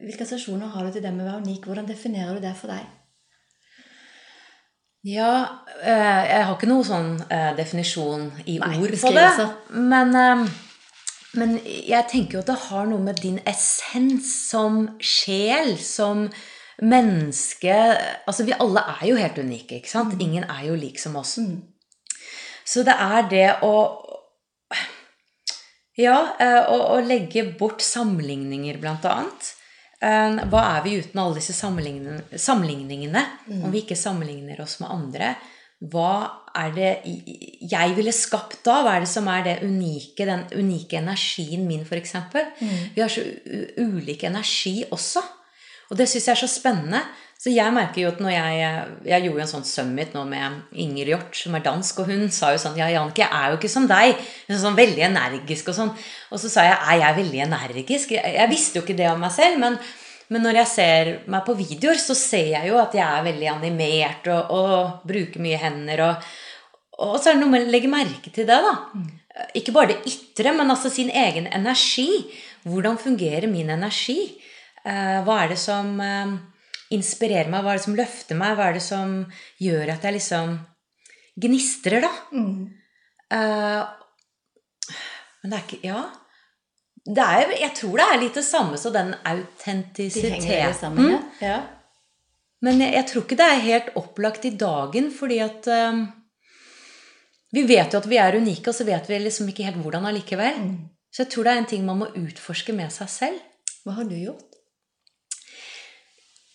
hvilke 0.01 0.25
assosiasjoner 0.25 0.73
har 0.73 0.87
du 0.87 0.95
til 0.95 1.05
det 1.05 1.13
med 1.13 1.27
å 1.27 1.29
være 1.29 1.45
unik? 1.45 1.69
Hvordan 1.69 1.91
definerer 1.91 2.39
du 2.39 2.47
det 2.47 2.55
for 2.57 2.73
deg? 2.73 2.89
Ja, 5.05 5.35
eh, 5.81 6.23
jeg 6.31 6.49
har 6.49 6.57
ikke 6.57 6.69
noen 6.69 6.89
sånn 6.89 7.13
definisjon 7.57 8.27
i 8.47 8.57
Nei, 8.61 8.73
ord 8.81 8.97
på 9.05 9.13
det. 9.17 9.29
Men 9.77 10.49
men 11.39 11.59
jeg 11.65 12.09
tenker 12.11 12.39
jo 12.39 12.43
at 12.43 12.51
det 12.51 12.63
har 12.67 12.89
noe 12.91 13.03
med 13.05 13.21
din 13.23 13.39
essens 13.49 14.31
som 14.51 14.83
sjel, 14.99 15.77
som 15.79 16.27
menneske 16.81 17.75
Altså, 18.25 18.47
vi 18.49 18.57
alle 18.57 18.83
er 18.97 19.05
jo 19.11 19.19
helt 19.21 19.39
unike, 19.39 19.79
ikke 19.79 19.93
sant? 19.93 20.17
Mm. 20.17 20.25
Ingen 20.27 20.47
er 20.49 20.65
jo 20.71 20.79
lik 20.81 20.99
som 20.99 21.19
oss. 21.21 21.37
Mm. 21.39 21.61
Så 22.65 22.85
det 22.87 22.97
er 22.97 23.29
det 23.31 23.49
å 23.67 23.75
Ja, 26.01 26.17
eh, 26.41 26.63
å, 26.73 26.77
å 26.97 27.01
legge 27.05 27.45
bort 27.59 27.83
sammenligninger, 27.85 28.79
blant 28.81 29.05
annet. 29.05 29.51
Eh, 30.01 30.39
hva 30.49 30.63
er 30.79 30.85
vi 30.87 30.95
uten 31.03 31.21
alle 31.21 31.37
disse 31.37 31.53
sammenligningene? 31.53 33.25
Mm. 33.51 33.65
Om 33.67 33.75
vi 33.75 33.83
ikke 33.85 33.99
sammenligner 33.99 34.63
oss 34.65 34.79
med 34.81 34.89
andre, 34.95 35.35
hva 35.81 36.45
er 36.61 36.73
det 36.77 36.91
jeg 37.71 37.95
ville 37.97 38.13
skapt 38.13 38.59
da? 38.67 38.83
Hva 38.85 38.99
er 38.99 39.07
det 39.07 39.09
som 39.09 39.29
er 39.33 39.47
det 39.47 39.57
unike, 39.65 40.27
den 40.29 40.45
unike 40.53 40.99
energien 41.01 41.65
min, 41.65 41.87
f.eks.? 41.87 42.17
Mm. 42.61 42.75
Vi 42.97 43.01
har 43.01 43.13
så 43.13 43.25
ulik 43.81 44.27
energi 44.29 44.83
også. 44.91 45.23
Og 45.91 45.99
det 45.99 46.07
syns 46.11 46.29
jeg 46.29 46.37
er 46.37 46.43
så 46.43 46.51
spennende. 46.51 47.01
Så 47.41 47.49
jeg 47.55 47.73
merker 47.73 48.03
jo 48.03 48.11
at 48.11 48.19
når 48.21 48.35
jeg 48.35 48.57
Jeg 49.09 49.23
gjorde 49.25 49.39
jo 49.39 49.45
en 49.47 49.53
sånn 49.55 49.65
summit 49.65 50.13
nå 50.13 50.27
med 50.29 50.77
Inger 50.77 51.15
Hjort, 51.15 51.39
som 51.39 51.55
er 51.57 51.65
dansk, 51.65 52.03
og 52.03 52.11
hun 52.13 52.29
sa 52.29 52.53
jo 52.53 52.61
sånn 52.61 52.77
Ja, 52.77 52.91
Jannicke, 52.93 53.25
jeg 53.25 53.33
er 53.33 53.55
jo 53.55 53.57
ikke 53.57 53.73
som 53.73 53.89
deg. 53.89 54.21
Er 54.45 54.61
sånn 54.61 54.77
veldig 54.77 55.07
energisk 55.09 55.73
og 55.73 55.79
sånn. 55.79 55.95
Og 56.29 56.43
så 56.43 56.53
sa 56.53 56.67
jeg 56.69 56.77
er 56.77 57.01
jeg 57.07 57.19
veldig 57.23 57.43
energisk? 57.47 58.13
Jeg, 58.19 58.37
jeg 58.37 58.53
visste 58.53 58.79
jo 58.79 58.85
ikke 58.85 58.99
det 59.01 59.09
om 59.09 59.25
meg 59.25 59.33
selv, 59.33 59.57
men 59.65 59.81
men 60.31 60.45
når 60.47 60.61
jeg 60.61 60.71
ser 60.71 61.09
meg 61.31 61.43
på 61.47 61.57
videoer, 61.59 61.99
så 61.99 62.15
ser 62.15 62.53
jeg 62.53 62.71
jo 62.71 62.79
at 62.79 62.95
jeg 62.95 63.03
er 63.03 63.27
veldig 63.27 63.49
animert 63.51 64.29
og, 64.31 64.53
og 64.55 65.09
bruker 65.09 65.43
mye 65.43 65.59
hender. 65.59 66.05
Og, 66.07 66.29
og, 67.01 67.17
så 67.19 67.33
er 67.33 67.35
det 67.37 67.43
noe 67.43 67.51
med 67.51 67.67
å 67.67 67.73
legge 67.75 67.91
merke 67.91 68.31
til 68.31 68.47
det. 68.47 68.61
da. 68.63 68.75
Mm. 68.95 69.09
Ikke 69.59 69.75
bare 69.75 69.97
det 69.97 70.13
ytre, 70.13 70.55
men 70.55 70.71
altså 70.71 70.93
sin 70.93 71.11
egen 71.11 71.51
energi. 71.51 72.07
Hvordan 72.63 73.01
fungerer 73.03 73.51
min 73.51 73.73
energi? 73.75 74.21
Eh, 74.85 75.19
hva 75.27 75.41
er 75.43 75.51
det 75.51 75.59
som 75.61 75.99
eh, 76.05 76.37
inspirerer 76.95 77.51
meg? 77.51 77.67
Hva 77.67 77.75
er 77.75 77.83
det 77.83 77.87
som 77.89 77.99
løfter 77.99 78.39
meg? 78.39 78.55
Hva 78.55 78.71
er 78.71 78.79
det 78.79 78.87
som 78.87 79.19
gjør 79.59 79.97
at 79.97 80.07
jeg 80.07 80.19
liksom 80.21 80.55
gnistrer, 81.41 82.07
da? 82.07 82.15
Mm. 82.31 82.71
Eh, 83.35 84.97
men 85.41 85.51
det 85.51 85.59
er 85.59 85.67
ikke 85.67 85.85
Ja 85.89 86.03
er, 87.19 87.53
jeg 87.59 87.75
tror 87.75 87.99
det 87.99 88.07
er 88.07 88.21
litt 88.23 88.39
det 88.39 88.45
samme 88.47 88.79
som 88.79 88.95
den 88.95 89.13
autentisiteten. 89.27 90.97
De 90.97 91.19
ja. 91.43 91.59
Men 92.65 92.83
jeg, 92.85 92.95
jeg, 92.99 93.07
tror 93.09 93.25
ikke 93.25 93.39
det 93.41 93.49
er 93.49 93.67
helt 93.67 93.93
opplagt 93.99 94.47
i 94.47 94.55
dagen, 94.61 95.11
fordi 95.15 95.41
at 95.43 95.69
um, 95.91 96.05
Vi 97.51 97.65
vet 97.67 97.91
jo 97.91 97.99
at 97.99 98.07
vi 98.07 98.19
er 98.21 98.37
unike, 98.39 98.69
og 98.71 98.77
så 98.77 98.85
vet 98.87 99.09
vi 99.11 99.19
liksom 99.19 99.49
ikke 99.51 99.65
helt 99.67 99.81
hvordan 99.83 100.07
allikevel. 100.07 100.61
Mm. 100.63 100.77
Så 101.11 101.25
jeg 101.25 101.33
tror 101.33 101.47
det 101.47 101.53
er 101.53 101.63
en 101.65 101.71
ting 101.73 101.87
man 101.87 101.99
må 101.99 102.11
utforske 102.21 102.75
med 102.77 102.93
seg 102.95 103.11
selv. 103.11 103.41
Hva 103.83 103.97
har 103.97 104.07
du 104.07 104.15
gjort? 104.15 104.47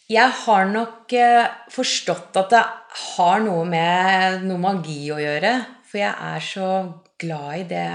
Jeg 0.07 0.31
har 0.45 0.69
nok 0.69 1.11
uh, 1.17 1.49
forstått 1.73 2.37
at 2.39 2.53
det 2.53 2.63
har 3.17 3.43
noe 3.43 3.65
med 3.67 4.45
noe 4.45 4.61
magi 4.61 5.01
å 5.11 5.19
gjøre. 5.19 5.57
For 5.89 5.99
jeg 5.99 6.13
er 6.13 6.47
så 6.47 6.69
glad 7.19 7.59
i 7.59 7.67
det 7.73 7.89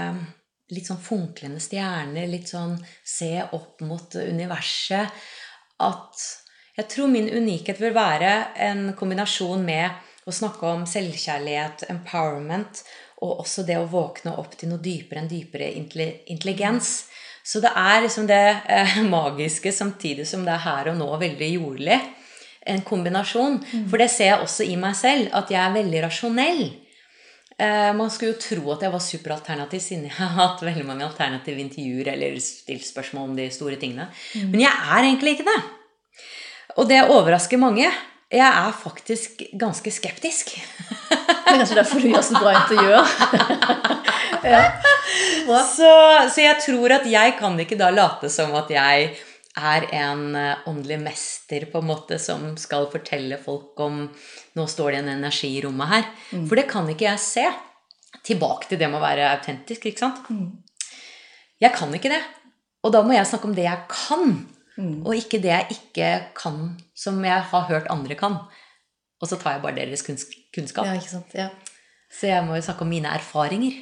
litt 0.71 0.87
sånn 0.87 1.01
funklende 1.03 1.61
stjerner, 1.63 2.29
litt 2.31 2.51
sånn 2.51 2.77
se 3.03 3.33
opp 3.43 3.83
mot 3.85 4.15
universet. 4.15 5.11
At 5.81 6.23
jeg 6.77 6.87
tror 6.93 7.11
min 7.11 7.29
unikhet 7.29 7.81
vil 7.81 7.93
være 7.95 8.31
en 8.69 8.91
kombinasjon 8.97 9.63
med 9.65 10.27
å 10.27 10.33
snakke 10.33 10.67
om 10.69 10.85
selvkjærlighet, 10.87 11.87
empowerment, 11.91 12.83
og 13.21 13.43
også 13.43 13.65
det 13.67 13.77
å 13.77 13.89
våkne 13.89 14.33
opp 14.41 14.55
til 14.57 14.71
noe 14.71 14.81
dypere 14.81 15.21
enn 15.21 15.29
dypere 15.29 15.67
intelligens. 16.31 16.93
Så 17.43 17.61
det 17.61 17.71
er 17.77 18.01
liksom 18.05 18.27
det 18.29 18.41
eh, 18.69 18.97
magiske 19.17 19.73
samtidig 19.73 20.27
som 20.29 20.45
det 20.45 20.55
er 20.55 20.65
her 20.65 20.91
og 20.93 20.99
nå 21.01 21.09
veldig 21.21 21.51
jordlig. 21.55 21.99
En 22.61 22.83
kombinasjon. 22.85 23.57
Mm. 23.61 23.85
For 23.89 24.01
det 24.01 24.11
ser 24.13 24.35
jeg 24.35 24.45
også 24.45 24.65
i 24.69 24.77
meg 24.77 24.95
selv, 24.97 25.31
at 25.37 25.49
jeg 25.53 25.61
er 25.61 25.75
veldig 25.75 26.03
rasjonell. 26.05 26.63
Eh, 27.61 27.93
man 27.93 28.09
skulle 28.09 28.33
jo 28.33 28.41
tro 28.41 28.71
at 28.73 28.85
jeg 28.85 28.93
var 28.93 29.03
superalternativ, 29.05 29.81
siden 29.83 30.07
jeg 30.07 30.15
har 30.17 30.31
hatt 30.33 30.63
veldig 30.65 30.85
mange 30.87 31.05
alternative 31.05 31.61
intervjuer 31.61 32.09
eller 32.15 32.39
stilt 32.41 32.87
spørsmål 32.87 33.29
om 33.29 33.35
de 33.37 33.49
store 33.53 33.77
tingene. 33.81 34.07
Mm. 34.33 34.47
Men 34.53 34.63
jeg 34.63 34.71
er 34.71 35.03
egentlig 35.03 35.35
ikke 35.35 35.49
det. 35.51 35.59
Og 36.81 36.87
det 36.89 37.03
overrasker 37.03 37.61
mange. 37.61 37.91
Jeg 38.31 38.47
er 38.47 38.71
faktisk 38.79 39.43
ganske 39.59 39.91
skeptisk. 39.91 40.55
Det 41.11 41.57
er 41.57 41.59
kanskje 41.59 41.77
derfor 41.81 41.99
du 41.99 42.07
gjør 42.07 42.23
så 42.23 42.39
bra 42.39 42.53
intervjuer. 42.61 43.09
ja. 44.53 44.61
så, 45.67 45.91
så 46.31 46.45
jeg 46.45 46.61
tror 46.63 46.95
at 46.95 47.09
jeg 47.11 47.35
kan 47.37 47.59
ikke 47.59 47.77
da 47.77 47.89
late 47.91 48.31
som 48.31 48.55
at 48.55 48.71
jeg 48.71 49.11
er 49.59 49.87
en 49.95 50.35
eh, 50.35 50.67
åndelig 50.69 50.99
mester 51.01 51.65
på 51.71 51.81
en 51.81 51.89
måte 51.89 52.19
som 52.21 52.53
skal 52.59 52.87
fortelle 52.91 53.39
folk 53.41 53.79
om 53.83 54.05
Nå 54.55 54.67
står 54.67 54.91
det 54.91 55.01
en 55.01 55.11
energi 55.13 55.49
i 55.57 55.61
rommet 55.63 55.91
her. 55.91 56.07
Mm. 56.31 56.47
For 56.47 56.59
det 56.59 56.67
kan 56.71 56.89
ikke 56.91 57.07
jeg 57.07 57.23
se. 57.23 57.45
Tilbake 58.27 58.67
til 58.67 58.79
det 58.79 58.89
med 58.91 58.99
å 58.99 59.03
være 59.03 59.29
autentisk. 59.31 59.85
ikke 59.87 60.03
sant? 60.03 60.25
Mm. 60.29 60.59
Jeg 61.61 61.71
kan 61.75 61.93
ikke 61.95 62.11
det. 62.11 62.21
Og 62.83 62.91
da 62.95 63.03
må 63.05 63.15
jeg 63.15 63.29
snakke 63.29 63.47
om 63.47 63.55
det 63.55 63.67
jeg 63.67 63.85
kan, 63.91 64.31
mm. 64.75 64.95
og 65.05 65.13
ikke 65.13 65.39
det 65.43 65.51
jeg 65.51 65.77
ikke 65.77 66.09
kan, 66.37 66.57
som 66.97 67.19
jeg 67.23 67.45
har 67.51 67.67
hørt 67.69 67.89
andre 67.93 68.17
kan. 68.17 68.39
Og 69.21 69.29
så 69.29 69.37
tar 69.37 69.55
jeg 69.55 69.63
bare 69.63 69.77
deres 69.77 70.03
kunnskap. 70.03 70.87
Ja, 70.87 70.97
ikke 70.97 71.11
sant? 71.11 71.35
Ja. 71.37 71.51
Så 72.11 72.27
jeg 72.31 72.43
må 72.47 72.57
jo 72.57 72.65
snakke 72.65 72.83
om 72.83 72.91
mine 72.91 73.13
erfaringer. 73.13 73.77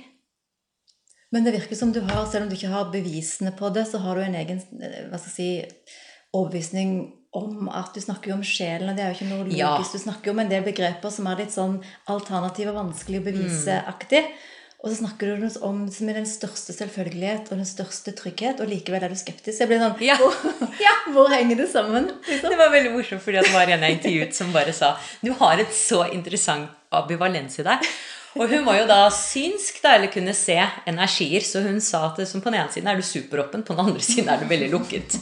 Men 1.33 1.45
det 1.45 1.53
virker 1.53 1.77
som 1.77 1.93
du 1.93 2.01
har, 2.01 2.25
selv 2.25 2.45
om 2.47 2.49
du 2.49 2.57
ikke 2.57 2.73
har 2.73 2.91
bevisene 2.93 3.53
på 3.57 3.69
det, 3.73 3.85
så 3.89 4.01
har 4.01 4.17
du 4.17 4.25
en 4.25 4.37
egen 4.39 4.61
eh, 4.81 5.01
hva 5.11 5.19
skal 5.21 5.29
jeg 5.29 5.35
si, 5.35 5.95
overbevisning 6.33 6.99
om 7.37 7.67
at 7.69 7.93
du 7.93 8.01
snakker 8.01 8.31
jo 8.31 8.39
om 8.39 8.45
sjelen, 8.45 8.89
og 8.89 8.97
det 8.97 9.03
er 9.05 9.11
jo 9.11 9.19
ikke 9.19 9.29
noe 9.29 9.43
logisk. 9.43 9.59
Ja. 9.59 9.73
Du 9.77 10.01
snakker 10.01 10.31
jo 10.31 10.33
om 10.33 10.41
en 10.41 10.49
del 10.49 10.63
begreper 10.65 11.13
som 11.13 11.27
er 11.29 11.43
litt 11.43 11.53
sånn 11.53 11.77
alternative 12.09 12.73
og 12.73 12.79
vanskelig 12.79 13.21
å 13.21 13.25
bevise-aktig. 13.27 14.23
Mm. 14.25 14.47
Og 14.79 14.87
så 14.87 15.01
snakker 15.01 15.35
du 15.35 15.47
om 15.67 15.79
som 15.91 16.09
er 16.09 16.21
den 16.21 16.27
største 16.29 16.71
selvfølgelighet 16.71 17.49
og 17.51 17.59
den 17.59 17.67
største 17.67 18.13
trygghet, 18.15 18.61
og 18.63 18.69
likevel 18.71 19.03
er 19.03 19.11
du 19.11 19.19
skeptisk. 19.19 19.59
Jeg 19.59 19.67
blir 19.67 19.81
sånn 19.83 19.97
ja. 20.05 20.15
Hvor, 20.21 20.37
ja. 20.85 20.93
hvor, 21.11 21.27
henger 21.33 21.59
det 21.59 21.67
sammen? 21.69 22.07
Liksom? 22.23 22.47
Det 22.47 22.59
var 22.61 22.71
veldig 22.73 22.93
morsomt, 22.95 23.21
fordi 23.25 23.43
det 23.43 23.51
var 23.53 23.73
en 23.75 23.83
jeg 23.85 23.97
intervjuet 23.99 24.37
som 24.39 24.55
bare 24.55 24.73
sa 24.75 24.93
Du 25.21 25.33
har 25.41 25.59
et 25.59 25.75
så 25.75 26.05
interessant 26.15 26.71
ambivalens 26.95 27.59
i 27.59 27.67
deg. 27.67 27.91
Og 28.37 28.51
hun 28.51 28.65
var 28.67 28.77
jo 28.77 28.89
da 28.89 28.99
synsk, 29.13 29.79
da, 29.81 29.95
eller 29.97 30.11
kunne 30.13 30.35
se 30.37 30.57
energier, 30.89 31.41
så 31.45 31.63
hun 31.65 31.79
sa 31.81 32.03
at 32.11 32.21
som 32.29 32.43
på 32.43 32.51
den 32.51 32.59
ene 32.59 32.73
siden 32.73 32.91
er 32.91 32.99
du 32.99 33.05
superåpen, 33.05 33.63
på 33.65 33.73
den 33.73 33.87
andre 33.87 34.03
siden 34.05 34.29
er 34.29 34.41
du 34.41 34.45
veldig 34.49 34.69
lukket. 34.75 35.17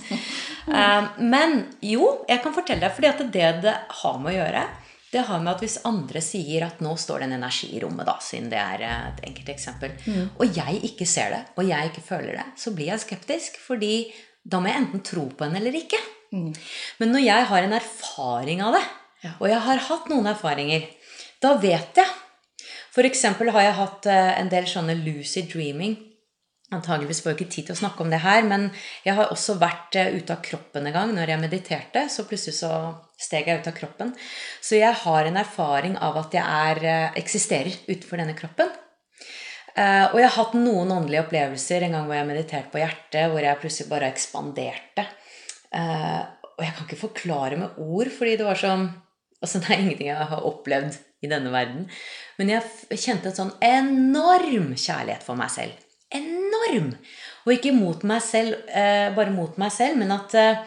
Uh, 0.67 1.08
men 1.24 1.62
jo, 1.86 2.17
jeg 2.28 2.43
kan 2.43 2.56
fortelle 2.56 2.84
deg, 2.84 2.93
fordi 2.98 3.12
at 3.13 3.24
det 3.32 3.54
det 3.63 3.78
har 4.02 4.20
med 4.20 4.34
å 4.34 4.38
gjøre, 4.41 4.65
det 5.08 5.24
har 5.30 5.39
med 5.39 5.54
at 5.54 5.63
hvis 5.63 5.78
andre 5.88 6.22
sier 6.24 6.65
at 6.67 6.82
nå 6.84 6.91
står 7.00 7.24
det 7.24 7.30
en 7.30 7.38
energi 7.38 7.70
i 7.78 7.80
rommet, 7.80 8.04
da, 8.10 8.17
siden 8.24 8.52
det 8.52 8.60
er 8.60 8.84
et 8.89 9.24
enkelt 9.30 9.54
eksempel, 9.56 9.96
mm. 10.04 10.26
og 10.36 10.60
jeg 10.60 10.82
ikke 10.89 11.08
ser 11.08 11.32
det, 11.32 11.41
og 11.56 11.70
jeg 11.70 11.91
ikke 11.93 12.04
føler 12.10 12.41
det, 12.41 12.48
så 12.60 12.76
blir 12.76 12.91
jeg 12.91 13.06
skeptisk. 13.06 13.60
Fordi 13.63 13.93
da 14.48 14.60
må 14.60 14.72
jeg 14.72 14.84
enten 14.84 15.04
tro 15.08 15.26
på 15.32 15.48
henne 15.48 15.62
eller 15.62 15.80
ikke. 15.80 16.00
Mm. 16.36 16.52
Men 17.00 17.13
når 17.15 17.24
jeg 17.24 17.50
har 17.50 17.65
en 17.65 17.76
erfaring 17.80 18.63
av 18.67 18.76
det, 18.76 18.86
og 19.39 19.48
jeg 19.50 19.63
har 19.63 19.84
hatt 19.88 20.10
noen 20.12 20.30
erfaringer, 20.30 20.86
da 21.43 21.56
vet 21.62 22.00
jeg 22.00 22.12
F.eks. 22.98 23.24
har 23.38 23.62
jeg 23.62 23.78
hatt 23.78 24.08
eh, 24.10 24.36
en 24.42 24.48
del 24.50 24.66
sånne 24.66 24.96
lucid 24.98 25.52
dreaming. 25.52 25.94
Antageligvis 26.74 27.22
får 27.22 27.32
jeg 27.32 27.38
ikke 27.38 27.54
tid 27.54 27.68
til 27.68 27.76
å 27.76 27.80
snakke 27.84 28.02
om 28.04 28.10
det 28.12 28.24
her, 28.24 28.42
men 28.44 28.66
jeg 29.06 29.14
har 29.20 29.30
også 29.32 29.60
vært 29.62 30.00
eh, 30.02 30.16
ute 30.18 30.34
av 30.34 30.42
kroppen 30.42 30.90
en 30.90 30.96
gang 30.96 31.14
når 31.14 31.32
jeg 31.32 31.44
mediterte. 31.44 32.08
Så 32.10 32.26
plutselig 32.26 32.58
så 32.58 32.72
steg 33.22 33.52
jeg 33.52 33.62
ut 33.62 33.70
av 33.70 33.78
kroppen. 33.78 34.16
Så 34.66 34.80
jeg 34.80 34.98
har 35.04 35.30
en 35.30 35.38
erfaring 35.44 35.94
av 36.02 36.18
at 36.24 36.34
jeg 36.40 36.42
er, 36.72 36.84
eh, 36.90 37.22
eksisterer 37.22 37.78
utenfor 37.86 38.24
denne 38.24 38.38
kroppen. 38.38 38.74
Og 39.78 40.16
jeg 40.18 40.26
har 40.26 40.34
hatt 40.34 40.56
noen 40.58 40.90
åndelige 40.90 41.22
opplevelser 41.22 41.84
en 41.86 41.92
gang 41.94 42.08
hvor 42.08 42.18
jeg 42.18 42.26
mediterte 42.26 42.72
på 42.74 42.80
hjertet, 42.82 43.28
hvor 43.30 43.46
jeg 43.46 43.60
plutselig 43.62 43.92
bare 43.92 44.08
ekspanderte. 44.10 45.04
Og 45.78 46.64
jeg 46.66 46.74
kan 46.74 46.88
ikke 46.88 46.98
forklare 47.04 47.60
med 47.62 47.78
ord, 47.86 48.10
fordi 48.10 48.40
det 48.40 48.48
var 48.48 48.58
sånn 48.58 48.88
Altså, 49.38 49.60
det 49.62 49.70
er 49.70 49.84
ingenting 49.84 50.08
jeg 50.10 50.30
har 50.32 50.48
opplevd 50.50 50.96
i 51.22 51.30
denne 51.30 51.52
verden. 51.54 51.84
Men 52.38 52.52
jeg 52.54 53.00
kjente 53.02 53.32
en 53.32 53.38
sånn 53.38 53.54
enorm 53.63 54.73
kjærlighet 54.78 55.26
for 55.26 55.39
meg 55.39 55.50
selv. 55.54 55.78
Enorm! 56.13 56.91
Og 57.45 57.56
ikke 57.56 57.73
mot 57.76 58.04
meg 58.08 58.21
selv, 58.23 58.60
eh, 58.69 59.08
bare 59.15 59.34
mot 59.34 59.58
meg 59.60 59.73
selv, 59.73 59.97
men 60.02 60.13
at 60.13 60.36
eh, 60.38 60.62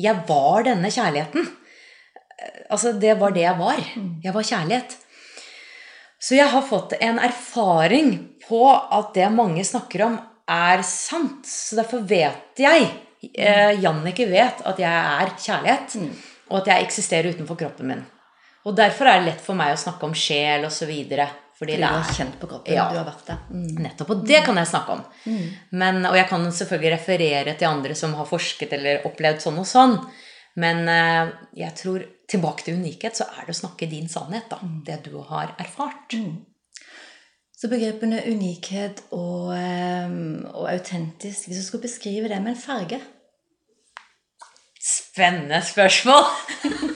jeg 0.00 0.24
var 0.28 0.64
denne 0.68 0.90
kjærligheten. 0.92 1.44
Eh, 1.44 2.64
altså, 2.70 2.94
det 2.96 3.18
var 3.20 3.36
det 3.36 3.44
jeg 3.44 3.58
var. 3.60 3.84
Jeg 4.24 4.34
var 4.36 4.48
kjærlighet. 4.52 4.96
Så 6.20 6.36
jeg 6.36 6.52
har 6.52 6.66
fått 6.66 6.96
en 7.00 7.20
erfaring 7.20 8.12
på 8.46 8.64
at 8.70 9.14
det 9.16 9.28
mange 9.32 9.64
snakker 9.64 10.06
om, 10.08 10.18
er 10.50 10.82
sant. 10.86 11.46
Så 11.46 11.78
derfor 11.78 12.02
vet 12.08 12.58
jeg 12.58 12.88
eh, 13.36 13.76
Jannicke 13.78 14.26
vet 14.28 14.64
at 14.66 14.80
jeg 14.82 14.90
er 14.90 15.36
kjærlighet. 15.36 16.00
Mm 16.00 16.12
og 16.50 16.60
at 16.60 16.72
jeg 16.72 16.88
eksisterer 16.88 17.30
utenfor 17.34 17.58
kroppen 17.58 17.92
min. 17.92 18.02
Og 18.68 18.76
derfor 18.76 19.08
er 19.08 19.20
det 19.20 19.30
lett 19.30 19.44
for 19.44 19.56
meg 19.58 19.72
å 19.72 19.80
snakke 19.80 20.08
om 20.08 20.16
sjel 20.16 20.66
osv. 20.68 20.90
Fordi, 20.90 21.26
fordi 21.60 21.78
du 21.80 21.86
har 21.86 22.12
kjent 22.16 22.36
på 22.40 22.48
kroppen. 22.50 22.76
Ja, 22.76 22.88
du 22.92 22.98
har 23.00 23.08
vært 23.08 23.30
der. 23.30 23.40
Mm. 23.48 23.80
Nettopp. 23.86 24.12
Og 24.14 24.26
det 24.28 24.42
kan 24.46 24.60
jeg 24.60 24.68
snakke 24.68 24.98
om. 24.98 25.04
Mm. 25.24 25.46
Men, 25.82 26.02
og 26.10 26.18
jeg 26.18 26.28
kan 26.28 26.44
selvfølgelig 26.58 26.92
referere 26.96 27.56
til 27.56 27.70
andre 27.70 27.96
som 27.96 28.16
har 28.18 28.28
forsket 28.28 28.76
eller 28.76 29.06
opplevd 29.08 29.44
sånn 29.46 29.62
og 29.62 29.68
sånn. 29.68 29.96
Men 30.60 30.82
uh, 30.90 31.30
jeg 31.56 31.72
tror 31.78 32.04
tilbake 32.30 32.66
til 32.66 32.76
unikhet, 32.80 33.16
så 33.16 33.28
er 33.32 33.46
det 33.46 33.54
å 33.54 33.60
snakke 33.62 33.88
din 33.90 34.10
sannhet. 34.12 34.50
da, 34.50 34.60
mm. 34.60 34.78
Det 34.86 35.00
du 35.08 35.16
har 35.30 35.54
erfart. 35.62 36.18
Mm. 36.18 36.44
Så 37.60 37.68
begrepene 37.68 38.22
unikhet 38.24 39.02
og, 39.12 39.50
um, 39.52 40.46
og 40.48 40.64
autentisk 40.70 41.44
Hvis 41.50 41.58
du 41.60 41.64
skulle 41.66 41.84
beskrive 41.84 42.30
det 42.32 42.38
med 42.40 42.54
en 42.54 42.62
farge 42.62 43.00
Spennende 44.80 45.60
spørsmål! 45.68 46.24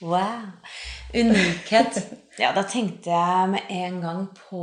wow. 0.00 0.48
Unikhet. 1.14 2.02
Ja, 2.38 2.52
da 2.54 2.62
tenkte 2.62 3.10
jeg 3.10 3.48
med 3.50 3.64
en 3.74 3.96
gang 3.98 4.26
på 4.30 4.60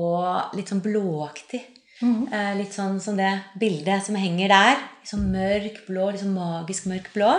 litt 0.56 0.69
sånn 0.71 0.80
blåaktig. 0.80 1.60
Eh, 2.00 2.54
litt 2.56 2.71
sånn 2.71 3.02
som 3.04 3.17
det 3.19 3.34
bildet 3.60 4.06
som 4.06 4.15
henger 4.15 4.48
der. 4.54 4.78
Litt 5.02 5.10
sånn 5.12 5.26
mørk 5.34 5.82
blå, 5.89 6.06
litt 6.13 6.21
sånn 6.21 6.32
magisk 6.38 6.88
mørk 6.88 7.10
blå. 7.12 7.34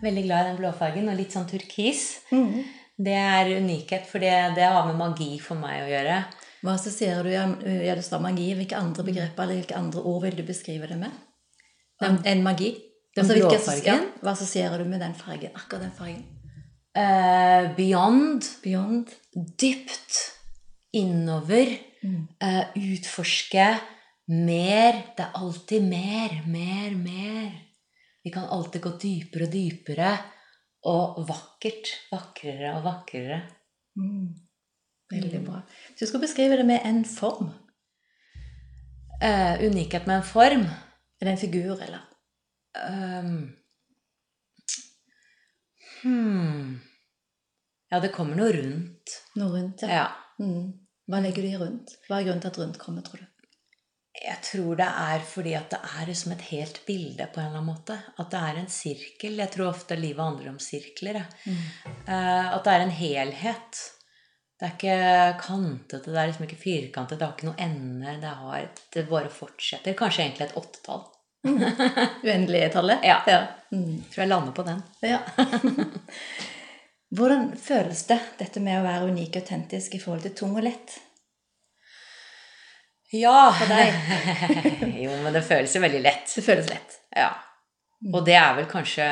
Veldig 0.00 0.22
glad 0.24 0.40
i 0.40 0.48
den 0.48 0.56
blåfargen. 0.62 1.10
Og 1.12 1.18
litt 1.20 1.36
sånn 1.36 1.44
turkis. 1.50 2.06
Det 2.96 3.18
er 3.20 3.50
unikhet, 3.58 4.06
for 4.08 4.24
det, 4.24 4.32
det 4.56 4.64
har 4.64 4.88
med 4.88 4.96
magi 4.96 5.34
for 5.44 5.60
meg 5.60 5.82
å 5.84 5.90
gjøre. 5.92 6.16
Hva 6.64 6.78
assosierer 6.78 7.28
du 7.28 7.34
ja, 7.36 7.98
det 8.00 8.06
sa 8.08 8.16
magi? 8.24 8.48
Hvilke 8.56 8.80
andre 8.80 9.04
begreper 9.10 9.44
eller 9.44 9.60
hvilke 9.60 9.76
andre 9.76 10.06
ord 10.08 10.24
vil 10.24 10.38
du 10.40 10.44
beskrive 10.48 10.88
det 10.88 10.96
med? 11.02 11.12
En, 12.00 12.16
en 12.24 12.42
magi? 12.48 12.72
Den 13.12 13.26
Altså, 13.26 13.36
hvilke 13.36 13.52
blå 13.52 13.60
assosi- 13.60 13.84
fargen? 13.84 14.08
ja, 14.08 14.24
Hva 14.24 14.32
assosierer 14.32 14.80
du 14.80 14.88
med 14.88 15.04
den 15.04 15.12
fargen? 15.20 15.52
Akkurat 15.52 15.84
den 15.84 15.92
fargen. 16.00 16.24
Eh, 16.96 17.74
beyond. 17.76 18.44
Beyond. 18.62 19.10
dypt 19.58 20.12
innover. 20.90 21.78
eh, 22.40 22.64
utforske 22.74 23.78
mer. 24.26 25.02
Det 25.16 25.24
er 25.24 25.34
alltid 25.34 25.82
mer, 25.82 26.42
mer, 26.46 26.96
mer. 26.96 27.52
Vi 28.24 28.30
kan 28.30 28.48
alltid 28.48 28.82
gå 28.82 28.90
dypere 29.02 29.46
og 29.46 29.52
dypere. 29.52 30.16
Og 30.86 31.28
vakkert. 31.28 31.92
Vakrere 32.12 32.76
og 32.78 32.84
vakrere. 32.84 33.40
Mm. 33.96 34.34
Veldig 35.10 35.44
bra. 35.46 35.60
Hvis 35.88 36.00
du 36.00 36.06
skal 36.06 36.20
beskrive 36.20 36.56
det 36.56 36.66
med 36.66 36.80
en 36.84 37.04
form, 37.04 37.50
uh, 39.22 39.54
unikhet 39.62 40.06
med 40.06 40.16
en 40.16 40.22
form. 40.22 40.66
er 41.20 41.24
det 41.24 41.32
en 41.32 41.38
figur, 41.38 41.82
eller? 41.82 42.02
Ehm, 42.76 43.56
hmm. 46.06 46.74
Ja, 47.92 48.00
det 48.02 48.12
kommer 48.14 48.38
noe 48.38 48.50
rundt. 48.54 49.16
Noe 49.38 49.52
rundt, 49.54 49.86
ja. 49.86 50.02
Ja. 50.02 50.06
Mm. 50.42 50.74
Hva 51.06 51.22
legger 51.22 51.44
du 51.44 51.48
i 51.48 51.58
rundt? 51.60 51.96
Hva 52.08 52.18
er 52.18 52.26
grunnen 52.26 52.42
til 52.42 52.50
at 52.50 52.60
rundt 52.60 52.78
kommer, 52.82 53.04
tror 53.06 53.22
du? 53.22 53.32
Jeg 54.16 54.40
tror 54.42 54.78
det 54.78 54.86
er 54.88 55.24
fordi 55.28 55.52
at 55.58 55.74
det 55.74 55.78
er 56.00 56.10
som 56.16 56.32
et 56.32 56.46
helt 56.48 56.80
bilde 56.86 57.26
på 57.32 57.40
en 57.40 57.50
eller 57.50 57.60
annen 57.60 57.68
måte. 57.68 57.98
At 58.16 58.30
det 58.32 58.40
er 58.40 58.60
en 58.62 58.70
sirkel. 58.72 59.36
Jeg 59.42 59.52
tror 59.52 59.70
ofte 59.70 59.98
livet 59.98 60.24
handler 60.24 60.54
om 60.54 60.62
sirkler. 60.62 61.20
Mm. 61.44 61.60
Eh, 62.08 62.48
at 62.56 62.64
det 62.64 62.72
er 62.72 62.86
en 62.86 62.96
helhet. 62.96 63.82
Det 64.56 64.64
er 64.64 64.72
ikke 64.72 65.40
kantete, 65.42 66.08
det 66.08 66.16
er 66.16 66.30
liksom 66.30 66.46
ikke 66.46 66.56
firkantet, 66.56 67.18
det 67.20 67.26
har 67.26 67.34
ikke 67.34 67.48
noe 67.50 67.60
ende. 67.60 68.14
Det, 68.22 68.30
har, 68.40 68.70
det 68.94 69.02
bare 69.10 69.28
fortsetter. 69.28 69.96
Kanskje 69.98 70.24
egentlig 70.24 70.46
et 70.46 70.56
åttetall. 70.56 71.02
Uendelige 72.26 72.68
tallet? 72.74 73.06
Ja. 73.06 73.20
ja. 73.30 73.40
Mm. 73.72 74.04
Tror 74.12 74.22
jeg 74.22 74.30
lander 74.30 74.54
på 74.56 74.66
den. 74.66 74.82
Ja. 75.04 75.20
Hvordan 77.16 77.52
føles 77.60 78.02
det, 78.08 78.18
dette 78.40 78.62
med 78.62 78.80
å 78.80 78.86
være 78.86 79.10
unik 79.10 79.36
og 79.36 79.44
autentisk 79.44 79.94
i 79.94 80.02
forhold 80.02 80.26
til 80.26 80.34
tung 80.36 80.56
og 80.58 80.66
lett? 80.66 80.98
Ja! 83.14 83.52
For 83.54 83.70
deg? 83.70 83.94
jo, 85.04 85.18
men 85.22 85.34
det 85.36 85.44
føles 85.46 85.74
jo 85.76 85.82
veldig 85.84 86.02
lett. 86.02 86.30
Det 86.34 86.44
føles 86.44 86.70
lett. 86.70 86.98
Ja. 87.14 87.30
Og 88.12 88.26
det 88.26 88.34
er 88.36 88.52
vel 88.58 88.66
kanskje 88.68 89.04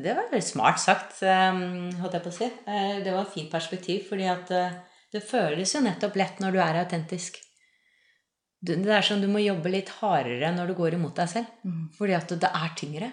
Det 0.00 0.14
var 0.14 0.30
veldig 0.30 0.46
smart 0.46 0.80
sagt, 0.80 1.18
um, 1.22 1.90
holdt 2.00 2.16
jeg 2.16 2.24
på 2.24 2.32
å 2.32 2.36
si. 2.38 2.48
Eh, 2.66 3.00
Det 3.04 3.12
var 3.12 3.26
et 3.26 3.34
fint 3.34 3.50
perspektiv, 3.52 4.06
fordi 4.08 4.28
at 4.30 4.52
eh, 4.54 4.78
det 5.12 5.22
føles 5.26 5.74
jo 5.74 5.82
nettopp 5.84 6.16
lett 6.18 6.40
når 6.42 6.54
du 6.54 6.60
er 6.62 6.80
autentisk. 6.80 7.36
Det 8.64 8.78
er 8.88 9.04
som 9.04 9.20
du 9.20 9.28
må 9.28 9.42
jobbe 9.42 9.72
litt 9.72 9.90
hardere 10.00 10.52
når 10.54 10.70
du 10.70 10.78
går 10.78 10.96
imot 10.96 11.16
deg 11.18 11.30
selv. 11.30 11.50
Mm. 11.66 11.82
Fordi 11.96 12.16
at 12.16 12.32
det 12.44 12.50
er 12.50 12.72
tyngre. 12.78 13.10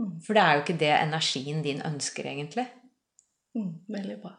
Mm. 0.00 0.14
For 0.24 0.36
det 0.36 0.44
er 0.44 0.54
jo 0.54 0.62
ikke 0.64 0.78
det 0.80 0.92
energien 0.94 1.64
din 1.64 1.82
ønsker, 1.86 2.28
egentlig. 2.30 2.68
Mm, 3.58 3.72
veldig 3.92 4.18
bra. 4.22 4.36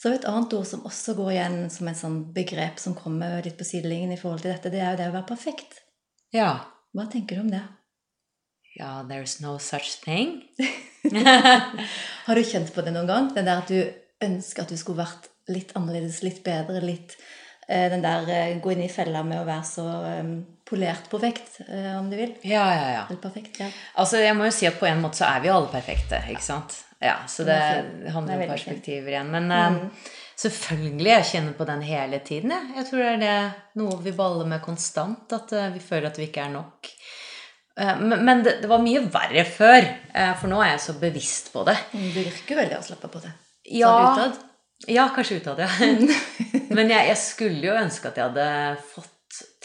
Så 0.00 0.12
et 0.14 0.24
annet 0.28 0.54
ord 0.56 0.64
som 0.64 0.86
også 0.88 1.12
går 1.18 1.34
igjen 1.34 1.58
som 1.72 1.88
et 1.90 1.98
sånn 1.98 2.20
begrep 2.32 2.80
som 2.80 2.96
kommer 2.96 3.42
litt 3.44 3.58
på 3.58 3.66
sidelinjen 3.68 4.14
i 4.14 4.20
forhold 4.20 4.44
til 4.44 4.54
dette. 4.54 4.72
Det 4.72 4.80
er 4.80 4.94
jo 4.94 5.00
det 5.02 5.08
å 5.10 5.16
være 5.18 5.28
perfekt. 5.28 5.82
Ja. 6.34 6.52
Hva 6.96 7.04
tenker 7.12 7.36
du 7.36 7.44
om 7.44 7.50
det? 7.52 7.62
Ja, 8.78 9.02
there's 9.06 9.40
no 9.42 9.58
such 9.60 9.98
thing. 10.00 10.40
Har 12.26 12.38
du 12.38 12.42
kjent 12.46 12.72
på 12.72 12.84
det 12.86 12.94
noen 12.94 13.10
gang? 13.10 13.28
Den 13.36 13.48
der 13.48 13.60
at 13.60 13.68
du 13.68 13.80
ønsker 14.24 14.64
at 14.64 14.72
du 14.72 14.78
skulle 14.80 15.02
vært 15.02 15.28
litt 15.50 15.74
annerledes, 15.76 16.22
litt 16.24 16.40
bedre, 16.46 16.80
litt 16.84 17.16
Den 17.70 18.02
der 18.02 18.26
eh, 18.34 18.56
gå 18.62 18.72
inn 18.74 18.82
i 18.82 18.90
fella 18.90 19.22
med 19.22 19.38
å 19.40 19.46
være 19.46 19.66
så 19.68 19.84
eh, 20.08 20.30
polert 20.70 21.10
perfekt, 21.10 21.60
eh, 21.68 21.98
om 21.98 22.10
du 22.10 22.16
vil. 22.18 22.32
Ja, 22.42 22.64
ja, 22.74 22.86
ja. 22.94 23.02
Eller 23.08 23.20
perfekt, 23.22 23.60
ja. 23.62 23.68
Altså, 23.94 24.20
jeg 24.22 24.36
må 24.38 24.46
jo 24.48 24.54
si 24.54 24.68
at 24.70 24.78
på 24.80 24.88
en 24.90 25.02
måte 25.02 25.20
så 25.20 25.28
er 25.28 25.44
vi 25.44 25.52
alle 25.52 25.70
perfekte, 25.72 26.22
ikke 26.30 26.46
sant? 26.46 26.78
Ja, 27.00 27.16
så 27.30 27.46
det 27.48 27.56
er 27.56 27.86
handler 28.12 28.36
er 28.36 28.44
om 28.44 28.52
perspektiver 28.52 29.14
igjen. 29.14 29.30
Men 29.32 29.48
mm. 29.48 29.78
selvfølgelig, 30.42 31.10
jeg 31.14 31.28
kjenner 31.32 31.56
på 31.56 31.66
den 31.70 31.84
hele 31.88 32.20
tiden, 32.26 32.52
jeg. 32.54 32.72
Jeg 32.76 32.88
tror 32.90 33.02
det 33.02 33.12
er 33.14 33.22
det 33.24 33.80
noe 33.80 34.00
vi 34.04 34.14
baller 34.18 34.50
med 34.50 34.62
konstant, 34.64 35.32
at 35.32 35.54
eh, 35.56 35.70
vi 35.74 35.82
føler 35.84 36.10
at 36.10 36.20
vi 36.20 36.28
ikke 36.28 36.44
er 36.44 36.52
nok. 36.58 36.90
Eh, 37.80 38.04
men 38.12 38.44
det, 38.44 38.58
var 38.68 38.84
mye 38.84 39.02
verre 39.10 39.46
før, 39.48 39.80
eh, 40.12 40.34
for 40.36 40.52
nå 40.52 40.60
er 40.60 40.74
jeg 40.74 40.84
så 40.86 40.98
bevisst 41.00 41.52
på 41.54 41.64
det. 41.68 41.78
Mm, 41.94 42.06
Du 42.12 42.20
virker 42.20 42.54
jo 42.54 42.60
veldig 42.60 42.78
avslappa 42.82 43.12
på 43.12 43.24
det. 43.24 43.34
Ja, 43.80 43.96
Sånn 44.18 44.38
ja 44.88 45.10
kanskje 45.12 45.40
utad, 45.42 45.58
ja. 45.60 45.68
Men 46.76 46.92
jeg, 46.92 47.08
jeg 47.10 47.18
skulle 47.18 47.64
jo 47.66 47.78
ønske 47.78 48.10
at 48.10 48.20
jeg 48.20 48.30
hadde 48.30 48.84
fått 48.92 49.16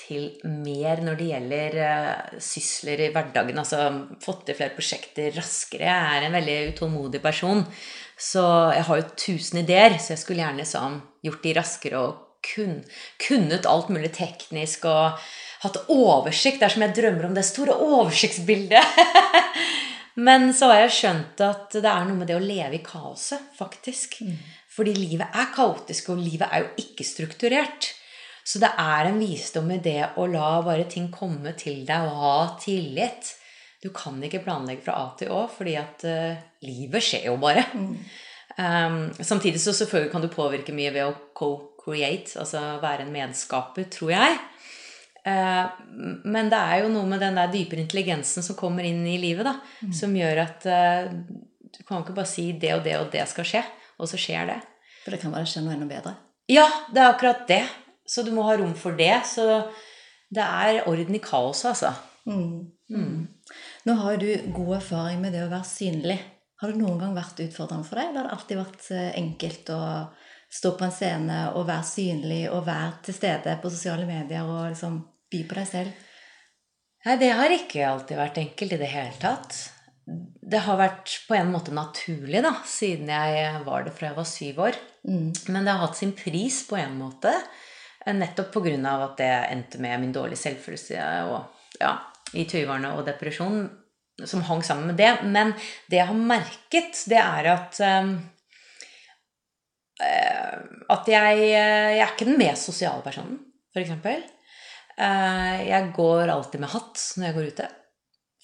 til 0.06 0.26
mer 0.46 1.02
når 1.02 1.18
det 1.18 1.28
gjelder 1.32 1.78
eh, 1.82 2.42
sysler 2.44 3.06
i 3.08 3.12
hverdagen. 3.14 3.58
Altså 3.62 3.88
fått 4.22 4.46
til 4.48 4.58
flere 4.58 4.76
prosjekter 4.76 5.34
raskere. 5.38 5.88
Jeg 5.88 6.20
er 6.20 6.28
en 6.28 6.38
veldig 6.38 6.58
utålmodig 6.74 7.22
person. 7.24 7.64
Så 8.18 8.44
jeg 8.76 8.86
har 8.88 9.02
jo 9.02 9.08
tusen 9.20 9.62
ideer, 9.64 9.98
så 10.00 10.14
jeg 10.14 10.22
skulle 10.22 10.44
gjerne 10.44 10.62
liksom 10.62 11.00
gjort 11.26 11.44
de 11.44 11.56
raskere 11.58 12.04
og 12.04 12.22
kun, 12.46 12.78
kunnet 13.20 13.66
alt 13.68 13.90
mulig 13.92 14.14
teknisk 14.16 14.86
og 14.88 15.18
hatt 15.66 15.82
oversikt. 15.90 16.62
Det 16.62 16.70
er 16.70 16.76
som 16.76 16.86
jeg 16.86 16.96
drømmer 17.00 17.30
om 17.30 17.36
det 17.36 17.46
store 17.48 17.76
oversiktsbildet. 17.88 19.02
Men 20.28 20.54
så 20.56 20.70
har 20.72 20.86
jeg 20.86 20.96
skjønt 20.96 21.42
at 21.44 21.74
det 21.76 21.90
er 21.92 22.06
noe 22.08 22.22
med 22.22 22.30
det 22.30 22.38
å 22.38 22.44
leve 22.44 22.78
i 22.78 22.86
kaoset, 22.86 23.50
faktisk. 23.58 24.22
Fordi 24.76 24.96
livet 24.98 25.32
er 25.32 25.54
kaotisk, 25.56 26.12
og 26.12 26.20
livet 26.20 26.50
er 26.50 26.66
jo 26.66 26.74
ikke 26.84 27.08
strukturert. 27.08 27.94
Så 28.46 28.60
det 28.62 28.70
er 28.78 29.10
en 29.10 29.18
visdom 29.22 29.72
i 29.74 29.80
det 29.82 30.02
å 30.22 30.28
la 30.30 30.60
bare 30.66 30.86
ting 30.92 31.08
komme 31.14 31.56
til 31.58 31.82
deg 31.88 32.06
og 32.06 32.20
ha 32.22 32.38
tillit. 32.62 33.32
Du 33.82 33.90
kan 33.96 34.20
ikke 34.24 34.44
planlegge 34.44 34.84
fra 34.86 34.98
A 35.00 35.08
til 35.18 35.32
Å, 35.34 35.46
fordi 35.52 35.76
at 35.80 36.06
uh, 36.10 36.38
livet 36.66 37.06
skjer 37.06 37.30
jo 37.32 37.38
bare. 37.42 37.66
Um, 38.56 39.00
samtidig 39.20 39.60
så 39.64 39.74
selvfølgelig 39.76 40.12
kan 40.14 40.24
du 40.24 40.30
påvirke 40.32 40.76
mye 40.76 40.94
ved 40.96 41.08
å 41.08 41.16
co-create, 41.38 42.36
altså 42.42 42.62
være 42.84 43.08
en 43.08 43.16
medskaper, 43.16 43.88
tror 43.92 44.14
jeg. 44.14 44.38
Eh, 45.26 45.66
men 46.30 46.52
det 46.54 46.60
er 46.60 46.84
jo 46.84 46.92
noe 46.94 47.08
med 47.10 47.24
den 47.24 47.40
der 47.40 47.50
dypere 47.50 47.82
intelligensen 47.82 48.46
som 48.46 48.58
kommer 48.58 48.86
inn 48.86 49.02
i 49.10 49.18
livet, 49.18 49.48
da, 49.48 49.56
som 49.98 50.14
gjør 50.14 50.44
at 50.44 50.68
uh, 50.70 51.08
du 51.66 51.82
kan 51.82 52.04
ikke 52.04 52.14
bare 52.14 52.30
si 52.30 52.52
det 52.62 52.76
og 52.76 52.84
det 52.86 52.94
og 53.00 53.10
det 53.14 53.26
skal 53.32 53.48
skje, 53.50 53.64
og 54.00 54.10
så 54.12 54.20
skjer 54.20 54.52
det. 54.52 54.60
For 55.04 55.14
det 55.14 55.22
kan 55.22 55.34
være 55.34 55.46
det 55.46 55.54
skjer 55.54 55.66
noe 55.66 55.76
enda 55.76 55.90
bedre. 55.90 56.16
Ja, 56.52 56.66
det 56.94 57.02
er 57.02 57.12
akkurat 57.12 57.46
det. 57.50 57.64
Så 58.06 58.22
du 58.26 58.32
må 58.36 58.46
ha 58.46 58.56
rom 58.58 58.76
for 58.78 58.98
det. 58.98 59.14
Så 59.30 59.46
det 60.34 60.46
er 60.46 60.86
orden 60.90 61.18
i 61.18 61.24
kaoset, 61.24 61.72
altså. 61.74 61.94
Mm. 62.26 62.72
Mm. 62.90 63.28
Nå 63.86 63.98
har 64.02 64.16
jo 64.16 64.22
du 64.26 64.52
god 64.54 64.78
erfaring 64.80 65.22
med 65.22 65.34
det 65.34 65.44
å 65.46 65.52
være 65.52 65.70
synlig. 65.70 66.18
Har 66.62 66.72
det 66.72 66.80
noen 66.80 67.02
gang 67.02 67.16
vært 67.18 67.42
utfordrende 67.44 67.88
for 67.88 68.00
deg, 68.00 68.10
eller 68.10 68.24
har 68.24 68.30
det 68.30 68.38
alltid 68.38 68.62
vært 68.62 68.88
eh, 68.96 69.10
enkelt 69.20 69.72
å 69.76 69.82
stå 70.56 70.72
på 70.78 70.86
en 70.88 70.94
scene 70.94 71.40
og 71.58 71.68
være 71.68 71.88
synlig 71.90 72.42
og 72.48 72.66
være 72.68 72.92
til 73.06 73.18
stede 73.18 73.58
på 73.62 73.72
sosiale 73.74 74.08
medier 74.08 74.48
og 74.48 74.70
liksom 74.72 75.02
by 75.34 75.42
på 75.50 75.58
deg 75.60 75.70
selv? 75.70 76.04
Nei, 77.06 77.18
det 77.22 77.32
har 77.38 77.54
ikke 77.54 77.86
alltid 77.86 78.18
vært 78.18 78.40
enkelt 78.42 78.78
i 78.78 78.82
det 78.82 78.90
hele 78.90 79.18
tatt. 79.22 79.58
Det 80.06 80.60
har 80.62 80.78
vært 80.78 81.14
på 81.26 81.34
en 81.34 81.50
måte 81.50 81.74
naturlig, 81.74 82.44
da, 82.46 82.52
siden 82.70 83.10
jeg 83.10 83.62
var 83.66 83.88
det 83.88 83.94
fra 83.96 84.12
jeg 84.12 84.18
var 84.20 84.28
syv 84.30 84.60
år. 84.68 84.76
Mm. 85.08 85.32
Men 85.50 85.66
det 85.66 85.72
har 85.74 85.82
hatt 85.82 85.98
sin 85.98 86.14
pris 86.18 86.60
på 86.70 86.78
en 86.78 87.00
måte. 87.00 87.34
eh, 88.06 88.14
Nettopp 88.14 88.54
pga. 88.54 88.76
at 89.08 89.18
det 89.18 89.32
endte 89.50 89.82
med 89.82 90.00
min 90.00 90.14
dårlige 90.14 90.38
selvfølelse 90.38 91.02
og 91.32 91.82
ja, 91.82 91.96
i 92.34 92.46
20-årene 92.46 92.94
og 92.94 93.06
depresjon, 93.08 93.66
som 94.24 94.46
hang 94.48 94.62
sammen 94.64 94.88
med 94.88 94.98
det. 95.02 95.12
Men 95.24 95.54
det 95.90 95.98
jeg 95.98 96.08
har 96.12 96.22
merket, 96.30 97.02
det 97.10 97.20
er 97.20 97.50
at 97.56 97.82
um, 97.82 98.16
eh, 100.02 100.60
At 100.90 101.10
jeg, 101.10 101.42
eh, 101.50 101.98
jeg 101.98 102.06
er 102.06 102.14
ikke 102.14 102.30
den 102.30 102.38
mest 102.38 102.70
sosiale 102.70 103.02
personen, 103.02 103.40
f.eks. 103.74 103.92
Uh, 104.96 105.60
jeg 105.68 105.92
går 105.96 106.30
alltid 106.32 106.62
med 106.62 106.72
hatt 106.72 107.02
når 107.18 107.26
jeg 107.28 107.36
går 107.36 107.50
ute. 107.52 107.68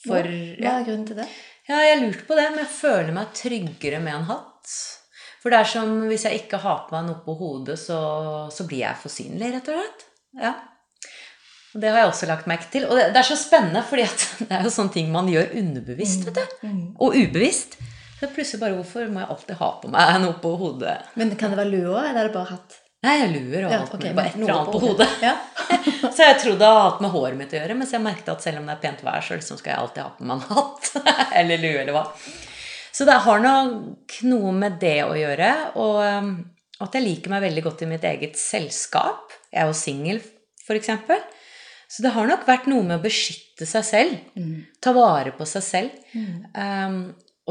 For 0.02 0.26
Hva 0.26 0.71
er 0.80 0.86
grunnen 0.88 1.06
til 1.08 1.19
det? 1.21 1.28
ja, 1.30 1.51
jeg 1.80 2.00
lurte 2.02 2.26
på 2.28 2.38
det, 2.38 2.48
men 2.52 2.64
jeg 2.64 2.74
føler 2.74 3.14
meg 3.16 3.36
tryggere 3.38 4.02
med 4.04 4.18
en 4.18 4.28
hatt. 4.32 4.74
For 5.42 5.54
det 5.54 5.62
er 5.62 5.70
som 5.70 5.94
hvis 6.10 6.26
jeg 6.28 6.44
ikke 6.44 6.60
har 6.62 6.84
på 6.88 6.96
meg 6.96 7.08
noe 7.08 7.22
på 7.26 7.36
hodet, 7.40 7.78
så, 7.82 8.02
så 8.54 8.66
blir 8.70 8.84
jeg 8.84 9.00
for 9.02 9.14
synlig, 9.14 9.54
rett 9.56 9.72
og 9.72 9.80
slett. 9.80 10.06
Ja. 10.42 10.52
Og 11.72 11.82
det 11.82 11.90
har 11.92 12.04
jeg 12.04 12.12
også 12.12 12.28
lagt 12.30 12.50
merke 12.52 12.68
til. 12.74 12.86
Og 12.90 12.98
det, 13.00 13.08
det 13.16 13.22
er 13.22 13.30
så 13.30 13.38
spennende, 13.40 13.82
for 13.88 13.98
det 14.02 14.52
er 14.52 14.68
jo 14.68 14.74
sånne 14.74 14.96
ting 14.98 15.10
man 15.14 15.32
gjør 15.32 15.56
underbevisst, 15.62 16.28
vet 16.28 16.38
du. 16.42 16.68
Mm. 16.68 16.84
Og 17.00 17.18
ubevisst. 17.18 17.80
Så 18.20 18.30
plutselig 18.30 18.62
bare 18.62 18.78
Hvorfor 18.78 19.08
må 19.10 19.24
jeg 19.24 19.34
alltid 19.34 19.58
ha 19.58 19.72
på 19.82 19.90
meg 19.90 20.16
noe 20.22 20.38
på 20.44 20.54
hodet? 20.60 21.00
Men 21.18 21.34
kan 21.40 21.54
det 21.54 21.64
være 21.64 21.86
òg, 21.90 22.04
eller 22.04 22.20
er 22.22 22.30
det 22.30 22.36
bare 22.36 22.54
hatt? 22.54 22.81
Nei, 23.02 23.16
jeg 23.18 23.30
luer 23.34 23.66
og 23.66 23.72
Ja, 23.74 23.80
okay, 23.82 23.96
ok, 23.96 24.04
mulig. 24.04 24.16
Bare 24.20 24.62
et 24.62 24.72
på 24.76 24.82
hodet. 24.84 25.08
Ja. 25.26 25.34
Så 26.14 26.22
jeg 26.28 26.38
trodde 26.44 26.60
det 26.62 26.70
hadde 26.70 26.86
hatt 26.86 27.02
med 27.02 27.14
håret 27.16 27.40
mitt 27.40 27.56
å 27.56 27.58
gjøre, 27.58 27.78
mens 27.80 27.94
jeg 27.96 28.04
merket 28.04 28.30
at 28.36 28.46
selv 28.46 28.62
om 28.62 28.70
det 28.70 28.76
er 28.76 28.82
pent 28.84 29.02
vær, 29.08 29.26
så 29.26 29.38
liksom 29.40 29.58
skal 29.58 29.74
jeg 29.74 29.82
alltid 29.82 30.04
ha 30.04 30.12
på 30.18 30.28
meg 30.30 30.36
en 30.36 30.58
hatt. 30.60 30.90
eller 31.42 31.64
lue, 31.64 31.80
eller 31.82 31.98
hva. 31.98 32.04
Så 32.92 33.08
det 33.08 33.18
har 33.26 33.42
nok 33.42 34.18
noe 34.30 34.54
med 34.54 34.78
det 34.84 35.00
å 35.08 35.16
gjøre. 35.18 35.52
Og 35.82 35.98
um, 36.06 36.32
at 36.86 36.98
jeg 36.98 37.06
liker 37.08 37.34
meg 37.34 37.46
veldig 37.48 37.66
godt 37.66 37.82
i 37.86 37.90
mitt 37.90 38.06
eget 38.06 38.38
selskap. 38.38 39.34
Jeg 39.50 39.64
er 39.64 39.72
jo 39.72 39.78
singel, 39.82 40.22
f.eks. 40.62 40.94
Så 41.92 42.06
det 42.06 42.14
har 42.14 42.30
nok 42.30 42.46
vært 42.48 42.70
noe 42.70 42.86
med 42.86 43.00
å 43.00 43.04
beskytte 43.04 43.66
seg 43.68 43.88
selv. 43.88 44.22
Mm. 44.38 44.62
Ta 44.84 44.94
vare 44.96 45.34
på 45.36 45.48
seg 45.50 45.66
selv. 45.66 45.98
Um, 46.54 47.02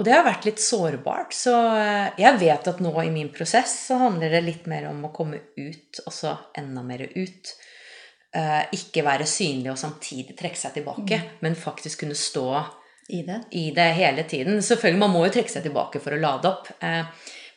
og 0.00 0.06
det 0.06 0.14
har 0.14 0.22
vært 0.24 0.46
litt 0.48 0.60
sårbart. 0.64 1.34
Så 1.36 1.52
eh, 1.76 2.06
jeg 2.22 2.38
vet 2.40 2.68
at 2.70 2.78
nå 2.80 2.92
i 3.04 3.10
min 3.12 3.28
prosess 3.34 3.74
så 3.90 3.98
handler 4.00 4.32
det 4.32 4.40
litt 4.46 4.68
mer 4.70 4.86
om 4.88 5.02
å 5.04 5.10
komme 5.12 5.42
ut, 5.60 6.00
også 6.08 6.32
enda 6.56 6.80
mer 6.86 7.02
ut. 7.12 7.50
Eh, 8.32 8.62
ikke 8.78 9.04
være 9.04 9.26
synlig 9.28 9.68
og 9.74 9.76
samtidig 9.80 10.38
trekke 10.38 10.56
seg 10.56 10.78
tilbake, 10.78 11.18
men 11.44 11.58
faktisk 11.58 12.06
kunne 12.06 12.16
stå 12.16 12.46
I 13.12 13.20
det? 13.28 13.36
i 13.60 13.66
det 13.76 13.88
hele 13.98 14.24
tiden. 14.30 14.62
Selvfølgelig, 14.64 15.02
man 15.04 15.12
må 15.12 15.26
jo 15.26 15.34
trekke 15.36 15.52
seg 15.52 15.68
tilbake 15.68 16.00
for 16.00 16.16
å 16.16 16.22
lade 16.22 16.48
opp. 16.48 16.72
eh, 16.80 17.04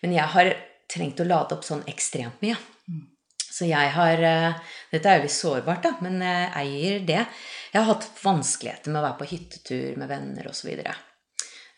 Men 0.03 0.17
jeg 0.17 0.27
har 0.35 0.51
trengt 0.91 1.23
å 1.23 1.29
lade 1.29 1.55
opp 1.55 1.63
sånn 1.63 1.85
ekstremt 1.87 2.43
mye. 2.43 2.59
Så 3.53 3.69
jeg 3.69 3.89
har 3.93 4.17
Dette 4.91 5.07
er 5.09 5.19
jo 5.19 5.27
litt 5.29 5.31
sårbart, 5.37 5.83
da, 5.85 5.91
men 6.01 6.19
jeg 6.19 6.51
eier 6.59 6.99
det. 7.05 7.21
Jeg 7.71 7.79
har 7.79 7.93
hatt 7.93 8.09
vanskeligheter 8.19 8.91
med 8.91 8.99
å 8.99 9.05
være 9.05 9.19
på 9.21 9.27
hyttetur 9.29 9.97
med 10.01 10.09
venner 10.09 10.49
osv. 10.49 10.73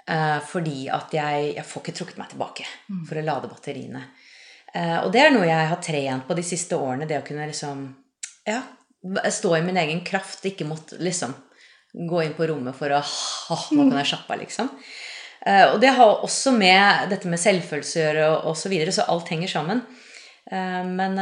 Eh, 0.05 0.39
fordi 0.45 0.85
at 0.93 1.13
jeg, 1.17 1.55
jeg 1.55 1.65
får 1.65 1.81
ikke 1.81 1.93
trukket 1.97 2.17
meg 2.21 2.29
tilbake 2.29 2.65
for 3.07 3.17
å 3.17 3.23
lade 3.25 3.49
batteriene. 3.49 4.03
Uh, 4.75 5.05
og 5.05 5.11
det 5.13 5.21
er 5.23 5.31
noe 5.31 5.45
jeg 5.47 5.67
har 5.71 5.79
trent 5.79 6.25
på 6.27 6.35
de 6.35 6.43
siste 6.43 6.75
årene. 6.75 7.07
Det 7.07 7.15
å 7.21 7.23
kunne 7.25 7.45
liksom 7.47 7.85
ja, 8.45 8.59
stå 9.31 9.53
i 9.55 9.61
min 9.63 9.77
egen 9.79 10.01
kraft. 10.03 10.43
Ikke 10.45 10.67
måtte 10.67 10.99
liksom 10.99 11.31
gå 11.95 12.21
inn 12.25 12.33
på 12.35 12.45
rommet 12.51 12.75
for 12.75 12.91
å 12.91 12.99
ha, 12.99 13.57
Nå 13.71 13.85
kan 13.87 14.01
jeg 14.01 14.09
slappe 14.11 14.35
av, 14.35 14.41
liksom. 14.43 14.69
Uh, 15.47 15.71
og 15.71 15.79
det 15.81 15.93
har 15.95 16.19
også 16.27 16.51
med 16.57 17.07
dette 17.13 17.31
med 17.31 17.39
selvfølelse 17.39 17.97
å 17.97 18.03
gjøre, 18.03 18.27
og, 18.33 18.51
osv. 18.51 18.61
så 18.65 18.73
videre, 18.75 18.91
så 18.91 19.07
alt 19.07 19.31
henger 19.31 19.53
sammen. 19.55 19.81
Men 20.45 21.15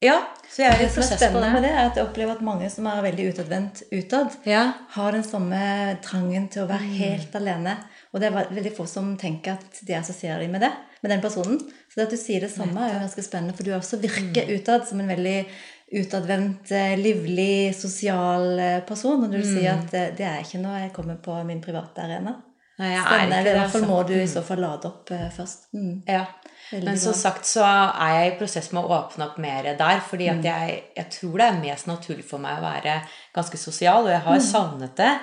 ja, 0.00 0.14
så 0.48 0.62
jeg 0.62 0.70
er 0.70 0.78
litt 0.78 0.88
Det 0.88 0.94
prosess 0.94 1.18
på 1.18 1.26
spennende 1.26 1.50
med 1.52 1.64
det. 1.66 1.68
det, 1.68 1.76
er 1.76 1.88
at 1.90 1.96
jeg 1.98 2.06
opplever 2.06 2.36
at 2.38 2.44
mange 2.46 2.68
som 2.72 2.86
er 2.88 3.02
veldig 3.04 3.26
utadvendt 3.32 3.82
utad, 3.92 4.36
Ja. 4.48 4.62
har 4.94 5.12
den 5.12 5.24
samme 5.26 5.98
trangen 6.00 6.46
til 6.48 6.62
å 6.62 6.66
Mm. 6.66 6.70
være 6.72 6.88
helt 7.02 7.34
alene. 7.36 7.74
Og 8.14 8.20
det 8.20 8.28
er 8.32 8.48
veldig 8.54 8.72
få 8.76 8.86
som 8.88 9.16
tenker 9.20 9.52
at 9.58 9.80
de 9.86 9.94
assosierer 9.94 10.40
dem 10.40 10.50
med 10.52 10.60
det, 10.64 10.72
med 11.02 11.10
den 11.12 11.20
personen. 11.20 11.58
Så 11.90 11.94
det 12.00 12.06
at 12.06 12.10
du 12.10 12.16
sier 12.16 12.40
det 12.40 12.50
samme, 12.50 12.80
er 12.80 12.94
jo 12.94 13.00
ganske 13.04 13.22
spennende, 13.26 13.54
for 13.56 13.62
du 13.64 13.72
også 13.76 13.98
virker 14.00 14.46
Mm. 14.48 14.54
utad 14.60 14.86
som 14.88 15.00
en 15.00 15.08
veldig 15.08 15.46
utadvendt, 15.92 16.70
eh, 16.72 16.96
livlig, 16.98 17.74
sosial 17.74 18.58
eh, 18.58 18.80
person. 18.86 19.24
Og 19.24 19.30
du 19.32 19.42
sier 19.42 19.72
Mm. 19.74 19.78
at 19.84 19.90
det, 19.90 20.16
det 20.18 20.26
er 20.26 20.40
ikke 20.44 20.60
noe 20.62 20.80
jeg 20.80 20.92
kommer 20.92 21.16
på 21.16 21.44
min 21.46 21.60
private 21.60 21.98
arena. 22.04 22.36
Nei, 22.78 22.92
jeg 22.92 22.98
er 22.98 23.06
ikke 23.06 23.22
eller 23.24 23.38
I 23.40 23.58
hvert 23.58 23.70
fall 23.72 23.80
altså. 23.82 23.90
må 23.90 24.02
du 24.06 24.12
i 24.14 24.26
så 24.30 24.42
fall 24.46 24.60
lade 24.62 24.86
opp 24.86 25.10
eh, 25.10 25.30
først. 25.34 25.64
Mm. 25.74 26.02
Ja. 26.06 26.24
Men 26.72 26.98
som 26.98 27.12
sagt 27.16 27.44
så 27.48 27.64
er 27.64 28.12
jeg 28.20 28.32
i 28.32 28.38
prosess 28.38 28.72
med 28.72 28.84
å 28.84 28.88
åpne 28.92 29.24
opp 29.26 29.38
mer 29.38 29.62
der. 29.74 30.00
fordi 30.00 30.28
Mm. 30.30 30.38
at 30.38 30.44
jeg, 30.44 30.82
jeg 30.96 31.10
tror 31.10 31.36
det 31.38 31.46
er 31.48 31.60
mest 31.60 31.86
naturlig 31.86 32.24
for 32.24 32.38
meg 32.38 32.58
å 32.58 32.62
være 32.62 33.02
ganske 33.34 33.56
sosial, 33.58 34.04
og 34.04 34.10
jeg 34.10 34.20
Mm. 34.20 34.26
har 34.28 34.38
savnet 34.40 34.94
det. 34.96 35.18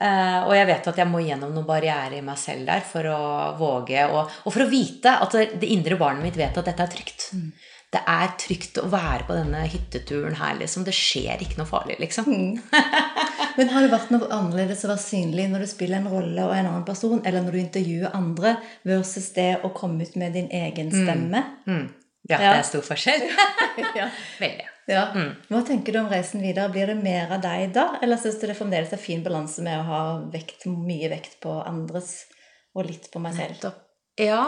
Eh, 0.00 0.40
og 0.44 0.52
jeg 0.56 0.66
vet 0.68 0.88
at 0.90 0.98
jeg 1.00 1.08
må 1.08 1.22
gjennom 1.24 1.54
noen 1.54 1.68
barrierer 1.68 2.18
i 2.18 2.24
meg 2.24 2.36
selv 2.40 2.68
der 2.68 2.82
for 2.84 3.08
å 3.08 3.20
våge, 3.56 4.02
og, 4.10 4.34
og 4.44 4.52
for 4.52 4.66
å 4.66 4.68
vite 4.68 5.14
at 5.24 5.38
det, 5.56 5.70
indre 5.72 5.96
barnet 6.00 6.26
mitt 6.26 6.36
vet 6.36 6.58
at 6.60 6.68
dette 6.68 6.84
er 6.84 6.92
trygt. 6.92 7.30
Mm. 7.32 7.48
Det 7.96 8.00
er 8.12 8.32
trygt 8.42 8.80
å 8.82 8.88
være 8.92 9.24
på 9.28 9.36
denne 9.38 9.62
hytteturen 9.70 10.34
her, 10.36 10.56
liksom. 10.58 10.84
Det 10.84 10.92
skjer 10.92 11.40
ikke 11.44 11.60
noe 11.60 11.70
farlig, 11.70 11.96
liksom. 12.02 12.28
Mm. 12.28 12.58
Men 13.56 13.70
har 13.72 13.86
det 13.86 13.92
vært 13.94 14.10
noe 14.12 14.28
annerledes 14.34 14.82
å 14.84 14.90
være 14.90 15.04
synlig 15.04 15.46
når 15.52 15.64
du 15.64 15.70
spiller 15.70 16.02
en 16.02 16.10
rolle 16.12 16.44
og 16.44 16.52
en 16.52 16.66
annen 16.66 16.84
person, 16.84 17.22
eller 17.24 17.46
når 17.46 17.56
du 17.56 17.60
intervjuer 17.62 18.16
andre, 18.18 18.56
versus 18.84 19.30
det 19.38 19.52
å 19.64 19.72
komme 19.72 20.04
ut 20.04 20.18
med 20.20 20.36
din 20.36 20.50
egen 20.52 20.92
stemme? 20.92 21.44
Mm. 21.64 21.86
Ja, 22.26 22.40
Ja. 22.42 22.50
det 22.50 22.58
er 22.58 22.68
stor 22.74 22.82
forskjell. 22.84 23.28
ja. 24.00 24.10
Veldig. 24.42 24.66
Ja. 24.86 25.08
Mm. 25.14 25.32
Hva 25.50 25.62
tenker 25.66 25.94
du 25.94 26.00
om 26.00 26.10
reisen 26.10 26.44
videre? 26.44 26.70
Blir 26.72 26.92
det 26.92 26.98
mer 27.00 27.32
av 27.34 27.42
deg 27.42 27.72
da, 27.74 27.88
eller 28.02 28.20
syns 28.22 28.38
du 28.40 28.46
det 28.46 28.56
fremdeles 28.58 28.94
er 28.94 29.02
fin 29.02 29.24
balanse 29.24 29.64
med 29.66 29.80
å 29.80 29.88
ha 29.88 30.02
vekt, 30.32 30.68
mye 30.70 31.10
vekt 31.10 31.40
på 31.42 31.58
andres 31.66 32.20
og 32.76 32.86
litt 32.86 33.10
på 33.10 33.22
meg 33.22 33.34
selv? 33.34 33.56
Nettopp. 33.56 33.82
Ja, 34.22 34.44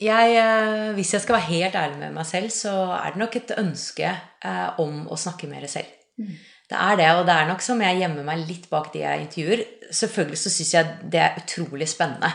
jeg, 0.00 0.38
eh, 0.38 0.88
hvis 0.96 1.12
jeg 1.14 1.22
skal 1.22 1.36
være 1.36 1.50
helt 1.50 1.76
ærlig 1.78 2.00
med 2.00 2.16
meg 2.16 2.26
selv, 2.26 2.50
så 2.54 2.72
er 2.96 3.14
det 3.14 3.20
nok 3.20 3.36
et 3.38 3.54
ønske 3.60 4.08
eh, 4.10 4.80
om 4.82 5.04
å 5.06 5.18
snakke 5.18 5.50
mer 5.50 5.66
selv. 5.70 5.90
Mm. 6.18 6.34
Det 6.70 6.80
er 6.80 6.96
det, 6.98 7.10
og 7.18 7.26
det 7.28 7.34
er 7.34 7.50
nok 7.50 7.62
som 7.62 7.82
jeg 7.84 8.00
gjemmer 8.00 8.26
meg 8.26 8.46
litt 8.48 8.66
bak 8.70 8.90
de 8.94 9.02
jeg 9.02 9.26
intervjuer. 9.26 9.62
Selvfølgelig 9.94 10.40
så 10.40 10.52
syns 10.54 10.74
jeg 10.74 10.98
det 11.12 11.20
er 11.20 11.38
utrolig 11.42 11.88
spennende. 11.90 12.30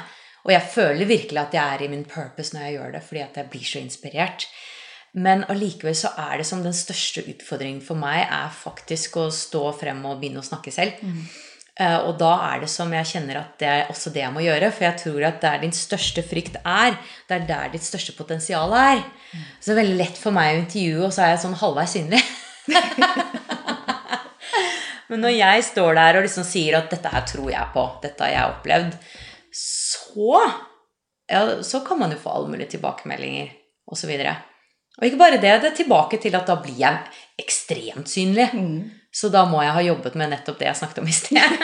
Og 0.45 0.53
jeg 0.53 0.71
føler 0.71 1.09
virkelig 1.09 1.41
at 1.41 1.55
jeg 1.57 1.75
er 1.75 1.83
i 1.83 1.89
min 1.91 2.05
purpose 2.07 2.55
når 2.55 2.67
jeg 2.67 2.75
gjør 2.77 2.93
det, 2.95 3.01
fordi 3.07 3.23
at 3.25 3.39
jeg 3.41 3.49
blir 3.51 3.65
så 3.67 3.81
inspirert. 3.81 4.45
Men 5.13 5.43
allikevel 5.49 5.95
så 5.97 6.07
er 6.17 6.37
det 6.37 6.45
som 6.45 6.61
den 6.63 6.73
største 6.73 7.23
utfordringen 7.25 7.81
for 7.81 7.95
meg 7.97 8.27
er 8.29 8.49
faktisk 8.53 9.15
å 9.17 9.29
stå 9.33 9.71
frem 9.79 10.03
og 10.05 10.19
begynne 10.21 10.39
å 10.43 10.45
snakke 10.45 10.71
selv. 10.71 10.91
Eh, 11.79 11.97
Og 12.05 12.17
da 12.19 12.33
er 12.53 12.59
det 12.61 12.69
som 12.69 12.91
jeg 12.93 13.05
kjenner 13.05 13.37
at 13.39 13.57
det 13.57 13.67
er 13.67 13.87
også 13.89 14.09
det 14.13 14.19
jeg 14.21 14.33
må 14.35 14.39
gjøre. 14.43 14.71
For 14.71 14.83
jeg 14.85 14.97
tror 14.99 15.23
at 15.25 15.41
der 15.41 15.57
din 15.63 15.71
største 15.71 16.21
frykt 16.23 16.55
er, 16.65 16.91
det 17.29 17.35
er 17.39 17.47
der 17.47 17.69
ditt 17.73 17.83
største 17.83 18.11
potensial 18.17 18.73
er. 18.73 19.01
Så 19.59 19.71
det 19.71 19.77
er 19.77 19.81
veldig 19.83 19.97
lett 19.97 20.17
for 20.17 20.31
meg 20.35 20.55
å 20.55 20.59
intervjue, 20.61 21.05
og 21.07 21.13
så 21.13 21.21
er 21.23 21.29
jeg 21.33 21.39
sånn 21.45 21.57
halvveis 21.61 21.91
synlig. 21.95 22.21
Men 25.09 25.23
når 25.25 25.33
jeg 25.33 25.63
står 25.71 25.95
der 25.97 26.17
og 26.19 26.23
liksom 26.27 26.43
sier 26.45 26.75
at 26.77 26.91
'dette 26.91 27.09
her 27.09 27.23
tror 27.25 27.49
jeg 27.49 27.65
på', 27.73 27.87
'dette 28.03 28.21
har 28.21 28.29
jeg 28.29 28.51
opplevd', 28.53 28.93
så 29.51 30.35
ja, 31.29 31.63
så 31.63 31.79
kan 31.85 31.99
man 31.99 32.11
jo 32.11 32.17
få 32.21 32.29
alle 32.29 32.47
mulige 32.51 32.69
tilbakemeldinger 32.75 33.49
osv. 33.87 34.11
Og, 34.99 35.05
ikke 35.07 35.19
bare 35.21 35.39
det, 35.39 35.51
det 35.63 35.71
er 35.71 35.77
tilbake 35.77 36.19
til 36.21 36.35
at 36.35 36.47
da 36.49 36.57
blir 36.59 36.79
jeg 36.79 36.97
ekstremt 37.39 38.11
synlig. 38.11 38.49
Mm. 38.53 38.89
Så 39.15 39.31
da 39.33 39.45
må 39.49 39.61
jeg 39.63 39.73
ha 39.73 39.83
jobbet 39.85 40.17
med 40.19 40.33
nettopp 40.33 40.59
det 40.59 40.67
jeg 40.67 40.79
snakket 40.81 41.01
om 41.01 41.07
i 41.09 41.15
sted. 41.15 41.61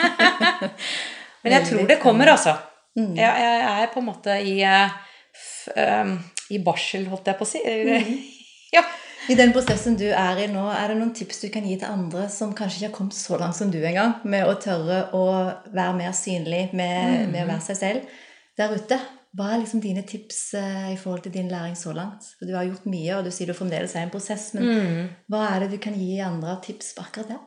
Men 1.44 1.58
jeg 1.58 1.68
tror 1.68 1.90
det 1.90 2.00
kommer, 2.02 2.32
altså. 2.32 2.56
Mm. 2.96 3.12
Jeg, 3.18 3.42
jeg 3.44 3.82
er 3.82 3.92
på 3.92 4.00
en 4.00 4.08
måte 4.08 4.38
i, 4.40 4.56
eh, 4.66 4.94
f, 5.36 5.68
um, 5.76 6.16
i 6.50 6.58
barsel, 6.64 7.04
holdt 7.12 7.28
jeg 7.28 7.38
på 7.38 7.46
å 7.46 7.52
si. 7.52 7.62
Mm. 7.62 8.16
Ja. 8.74 8.82
I 9.30 9.34
den 9.38 9.52
prosessen 9.54 9.94
du 9.98 10.04
er 10.10 10.38
i 10.42 10.46
nå, 10.50 10.64
er 10.74 10.90
det 10.90 10.96
noen 10.98 11.12
tips 11.16 11.38
du 11.44 11.46
kan 11.54 11.64
gi 11.66 11.76
til 11.78 11.88
andre 11.88 12.26
som 12.30 12.50
kanskje 12.54 12.80
ikke 12.80 12.88
har 12.88 12.94
kommet 12.96 13.16
så 13.16 13.38
langt 13.40 13.56
som 13.58 13.70
du 13.72 13.78
engang, 13.78 14.16
med 14.26 14.46
å 14.46 14.56
tørre 14.62 14.98
å 15.16 15.22
være 15.70 15.94
mer 15.96 16.12
synlig 16.14 16.68
med, 16.76 17.28
med 17.30 17.44
å 17.44 17.48
være 17.48 17.64
seg 17.68 17.78
selv 17.78 18.18
der 18.58 18.74
ute? 18.74 18.98
Hva 19.36 19.50
er 19.52 19.58
liksom 19.60 19.80
dine 19.84 20.02
tips 20.08 20.54
eh, 20.54 20.92
i 20.94 20.96
forhold 20.96 21.22
til 21.26 21.32
din 21.34 21.48
læring 21.50 21.74
så 21.76 21.92
langt? 21.92 22.24
For 22.38 22.46
Du 22.48 22.54
har 22.56 22.64
gjort 22.64 22.86
mye, 22.86 23.16
og 23.18 23.24
du 23.24 23.30
sier 23.30 23.46
du 23.50 23.52
fremdeles 23.58 23.94
er 23.96 24.00
i 24.00 24.08
en 24.08 24.10
prosess, 24.14 24.54
men 24.54 24.64
Mm. 24.64 25.08
hva 25.30 25.42
er 25.56 25.60
det 25.60 25.70
du 25.74 25.78
kan 25.78 25.94
gi 25.94 26.20
andre 26.20 26.54
av 26.56 26.62
tips 26.64 26.94
på 26.96 27.02
akkurat 27.04 27.28
det? 27.28 27.38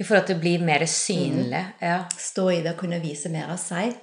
I 0.00 0.04
forhold 0.04 0.26
til 0.26 0.36
å 0.36 0.40
bli 0.40 0.58
mer 0.58 0.84
synlig. 0.86 1.62
Mm. 1.64 1.72
Ja. 1.80 2.04
Stå 2.18 2.50
i 2.52 2.60
det 2.62 2.74
og 2.74 2.78
kunne 2.82 3.00
vise 3.02 3.28
mer 3.32 3.48
av 3.50 3.58
seg. 3.58 3.94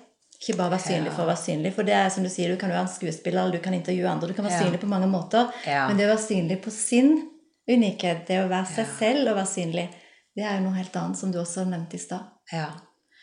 Ikke 0.41 0.57
bare 0.57 0.71
være 0.75 0.83
synlig 0.89 1.11
for 1.15 1.23
å 1.23 1.27
være 1.29 1.43
synlig. 1.43 1.73
For 1.73 1.83
det 1.87 1.93
er 1.95 2.09
som 2.09 2.23
du 2.23 2.29
sier, 2.29 2.49
du 2.51 2.57
kan 2.59 2.69
jo 2.69 2.75
være 2.75 2.87
en 2.89 2.95
skuespiller, 2.95 3.41
eller 3.45 3.51
du 3.57 3.63
kan 3.63 3.73
intervjue 3.73 4.09
andre. 4.09 4.27
Du 4.27 4.33
kan 4.33 4.45
være 4.45 4.57
Ja. 4.57 4.63
synlig 4.65 4.79
på 4.81 4.87
mange 4.91 5.07
måter. 5.07 5.51
Ja. 5.65 5.87
Men 5.87 5.97
det 5.97 6.05
å 6.09 6.15
være 6.15 6.27
synlig 6.27 6.61
på 6.61 6.71
sin 6.71 7.29
unikhet, 7.69 8.25
det 8.27 8.41
å 8.43 8.49
være 8.49 8.67
seg 8.75 8.87
selv 8.99 9.29
og 9.29 9.35
være 9.37 9.47
synlig, 9.47 9.89
det 10.35 10.43
er 10.43 10.57
jo 10.57 10.63
noe 10.65 10.75
helt 10.75 10.93
annet, 10.95 11.17
som 11.17 11.31
du 11.31 11.37
også 11.39 11.65
nevnte 11.67 11.93
i 11.95 11.97
stad. 11.99 12.25
ja. 12.51 12.67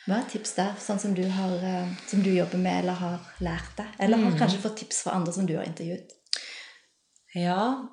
Hva 0.07 0.19
er 0.19 0.29
tips 0.33 0.57
der, 0.59 0.73
sånn 0.83 0.99
som 0.99 1.13
du, 1.15 1.23
har, 1.31 1.53
eh, 1.63 1.91
som 2.11 2.23
du 2.25 2.31
jobber 2.35 2.59
med 2.59 2.83
eller 2.83 2.99
har 2.99 3.19
lært 3.41 3.77
deg? 3.79 3.87
Eller 4.03 4.19
har 4.19 4.33
Mm. 4.33 4.39
kanskje 4.41 4.59
fått 4.65 4.77
tips 4.83 5.03
fra 5.05 5.13
andre 5.19 5.33
som 5.33 5.47
du 5.47 5.57
har 5.57 5.65
intervjuet? 5.69 6.11
Ja, 7.35 7.89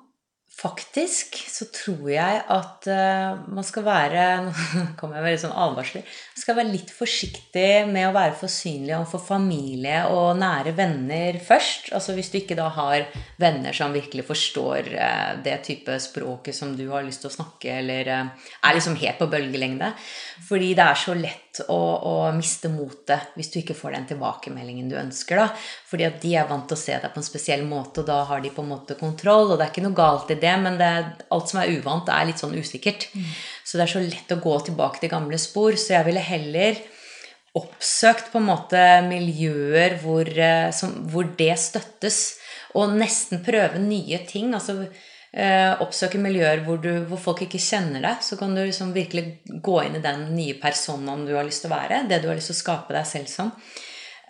faktisk 0.60 1.36
så 1.48 1.64
tror 1.72 2.10
jeg 2.10 2.40
at 2.52 2.86
uh, 2.90 3.38
man 3.48 3.64
skal 3.64 3.84
være 3.86 4.24
Nå 4.74 4.82
kommer 4.98 5.16
jeg 5.16 5.24
veldig 5.28 5.40
sånn 5.44 5.54
advarsler. 5.56 6.02
Man 6.34 6.42
skal 6.42 6.58
være 6.58 6.72
litt 6.74 6.90
forsiktig 6.92 7.68
med 7.88 8.08
å 8.10 8.12
være 8.16 8.34
for 8.36 8.52
synlig 8.52 8.96
overfor 8.98 9.22
familie 9.30 10.02
og 10.10 10.34
nære 10.42 10.74
venner 10.76 11.38
først. 11.46 11.92
Altså 11.96 12.12
hvis 12.18 12.28
du 12.34 12.40
ikke 12.42 12.58
da 12.58 12.66
har 12.76 13.06
venner 13.40 13.72
som 13.76 13.94
virkelig 13.96 14.26
forstår 14.28 14.90
uh, 14.98 15.30
det 15.46 15.60
type 15.70 15.96
språket 16.02 16.58
som 16.58 16.74
du 16.76 16.88
har 16.90 17.06
lyst 17.06 17.22
til 17.24 17.30
å 17.30 17.36
snakke, 17.38 17.78
eller 17.80 18.10
uh, 18.10 18.50
er 18.66 18.76
liksom 18.76 18.98
helt 19.00 19.22
på 19.22 19.30
bølgelengde. 19.32 19.94
Fordi 20.50 20.74
det 20.74 20.84
er 20.90 20.98
så 21.06 21.14
lett 21.16 21.49
å, 21.68 21.78
å 22.06 22.12
miste 22.36 22.70
motet 22.72 23.32
hvis 23.34 23.50
du 23.52 23.58
ikke 23.60 23.76
får 23.76 23.96
den 23.96 24.06
tilbakemeldingen 24.12 24.88
du 24.90 24.96
ønsker. 25.00 25.40
da. 25.40 25.48
Fordi 25.90 26.06
at 26.06 26.20
de 26.22 26.36
er 26.38 26.48
vant 26.48 26.66
til 26.70 26.78
å 26.78 26.80
se 26.80 26.94
deg 26.94 27.12
på 27.12 27.20
en 27.20 27.26
spesiell 27.26 27.64
måte, 27.66 28.02
og 28.02 28.10
da 28.10 28.20
har 28.28 28.44
de 28.44 28.52
på 28.54 28.62
en 28.64 28.70
måte 28.70 28.96
kontroll. 29.00 29.50
Og 29.50 29.58
det 29.58 29.66
er 29.66 29.74
ikke 29.74 29.86
noe 29.88 29.98
galt 29.98 30.30
i 30.30 30.38
det, 30.40 30.54
men 30.62 30.78
det 30.80 30.92
er, 31.00 31.10
alt 31.34 31.50
som 31.50 31.60
er 31.62 31.74
uvant, 31.74 32.08
er 32.08 32.30
litt 32.30 32.42
sånn 32.42 32.56
usikkert. 32.56 33.08
Så 33.64 33.78
det 33.78 33.86
er 33.86 33.94
så 33.94 34.04
lett 34.04 34.34
å 34.36 34.40
gå 34.42 34.56
tilbake 34.70 35.02
til 35.02 35.12
gamle 35.12 35.38
spor. 35.42 35.74
Så 35.74 35.96
jeg 35.96 36.06
ville 36.08 36.24
heller 36.24 36.80
oppsøkt 37.58 38.30
på 38.30 38.38
en 38.38 38.46
måte 38.46 38.82
miljøer 39.08 39.96
hvor, 40.04 40.28
eh, 40.30 40.70
som, 40.70 40.92
hvor 41.10 41.26
det 41.38 41.56
støttes, 41.58 42.38
og 42.78 42.94
nesten 42.94 43.42
prøve 43.42 43.82
nye 43.82 44.20
ting. 44.28 44.54
altså 44.54 44.84
Oppsøke 45.30 46.18
miljøer 46.18 46.64
hvor, 46.66 46.80
du, 46.82 47.04
hvor 47.06 47.20
folk 47.22 47.44
ikke 47.44 47.60
kjenner 47.62 48.02
deg. 48.02 48.22
Så 48.26 48.38
kan 48.40 48.54
du 48.54 48.64
liksom 48.64 48.90
virkelig 48.96 49.40
gå 49.62 49.76
inn 49.84 50.00
i 50.00 50.02
den 50.02 50.26
nye 50.34 50.56
personen 50.58 51.22
du 51.26 51.36
har 51.36 51.46
lyst 51.46 51.62
til 51.64 51.70
å 51.70 51.76
være. 51.76 52.02
Det 52.10 52.18
du 52.22 52.28
har 52.30 52.38
lyst 52.38 52.50
til 52.50 52.58
å 52.58 52.62
skape 52.64 52.96
deg 52.96 53.06
selv 53.06 53.30
som. 53.30 53.52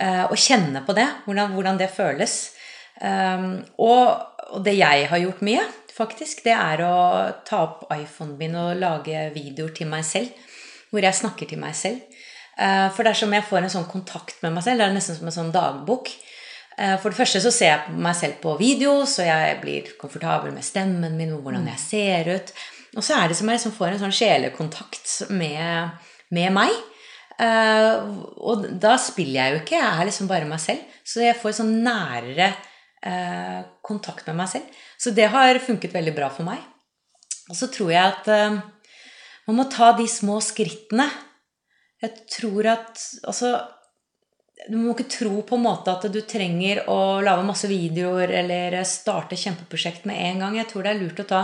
Eh, 0.01 0.25
og 0.27 0.37
kjenne 0.37 0.85
på 0.85 0.97
det. 0.97 1.07
Hvordan, 1.25 1.55
hvordan 1.57 1.81
det 1.81 1.89
føles. 1.95 2.39
Um, 3.01 3.63
og, 3.81 4.21
og 4.53 4.65
det 4.67 4.75
jeg 4.77 5.07
har 5.09 5.23
gjort 5.23 5.39
mye, 5.47 5.63
faktisk, 5.95 6.43
det 6.45 6.53
er 6.53 6.83
å 6.85 6.97
ta 7.49 7.63
opp 7.65 7.87
iPhonen 7.95 8.35
min 8.37 8.59
og 8.61 8.77
lage 8.77 9.23
videoer 9.33 9.73
til 9.77 9.89
meg 9.89 10.05
selv. 10.05 10.35
Hvor 10.91 11.05
jeg 11.05 11.17
snakker 11.17 11.49
til 11.49 11.61
meg 11.63 11.77
selv. 11.79 12.21
For 12.93 13.09
er 13.09 13.17
jeg 13.17 13.47
får 13.49 13.63
en 13.63 13.73
sånn 13.73 13.89
kontakt 13.89 14.43
med 14.43 14.53
meg 14.53 14.65
selv. 14.67 14.83
Det 14.83 14.89
er 14.89 14.93
nesten 14.93 15.17
som 15.17 15.29
en 15.31 15.37
sånn 15.37 15.53
dagbok. 15.55 16.11
Uh, 16.81 16.97
for 17.01 17.13
det 17.13 17.19
første 17.21 17.43
så 17.45 17.53
ser 17.53 17.75
jeg 17.75 17.97
meg 18.01 18.17
selv 18.17 18.39
på 18.43 18.55
video, 18.61 19.03
så 19.05 19.27
jeg 19.27 19.59
blir 19.61 19.91
komfortabel 20.01 20.55
med 20.55 20.65
stemmen 20.65 21.19
min 21.19 21.35
og 21.37 21.45
hvordan 21.45 21.69
jeg 21.69 21.83
ser 21.83 22.31
ut. 22.33 22.55
Og 22.97 23.05
så 23.07 23.19
er 23.19 23.31
det 23.31 23.37
som 23.39 23.51
jeg 23.51 23.61
liksom 23.61 23.77
får 23.77 23.93
en 23.93 24.01
sånn 24.05 24.17
sjelekontakt 24.17 25.13
med, 25.37 26.09
med 26.35 26.57
meg. 26.57 26.73
Uh, 27.41 28.21
og 28.43 28.67
da 28.81 28.97
spiller 29.01 29.39
jeg 29.39 29.53
jo 29.53 29.61
ikke, 29.63 29.79
jeg 29.79 29.93
er 29.93 30.09
liksom 30.09 30.29
bare 30.31 30.49
meg 30.49 30.61
selv. 30.63 30.83
Så 31.07 31.23
jeg 31.25 31.39
får 31.39 31.61
sånn 31.61 31.73
nærere 31.85 32.51
uh, 33.07 33.63
kontakt 33.87 34.27
med 34.29 34.41
meg 34.43 34.51
selv. 34.53 34.83
Så 35.01 35.15
det 35.17 35.31
har 35.33 35.63
funket 35.65 35.95
veldig 35.97 36.15
bra 36.17 36.29
for 36.33 36.49
meg. 36.49 36.61
Og 37.51 37.57
så 37.59 37.71
tror 37.73 37.93
jeg 37.95 38.15
at 38.17 38.29
uh, 38.31 38.61
man 39.49 39.61
må 39.61 39.67
ta 39.73 39.93
de 39.99 40.07
små 40.11 40.39
skrittene. 40.45 41.09
Jeg 42.01 42.17
tror 42.33 42.69
at 42.73 43.01
Altså 43.29 43.53
Du 44.69 44.77
må 44.77 44.93
ikke 44.93 45.09
tro 45.09 45.41
på 45.47 45.57
en 45.57 45.65
måte 45.65 45.93
at 45.95 46.05
du 46.13 46.21
trenger 46.29 46.83
å 46.93 47.21
lage 47.25 47.47
masse 47.47 47.69
videoer 47.71 48.33
eller 48.43 48.77
starte 48.89 49.39
kjempeprosjekt 49.39 50.05
med 50.11 50.21
en 50.27 50.45
gang. 50.45 50.59
Jeg 50.59 50.69
tror 50.73 50.85
det 50.85 50.93
er 50.93 51.01
lurt 51.01 51.23
å 51.25 51.29
ta 51.31 51.43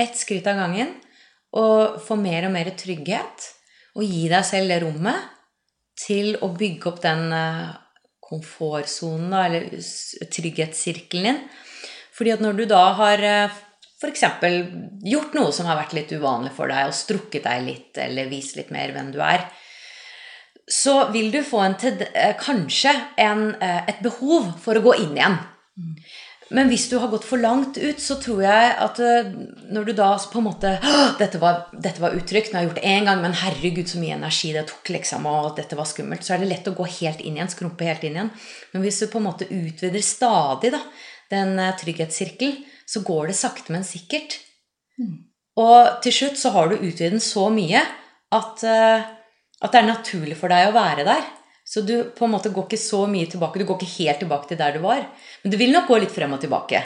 ett 0.00 0.16
skritt 0.16 0.48
av 0.48 0.56
gangen 0.62 0.94
og 1.56 1.98
få 2.04 2.16
mer 2.16 2.46
og 2.48 2.54
mer 2.54 2.72
trygghet. 2.78 3.48
Og 3.98 4.06
gi 4.06 4.28
deg 4.30 4.46
selv 4.46 4.70
det 4.70 4.80
rommet 4.84 5.28
til 6.00 6.36
å 6.40 6.52
bygge 6.56 6.88
opp 6.88 7.00
den 7.02 7.26
komfortsonen, 8.30 9.32
eller 9.34 9.66
trygghetssirkelen 10.30 11.26
din. 11.26 11.40
Fordi 12.14 12.36
at 12.36 12.44
når 12.44 12.60
du 12.60 12.64
da 12.70 12.84
har 13.00 13.24
f.eks. 14.00 14.22
gjort 15.10 15.34
noe 15.36 15.50
som 15.52 15.68
har 15.68 15.80
vært 15.80 15.96
litt 15.98 16.14
uvanlig 16.14 16.54
for 16.56 16.70
deg, 16.72 16.88
og 16.88 16.96
strukket 16.96 17.44
deg 17.48 17.66
litt, 17.66 17.90
eller 18.00 18.30
vist 18.30 18.56
litt 18.56 18.70
mer 18.72 18.94
hvem 18.94 19.10
du 19.12 19.18
er, 19.24 19.44
så 20.70 21.10
vil 21.10 21.30
du 21.34 21.40
få 21.44 21.64
en, 21.64 21.76
kanskje 22.40 22.92
en, 23.18 23.48
et 23.60 24.02
behov 24.04 24.52
for 24.62 24.78
å 24.78 24.84
gå 24.84 24.96
inn 25.02 25.16
igjen. 25.18 25.38
Men 26.50 26.66
hvis 26.66 26.88
du 26.90 26.96
har 26.98 27.10
gått 27.12 27.26
for 27.28 27.38
langt 27.38 27.76
ut, 27.78 28.00
så 28.02 28.16
tror 28.18 28.40
jeg 28.42 28.70
at 28.82 28.98
når 29.70 29.86
du 29.86 29.92
da 29.98 30.08
på 30.18 30.40
en 30.40 30.46
måte 30.48 30.72
dette 31.20 31.38
var, 31.42 31.68
dette 31.70 32.02
var 32.02 32.16
utrygt, 32.18 32.50
nå 32.50 32.58
har 32.58 32.64
jeg 32.64 32.70
gjort 32.70 32.80
det 32.80 32.90
én 32.90 33.06
gang, 33.06 33.20
men 33.22 33.36
herregud, 33.38 33.86
så 33.86 34.00
mye 34.02 34.16
energi 34.16 34.50
det 34.56 34.64
tok, 34.70 34.90
liksom, 34.96 35.28
og 35.30 35.54
dette 35.58 35.78
var 35.78 35.86
skummelt, 35.86 36.26
så 36.26 36.34
er 36.34 36.42
det 36.42 36.50
lett 36.50 36.70
å 36.70 36.74
gå 36.74 36.88
helt 36.98 37.22
inn 37.22 37.38
igjen, 37.38 37.52
skrumpe 37.54 37.86
helt 37.86 38.02
inn 38.06 38.18
igjen. 38.18 38.32
Men 38.72 38.82
hvis 38.82 38.98
du 38.98 39.06
på 39.12 39.22
en 39.22 39.28
måte 39.28 39.46
utvider 39.46 40.02
stadig 40.02 40.74
da, 40.74 40.82
den 41.30 41.54
trygghetssirkelen, 41.78 42.58
så 42.90 43.04
går 43.06 43.30
det 43.30 43.38
sakte, 43.38 43.70
men 43.70 43.86
sikkert. 43.86 44.40
Mm. 44.98 45.14
Og 45.62 46.02
til 46.02 46.16
slutt 46.16 46.38
så 46.40 46.50
har 46.56 46.70
du 46.70 46.80
utvidet 46.80 47.12
den 47.14 47.22
så 47.22 47.46
mye 47.54 47.84
at, 48.34 48.66
at 49.60 49.72
det 49.72 49.80
er 49.80 49.90
naturlig 49.90 50.38
for 50.40 50.52
deg 50.52 50.68
å 50.68 50.76
være 50.76 51.04
der. 51.08 51.26
Så 51.70 51.82
du 51.86 51.94
på 52.16 52.26
en 52.26 52.32
måte 52.32 52.50
går 52.50 52.66
ikke 52.66 52.80
så 52.80 53.04
mye 53.06 53.28
tilbake. 53.30 53.60
Du 53.60 53.68
går 53.68 53.78
ikke 53.78 53.98
helt 53.98 54.22
tilbake 54.24 54.50
til 54.50 54.58
der 54.58 54.74
du 54.74 54.80
var. 54.82 55.04
Men 55.42 55.52
du 55.52 55.58
vil 55.60 55.74
nok 55.74 55.90
gå 55.90 56.00
litt 56.02 56.14
frem 56.14 56.32
og 56.34 56.40
tilbake. 56.42 56.80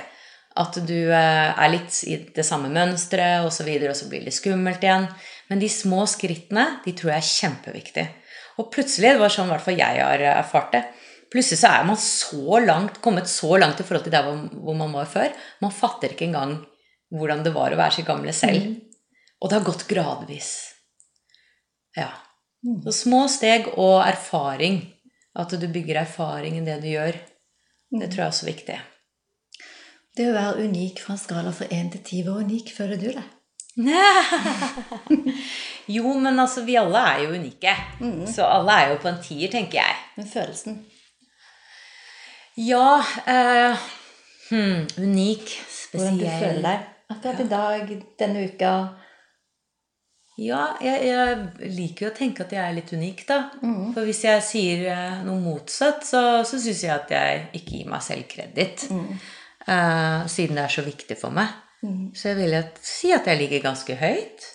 At 0.61 0.77
du 0.87 0.99
er 1.11 1.71
litt 1.73 1.97
i 2.07 2.19
det 2.35 2.45
samme 2.47 2.69
mønsteret, 2.71 3.47
og 3.47 3.51
så 3.55 3.65
og 3.65 3.97
så 3.97 4.11
blir 4.11 4.27
det 4.27 4.35
skummelt 4.35 4.85
igjen. 4.85 5.09
Men 5.49 5.63
de 5.63 5.71
små 5.73 6.05
skrittene, 6.11 6.83
de 6.85 6.93
tror 6.93 7.15
jeg 7.15 7.23
er 7.23 7.31
kjempeviktige. 7.31 8.07
Og 8.61 8.71
plutselig, 8.75 9.15
det 9.15 9.23
var 9.23 9.33
sånn 9.33 9.49
i 9.49 9.55
hvert 9.55 9.65
fall 9.65 9.81
jeg 9.81 10.03
har 10.05 10.27
erfart 10.35 10.77
det, 10.77 10.85
plutselig 11.33 11.59
så 11.59 11.73
er 11.75 11.89
man 11.89 11.99
så 11.99 12.61
langt, 12.63 13.01
kommet 13.03 13.31
så 13.31 13.57
langt 13.59 13.81
i 13.83 13.87
forhold 13.87 14.07
til 14.07 14.15
der 14.15 14.29
hvor 14.29 14.79
man 14.79 14.95
var 14.95 15.11
før. 15.11 15.33
Man 15.65 15.75
fatter 15.75 16.15
ikke 16.15 16.29
engang 16.29 16.61
hvordan 17.15 17.43
det 17.47 17.55
var 17.55 17.75
å 17.75 17.81
være 17.81 17.97
sitt 17.97 18.07
gamle 18.07 18.35
selv. 18.37 18.69
Mm. 18.69 18.77
Og 19.43 19.51
det 19.51 19.59
har 19.59 19.67
gått 19.67 19.89
gradvis. 19.91 20.53
Ja. 21.99 22.13
Så 22.85 22.93
små 22.97 23.25
steg 23.29 23.69
og 23.75 24.01
erfaring. 24.07 24.81
At 25.35 25.51
du 25.51 25.67
bygger 25.69 26.01
erfaring 26.05 26.59
i 26.59 26.65
det 26.65 26.79
du 26.83 26.89
gjør. 26.93 27.17
Det 27.95 28.11
tror 28.11 28.21
jeg 28.21 28.27
er 28.27 28.33
også 28.33 28.47
viktig. 28.47 28.77
Det 30.15 30.29
å 30.31 30.35
være 30.35 30.69
unik 30.69 31.01
fra 31.03 31.17
en 31.17 31.21
skala 31.21 31.53
fra 31.55 31.67
1 31.75 31.91
til 31.97 32.03
10, 32.03 32.21
hvor 32.27 32.45
unik 32.47 32.71
føler 32.77 33.01
du 33.01 33.09
det? 33.11 33.25
jo, 35.97 36.13
men 36.15 36.39
altså, 36.39 36.63
vi 36.63 36.77
alle 36.79 37.03
er 37.11 37.25
jo 37.25 37.35
unike. 37.35 37.75
Mm. 37.99 38.23
Så 38.31 38.47
alle 38.47 38.79
er 38.79 38.93
jo 38.93 39.01
på 39.03 39.11
en 39.11 39.23
tier, 39.23 39.51
tenker 39.51 39.81
jeg. 39.81 39.97
Men 40.17 40.31
følelsen? 40.31 40.85
Ja 42.55 43.03
eh, 43.27 43.87
hmm, 44.51 44.85
Unik. 45.03 45.49
Spesiell. 45.67 46.15
Hvordan 46.15 46.19
du 46.21 46.27
føler 46.31 46.63
deg 46.69 46.91
akkurat 47.15 47.41
i 47.41 47.49
dag, 47.51 47.97
denne 48.19 48.45
uka. 48.47 48.75
Ja, 50.41 50.75
jeg, 50.83 51.05
jeg, 51.07 51.75
liker 51.77 52.09
jo 52.09 52.11
å 52.11 52.17
tenke 52.17 52.43
at 52.43 52.53
jeg 52.55 52.63
er 52.65 52.75
litt 52.75 52.91
unik, 52.91 53.21
da. 53.29 53.39
Mm. 53.63 53.93
For 53.95 54.07
hvis 54.07 54.25
jeg 54.25 54.43
sier 54.43 54.87
eh, 54.91 55.21
noe 55.27 55.39
motsatt, 55.43 56.03
så, 56.07 56.23
så 56.47 56.59
syns 56.59 56.83
jeg 56.83 56.95
at 56.95 57.13
jeg 57.15 57.45
ikke 57.61 57.79
gir 57.79 57.93
meg 57.93 58.03
selv 58.03 58.27
kreditt. 58.31 58.89
Mm. 58.91 59.13
Uh, 59.65 60.27
siden 60.29 60.59
det 60.59 60.65
er 60.67 60.75
så 60.75 60.83
viktig 60.85 61.17
for 61.21 61.35
meg. 61.35 61.53
Mm. 61.87 62.11
Så 62.17 62.33
jeg 62.33 62.41
vil 62.41 62.57
si 62.83 63.13
at 63.15 63.29
jeg 63.31 63.41
ligger 63.41 63.63
ganske 63.69 63.97
høyt. 64.01 64.49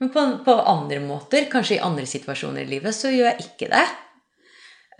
Men 0.00 0.12
på, 0.14 0.24
på, 0.46 0.54
andre 0.70 1.00
måter, 1.02 1.48
kanskje 1.50 1.80
i 1.80 1.82
andre 1.82 2.06
situasjoner 2.08 2.62
i 2.62 2.70
livet, 2.70 2.94
så 2.94 3.10
gjør 3.10 3.32
jeg 3.32 3.48
ikke 3.48 3.72
det. 3.74 3.84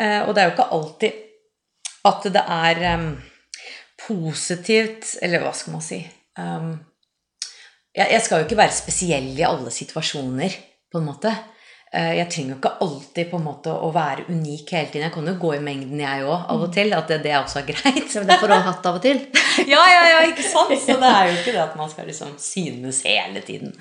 Uh, 0.01 0.21
og 0.27 0.35
det 0.35 0.43
er 0.43 0.51
jo 0.51 0.57
ikke 0.57 0.73
alltid 0.75 1.23
at 2.05 2.27
det 2.35 2.43
er 2.51 2.81
um, 2.99 3.05
positivt 4.03 5.15
Eller 5.23 5.41
hva 5.41 5.53
skal 5.57 5.77
man 5.77 5.85
si 5.87 6.01
um, 6.37 6.75
jeg, 7.95 8.11
jeg, 8.11 8.23
skal 8.25 8.41
jo 8.41 8.49
ikke 8.49 8.63
være 8.65 8.75
spesiell 8.75 9.35
i 9.37 9.47
alle 9.47 9.73
situasjoner, 9.75 10.63
på 10.91 11.01
en 11.01 11.07
måte. 11.07 11.31
Uh, 11.95 12.11
jeg 12.19 12.27
trenger 12.31 12.53
jo 12.53 12.57
ikke 12.59 12.73
alltid 12.83 13.29
på 13.31 13.39
en 13.39 13.45
måte 13.47 13.71
å 13.71 13.91
være 13.95 14.25
unik 14.27 14.73
hele 14.75 14.89
tiden. 14.91 15.05
Jeg 15.07 15.15
kan 15.15 15.31
jo 15.31 15.35
gå 15.39 15.53
i 15.55 15.63
mengden, 15.63 16.03
jeg 16.03 16.25
òg, 16.27 16.49
av 16.51 16.65
og 16.67 16.73
til. 16.75 16.91
At 16.97 17.11
det, 17.11 17.21
det 17.23 17.37
også 17.39 17.61
er 17.63 17.69
greit. 17.71 18.09
Så 18.11 18.25
får 18.27 18.51
du 18.51 18.55
ha 18.57 18.61
hatt 18.67 18.89
av 18.91 18.99
og 18.99 19.05
til? 19.05 19.23
ja, 19.75 19.83
ja, 19.93 20.03
ja, 20.11 20.21
ikke 20.27 20.47
sant? 20.47 20.75
Så 20.83 20.99
det 20.99 21.11
er 21.11 21.31
jo 21.31 21.39
ikke 21.39 21.55
det 21.55 21.63
at 21.63 21.79
man 21.79 21.93
skal 21.93 22.11
liksom 22.11 22.35
synes 22.43 23.03
hele 23.07 23.45
tiden. 23.47 23.75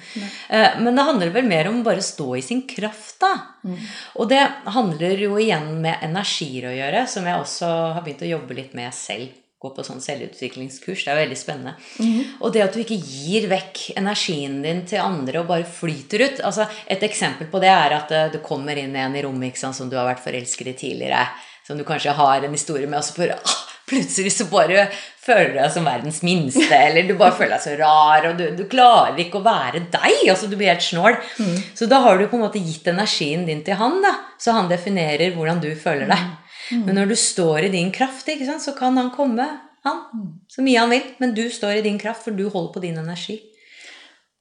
Uh, 0.46 0.82
men 0.84 0.94
det 0.94 1.08
handler 1.10 1.34
vel 1.34 1.50
mer 1.50 1.74
om 1.74 1.82
bare 1.86 2.04
å 2.04 2.10
stå 2.14 2.36
i 2.38 2.46
sin 2.46 2.66
kraft, 2.70 3.18
da. 3.24 3.34
Mm. 3.66 3.80
Og 4.22 4.30
det 4.30 4.44
handler 4.78 5.26
jo 5.26 5.40
igjen 5.42 5.72
med 5.82 6.06
energier 6.06 6.70
å 6.70 6.76
gjøre, 6.76 7.08
som 7.10 7.26
jeg 7.26 7.42
også 7.42 7.72
har 7.98 8.06
begynt 8.06 8.28
å 8.28 8.36
jobbe 8.36 8.62
litt 8.62 8.78
med 8.78 8.94
selv 8.94 9.32
gå 9.64 9.72
på 9.72 9.84
sånn 9.88 10.04
selvutviklingskurs. 10.04 11.06
Det 11.06 11.12
er 11.14 11.22
veldig 11.22 11.38
spennende. 11.40 11.76
Mm. 12.04 12.36
Og 12.44 12.52
det 12.52 12.66
at 12.66 12.76
du 12.76 12.82
ikke 12.84 13.00
gir 13.00 13.48
vekk 13.52 13.84
energien 13.96 14.60
din 14.66 14.84
til 14.90 15.04
andre 15.04 15.40
og 15.40 15.50
bare 15.54 15.68
flyter 15.68 16.26
ut 16.26 16.42
altså 16.44 16.68
Et 16.92 17.04
eksempel 17.06 17.48
på 17.52 17.62
det 17.64 17.72
er 17.72 17.96
at 17.96 18.12
eh, 18.12 18.32
du 18.34 18.42
kommer 18.44 18.78
inn 18.80 18.96
en 19.00 19.16
i 19.16 19.24
rommet 19.24 19.58
sant, 19.60 19.76
som 19.78 19.90
du 19.90 19.96
har 19.96 20.10
vært 20.10 20.24
forelsket 20.24 20.74
i 20.74 20.76
tidligere, 20.82 21.28
som 21.68 21.80
du 21.80 21.86
kanskje 21.88 22.16
har 22.18 22.44
en 22.44 22.56
historie 22.56 22.90
med, 22.90 23.00
og 23.00 23.06
så 23.08 23.16
bare, 23.22 23.38
ah, 23.40 23.64
plutselig 23.90 24.34
så 24.36 24.48
bare 24.52 24.88
føler 25.24 25.54
du 25.54 25.60
deg 25.62 25.72
som 25.72 25.88
verdens 25.88 26.20
minste, 26.26 26.76
eller 26.76 27.08
du 27.08 27.16
bare 27.20 27.36
føler 27.38 27.56
deg 27.56 27.64
så 27.64 27.76
rar, 27.80 28.28
og 28.30 28.40
du, 28.40 28.46
du 28.58 28.64
klarer 28.72 29.20
ikke 29.24 29.40
å 29.40 29.46
være 29.46 29.86
deg. 29.94 30.26
altså 30.34 30.50
Du 30.52 30.58
blir 30.58 30.74
helt 30.74 30.84
snål. 30.84 31.20
Mm. 31.40 31.58
Så 31.78 31.88
da 31.92 32.02
har 32.04 32.20
du 32.20 32.28
på 32.28 32.40
en 32.40 32.46
måte 32.46 32.64
gitt 32.64 32.88
energien 32.92 33.46
din 33.48 33.64
til 33.64 33.80
han, 33.80 34.02
da, 34.04 34.16
så 34.42 34.56
han 34.58 34.72
definerer 34.72 35.36
hvordan 35.38 35.64
du 35.64 35.72
føler 35.80 36.12
deg. 36.12 36.32
Mm. 36.74 36.84
Men 36.88 37.00
når 37.00 37.14
du 37.14 37.16
står 37.20 37.68
i 37.68 37.72
din 37.74 37.92
kraft, 37.94 38.30
sant, 38.46 38.66
så 38.66 38.76
kan 38.78 38.98
han 38.98 39.14
komme, 39.16 39.48
han, 39.86 40.04
så 40.52 40.66
mye 40.66 40.84
han 40.84 40.94
vil. 40.94 41.10
Men 41.22 41.36
du 41.38 41.46
står 41.52 41.80
i 41.80 41.86
din 41.86 42.00
kraft, 42.02 42.26
for 42.26 42.36
du 42.36 42.48
holder 42.50 42.74
på 42.74 42.84
din 42.84 43.00
energi. 43.00 43.40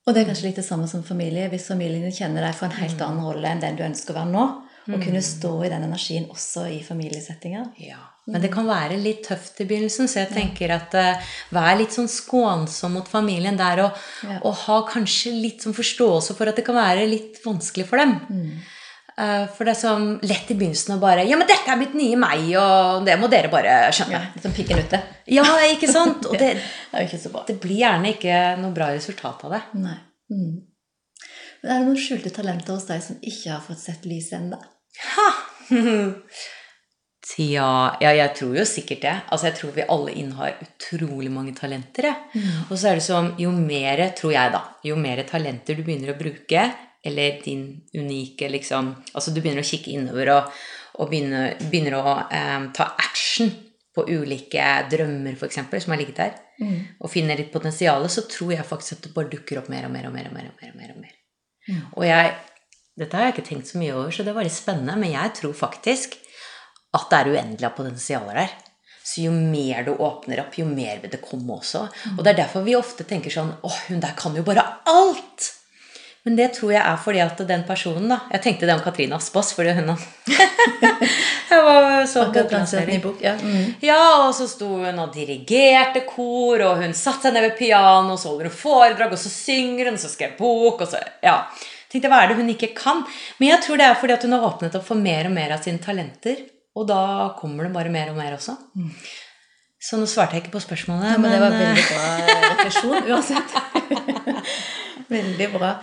Og 0.06 0.14
det 0.14 0.22
er 0.22 0.30
kanskje 0.32 0.48
litt 0.48 0.58
det 0.58 0.66
samme 0.66 0.88
som 0.90 1.04
familie. 1.06 1.46
Hvis 1.52 1.68
familien 1.70 2.14
kjenner 2.14 2.48
deg 2.48 2.56
for 2.58 2.66
en 2.66 2.80
helt 2.80 2.98
mm. 2.98 3.06
annen 3.06 3.26
rolle 3.28 3.52
enn 3.52 3.62
den 3.62 3.78
du 3.78 3.84
ønsker 3.86 4.14
å 4.14 4.22
være 4.22 4.32
nå, 4.32 4.46
og 4.88 4.96
kunne 4.96 5.20
mm. 5.20 5.28
stå 5.28 5.52
i 5.62 5.70
den 5.70 5.86
energien 5.86 6.26
også 6.32 6.66
i 6.74 6.80
familiesettinger. 6.82 7.68
Ja. 7.78 8.00
Men 8.30 8.42
det 8.42 8.52
kan 8.54 8.66
være 8.66 8.98
litt 9.02 9.24
tøft 9.26 9.58
i 9.62 9.66
begynnelsen, 9.66 10.06
så 10.10 10.20
jeg 10.20 10.30
tenker 10.34 10.74
at 10.74 10.94
uh, 10.94 11.32
vær 11.54 11.74
litt 11.78 11.94
sånn 11.94 12.10
skånsom 12.10 12.94
mot 12.98 13.08
familien 13.10 13.58
der, 13.58 13.84
og, 13.86 14.04
ja. 14.26 14.38
og 14.46 14.60
ha 14.66 14.78
kanskje 14.90 15.34
litt 15.34 15.64
sånn 15.64 15.74
forståelse 15.74 16.36
for 16.38 16.50
at 16.50 16.58
det 16.58 16.66
kan 16.66 16.78
være 16.78 17.08
litt 17.10 17.40
vanskelig 17.42 17.88
for 17.88 18.02
dem. 18.02 18.14
Mm. 18.30 18.60
Uh, 19.12 19.44
for 19.52 19.68
det 19.68 19.74
er 19.74 19.80
sånn 19.82 20.06
lett 20.24 20.48
i 20.48 20.56
begynnelsen 20.56 20.94
å 20.94 21.00
bare 21.02 21.26
'Ja, 21.28 21.36
men 21.36 21.46
dette 21.46 21.68
er 21.68 21.76
mitt 21.76 21.92
nye 21.94 22.16
meg, 22.16 22.46
og 22.56 23.04
det 23.04 23.18
må 23.20 23.28
dere 23.28 23.50
bare 23.52 23.92
skjønne'. 23.92 24.16
Ja, 24.16 24.22
litt 24.32 24.46
som 24.46 24.54
pikken 24.56 24.80
ute. 24.80 25.02
Ja, 25.28 25.44
ikke 25.68 25.90
sant? 25.92 26.24
Og 26.30 26.38
det, 26.42 26.54
det, 26.56 27.04
ikke 27.04 27.20
så 27.20 27.32
bra. 27.34 27.44
det 27.46 27.58
blir 27.60 27.82
gjerne 27.84 28.14
ikke 28.16 28.38
noe 28.62 28.72
bra 28.72 28.88
resultat 28.94 29.44
av 29.44 29.58
det. 29.58 29.62
Nei. 29.84 29.98
Mm. 30.32 30.56
Men 31.62 31.70
er 31.70 31.78
det 31.78 31.86
noen 31.86 32.00
skjulte 32.00 32.32
talenter 32.34 32.74
hos 32.74 32.88
deg 32.88 33.04
som 33.04 33.20
ikke 33.20 33.52
har 33.52 33.62
fått 33.62 33.84
sett 33.84 34.08
lyset 34.08 34.40
ennå? 34.40 34.58
Tja 37.22 37.68
Ja, 38.02 38.10
jeg 38.10 38.32
tror 38.34 38.56
jo 38.58 38.64
sikkert 38.66 39.04
det. 39.04 39.14
Altså, 39.30 39.46
jeg 39.48 39.58
tror 39.60 39.74
vi 39.76 39.84
alle 39.94 40.14
innehar 40.18 40.56
utrolig 40.64 41.30
mange 41.30 41.54
talenter. 41.54 42.08
Mm. 42.34 42.66
Og 42.68 42.74
så 42.74 42.90
er 42.90 42.98
det 42.98 43.04
som 43.06 43.30
Jo 43.38 43.52
mer, 43.54 44.02
tror 44.18 44.34
jeg, 44.34 44.52
da, 44.56 44.64
jo 44.82 44.96
mer 44.98 45.22
talenter 45.28 45.78
du 45.78 45.84
begynner 45.86 46.12
å 46.14 46.18
bruke, 46.18 46.66
eller 47.04 47.40
din 47.44 47.64
unike 47.94 48.48
liksom 48.48 48.92
Altså, 49.14 49.32
du 49.34 49.40
begynner 49.40 49.62
å 49.64 49.66
kikke 49.66 49.90
innover 49.96 50.30
og, 50.36 50.52
og 51.02 51.10
begynner, 51.10 51.56
begynner 51.70 51.98
å 51.98 52.14
eh, 52.30 52.70
ta 52.76 52.92
action 52.98 53.50
på 53.92 54.06
ulike 54.08 54.64
drømmer, 54.88 55.34
f.eks., 55.36 55.58
som 55.84 55.92
har 55.92 56.00
ligget 56.00 56.22
der, 56.22 56.38
Mm. 56.62 56.78
og 57.00 57.10
finner 57.10 57.34
litt 57.36 57.50
potensial, 57.50 58.04
så 58.12 58.22
tror 58.30 58.52
jeg 58.52 58.64
faktisk 58.68 58.92
at 58.92 59.06
det 59.06 59.10
bare 59.16 59.30
dukker 59.32 59.58
opp 59.58 59.68
mer 59.72 59.86
og 59.88 59.90
mer 59.90 60.06
og 60.06 60.12
mer. 60.14 60.28
Og 60.28 60.34
mer 60.36 60.46
og 60.46 60.60
mer, 60.60 60.70
og 60.70 60.76
mer, 60.78 60.90
og 60.94 61.00
mer. 61.00 61.14
Mm. 61.66 61.80
Og 61.96 62.04
jeg, 62.06 62.34
dette 63.00 63.16
har 63.18 63.24
jeg 63.24 63.34
ikke 63.34 63.46
tenkt 63.48 63.70
så 63.72 63.80
mye 63.80 63.94
over, 63.96 64.12
så 64.14 64.22
det 64.22 64.34
var 64.36 64.46
litt 64.46 64.54
spennende, 64.54 64.94
men 65.00 65.10
jeg 65.10 65.32
tror 65.40 65.56
faktisk 65.58 66.14
at 66.94 67.08
det 67.10 67.18
er 67.18 67.30
uendelig 67.32 67.66
av 67.66 67.74
potensialer 67.74 68.38
der. 68.44 68.54
Så 69.02 69.24
jo 69.24 69.32
mer 69.34 69.82
du 69.88 69.94
åpner 69.96 70.44
opp, 70.44 70.54
jo 70.60 70.68
mer 70.68 71.00
vil 71.02 71.10
det 71.10 71.22
komme 71.24 71.56
også. 71.56 71.82
Og 72.14 72.22
det 72.22 72.34
er 72.34 72.40
derfor 72.44 72.62
vi 72.68 72.76
ofte 72.78 73.08
tenker 73.08 73.34
sånn 73.34 73.50
Å, 73.58 73.72
hun 73.88 74.04
der 74.04 74.14
kan 74.14 74.36
jo 74.38 74.44
bare 74.46 74.62
alt! 74.92 75.48
Men 76.22 76.36
det 76.38 76.52
tror 76.54 76.70
jeg 76.70 76.82
er 76.86 76.98
fordi 77.02 77.18
at 77.24 77.40
den 77.48 77.64
personen, 77.66 78.06
da 78.12 78.20
Jeg 78.30 78.42
tenkte 78.44 78.66
det 78.68 78.76
om 78.76 78.82
Katrine 78.84 79.16
Aspaas, 79.18 79.50
fordi 79.56 79.72
hun 79.74 79.90
Jeg 81.50 81.64
var 81.66 82.06
så 82.06 82.28
ny 82.86 82.98
bok. 83.02 83.18
Ja. 83.20 83.34
Mm. 83.42 83.74
Ja, 83.82 84.28
og 84.28 84.34
så 84.34 84.46
sto 84.48 84.68
hun 84.84 85.02
og 85.02 85.12
dirigerte 85.14 86.04
kor, 86.06 86.62
og 86.68 86.80
hun 86.80 86.94
satte 86.96 87.26
seg 87.28 87.34
ned 87.34 87.48
ved 87.48 87.58
piano, 87.58 88.14
og 88.14 88.20
så 88.22 88.30
holder 88.30 88.48
hun 88.48 88.56
foredrag, 88.56 89.12
og 89.12 89.20
så 89.20 89.32
synger 89.32 89.90
hun, 89.90 89.98
og 89.98 90.04
så 90.04 90.12
skrev 90.12 90.38
bok, 90.38 90.86
og 90.86 90.88
så 90.94 91.02
Ja. 91.22 91.42
Tenkte, 91.92 92.08
hva 92.08 92.22
er 92.22 92.30
det 92.30 92.38
hun 92.38 92.48
ikke 92.48 92.70
kan? 92.72 93.02
Men 93.36 93.50
jeg 93.50 93.64
tror 93.66 93.76
det 93.76 93.84
er 93.84 93.98
fordi 94.00 94.14
at 94.14 94.22
hun 94.24 94.32
har 94.32 94.46
åpnet 94.46 94.78
opp 94.78 94.86
for 94.86 94.96
mer 94.96 95.26
og 95.28 95.34
mer 95.34 95.52
av 95.52 95.60
sine 95.66 95.82
talenter. 95.82 96.38
Og 96.72 96.86
da 96.88 97.34
kommer 97.36 97.66
det 97.66 97.74
bare 97.74 97.92
mer 97.92 98.14
og 98.14 98.16
mer 98.16 98.32
også. 98.38 98.54
Så 99.82 99.98
nå 100.00 100.06
svarte 100.08 100.38
jeg 100.38 100.46
ikke 100.46 100.54
på 100.54 100.62
spørsmålet. 100.62 101.10
Ja, 101.10 101.18
men 101.20 101.34
det 101.34 101.40
var 101.42 101.52
eh, 101.52 101.58
veldig 101.66 101.84
bra 101.90 102.06
refleksjon 102.46 103.10
uansett. 103.12 103.58
veldig 105.12 105.50
bra. 105.52 105.74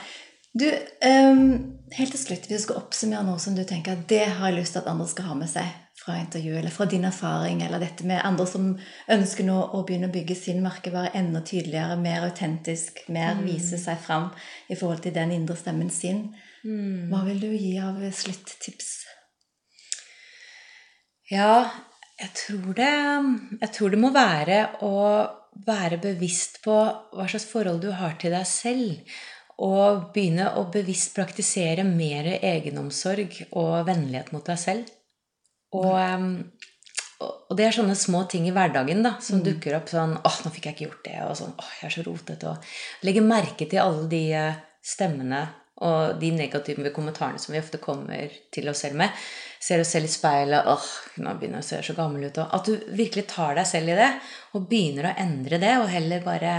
Du, 0.54 0.66
um, 1.06 1.80
helt 1.94 2.16
til 2.16 2.22
slutt, 2.22 2.48
hvis 2.50 2.64
du 2.64 2.66
skal 2.66 2.80
oppsummere 2.82 3.22
noe 3.28 3.42
som 3.42 3.54
du 3.58 3.62
tenker 3.68 3.94
at 3.94 4.08
det 4.10 4.26
har 4.40 4.50
jeg 4.50 4.58
lyst 4.58 4.74
til 4.74 4.82
at 4.82 4.90
andre 4.90 5.06
skal 5.10 5.30
ha 5.30 5.38
med 5.38 5.52
seg 5.52 5.68
fra 6.00 6.16
intervjuet, 6.18 6.62
eller 6.62 6.74
fra 6.74 6.88
din 6.90 7.06
erfaring, 7.06 7.62
eller 7.66 7.82
dette 7.84 8.08
med 8.08 8.24
andre 8.26 8.48
som 8.48 8.70
ønsker 9.12 9.46
nå 9.46 9.58
å 9.76 9.84
begynne 9.86 10.10
å 10.10 10.14
bygge 10.14 10.38
sin 10.40 10.64
merkevare 10.64 11.12
enda 11.20 11.44
tydeligere, 11.46 12.00
mer 12.00 12.26
autentisk, 12.30 13.04
mer 13.14 13.42
vise 13.44 13.78
seg 13.82 14.00
fram 14.02 14.30
i 14.72 14.78
forhold 14.80 15.04
til 15.06 15.16
den 15.18 15.36
indre 15.36 15.58
stemmen 15.60 15.92
sin. 15.94 16.30
mm. 16.64 17.10
Hva 17.12 17.24
vil 17.28 17.44
du 17.44 17.50
gi 17.52 17.76
av 17.84 18.00
sluttips? 18.16 18.94
Ja, 21.30 21.70
jeg 22.20 22.32
tror 22.36 22.74
det 22.74 22.94
Jeg 23.62 23.70
tror 23.76 23.90
det 23.94 24.00
må 24.00 24.10
være 24.16 24.64
å 24.82 24.96
være 25.68 26.00
bevisst 26.02 26.64
på 26.64 26.74
hva 26.74 27.28
slags 27.28 27.46
forhold 27.52 27.84
du 27.84 27.92
har 27.92 28.16
til 28.18 28.34
deg 28.34 28.48
selv. 28.48 29.04
Og 29.60 30.10
begynne 30.16 30.54
å 30.56 30.70
bevisst 30.72 31.12
praktisere 31.18 31.84
mer 31.84 32.30
egenomsorg 32.38 33.42
og 33.60 33.74
vennlighet 33.90 34.32
mot 34.32 34.46
deg 34.48 34.60
selv. 34.62 34.92
Og, 35.76 35.94
um, 36.00 36.30
og 37.20 37.58
det 37.60 37.66
er 37.68 37.76
sånne 37.76 37.98
små 38.00 38.24
ting 38.32 38.48
i 38.48 38.54
hverdagen 38.56 39.04
da, 39.04 39.18
som 39.22 39.44
dukker 39.44 39.76
opp. 39.76 39.90
sånn, 39.92 40.16
'Åh, 40.16 40.38
nå 40.46 40.52
fikk 40.56 40.70
jeg 40.70 40.76
ikke 40.76 40.88
gjort 40.88 41.04
det.' 41.04 41.24
Og 41.28 41.36
sånn, 41.38 41.56
'Åh, 41.58 41.72
jeg 41.82 41.88
er 41.90 41.96
så 41.96 42.06
rotete.' 42.08 42.48
Og 42.48 42.58
legge 43.04 43.22
merke 43.22 43.70
til 43.70 43.84
alle 43.84 44.08
de 44.08 44.24
eh, 44.34 44.56
stemmene 44.82 45.48
og 45.82 46.20
de 46.20 46.32
negative 46.32 46.92
kommentarene 46.92 47.40
som 47.40 47.54
vi 47.54 47.60
ofte 47.60 47.80
kommer 47.80 48.32
til 48.52 48.68
oss 48.70 48.84
selv 48.84 48.96
med. 48.96 49.12
Ser 49.60 49.80
oss 49.80 49.92
selv 49.92 50.06
i 50.06 50.08
speilet 50.08 50.66
'Åh, 50.66 50.88
nå 51.18 51.36
begynner 51.36 51.60
jeg 51.60 51.68
å 51.68 51.70
se 51.70 51.82
så 51.92 51.96
gammel 51.96 52.30
ut.' 52.30 52.38
Og 52.38 52.54
at 52.56 52.66
du 52.66 52.76
virkelig 52.96 53.28
tar 53.28 53.56
deg 53.56 53.68
selv 53.68 53.90
i 53.90 54.00
det, 54.00 54.12
og 54.54 54.70
begynner 54.70 55.12
å 55.12 55.18
endre 55.18 55.60
det, 55.60 55.78
og 55.78 55.90
heller 55.90 56.24
bare 56.24 56.54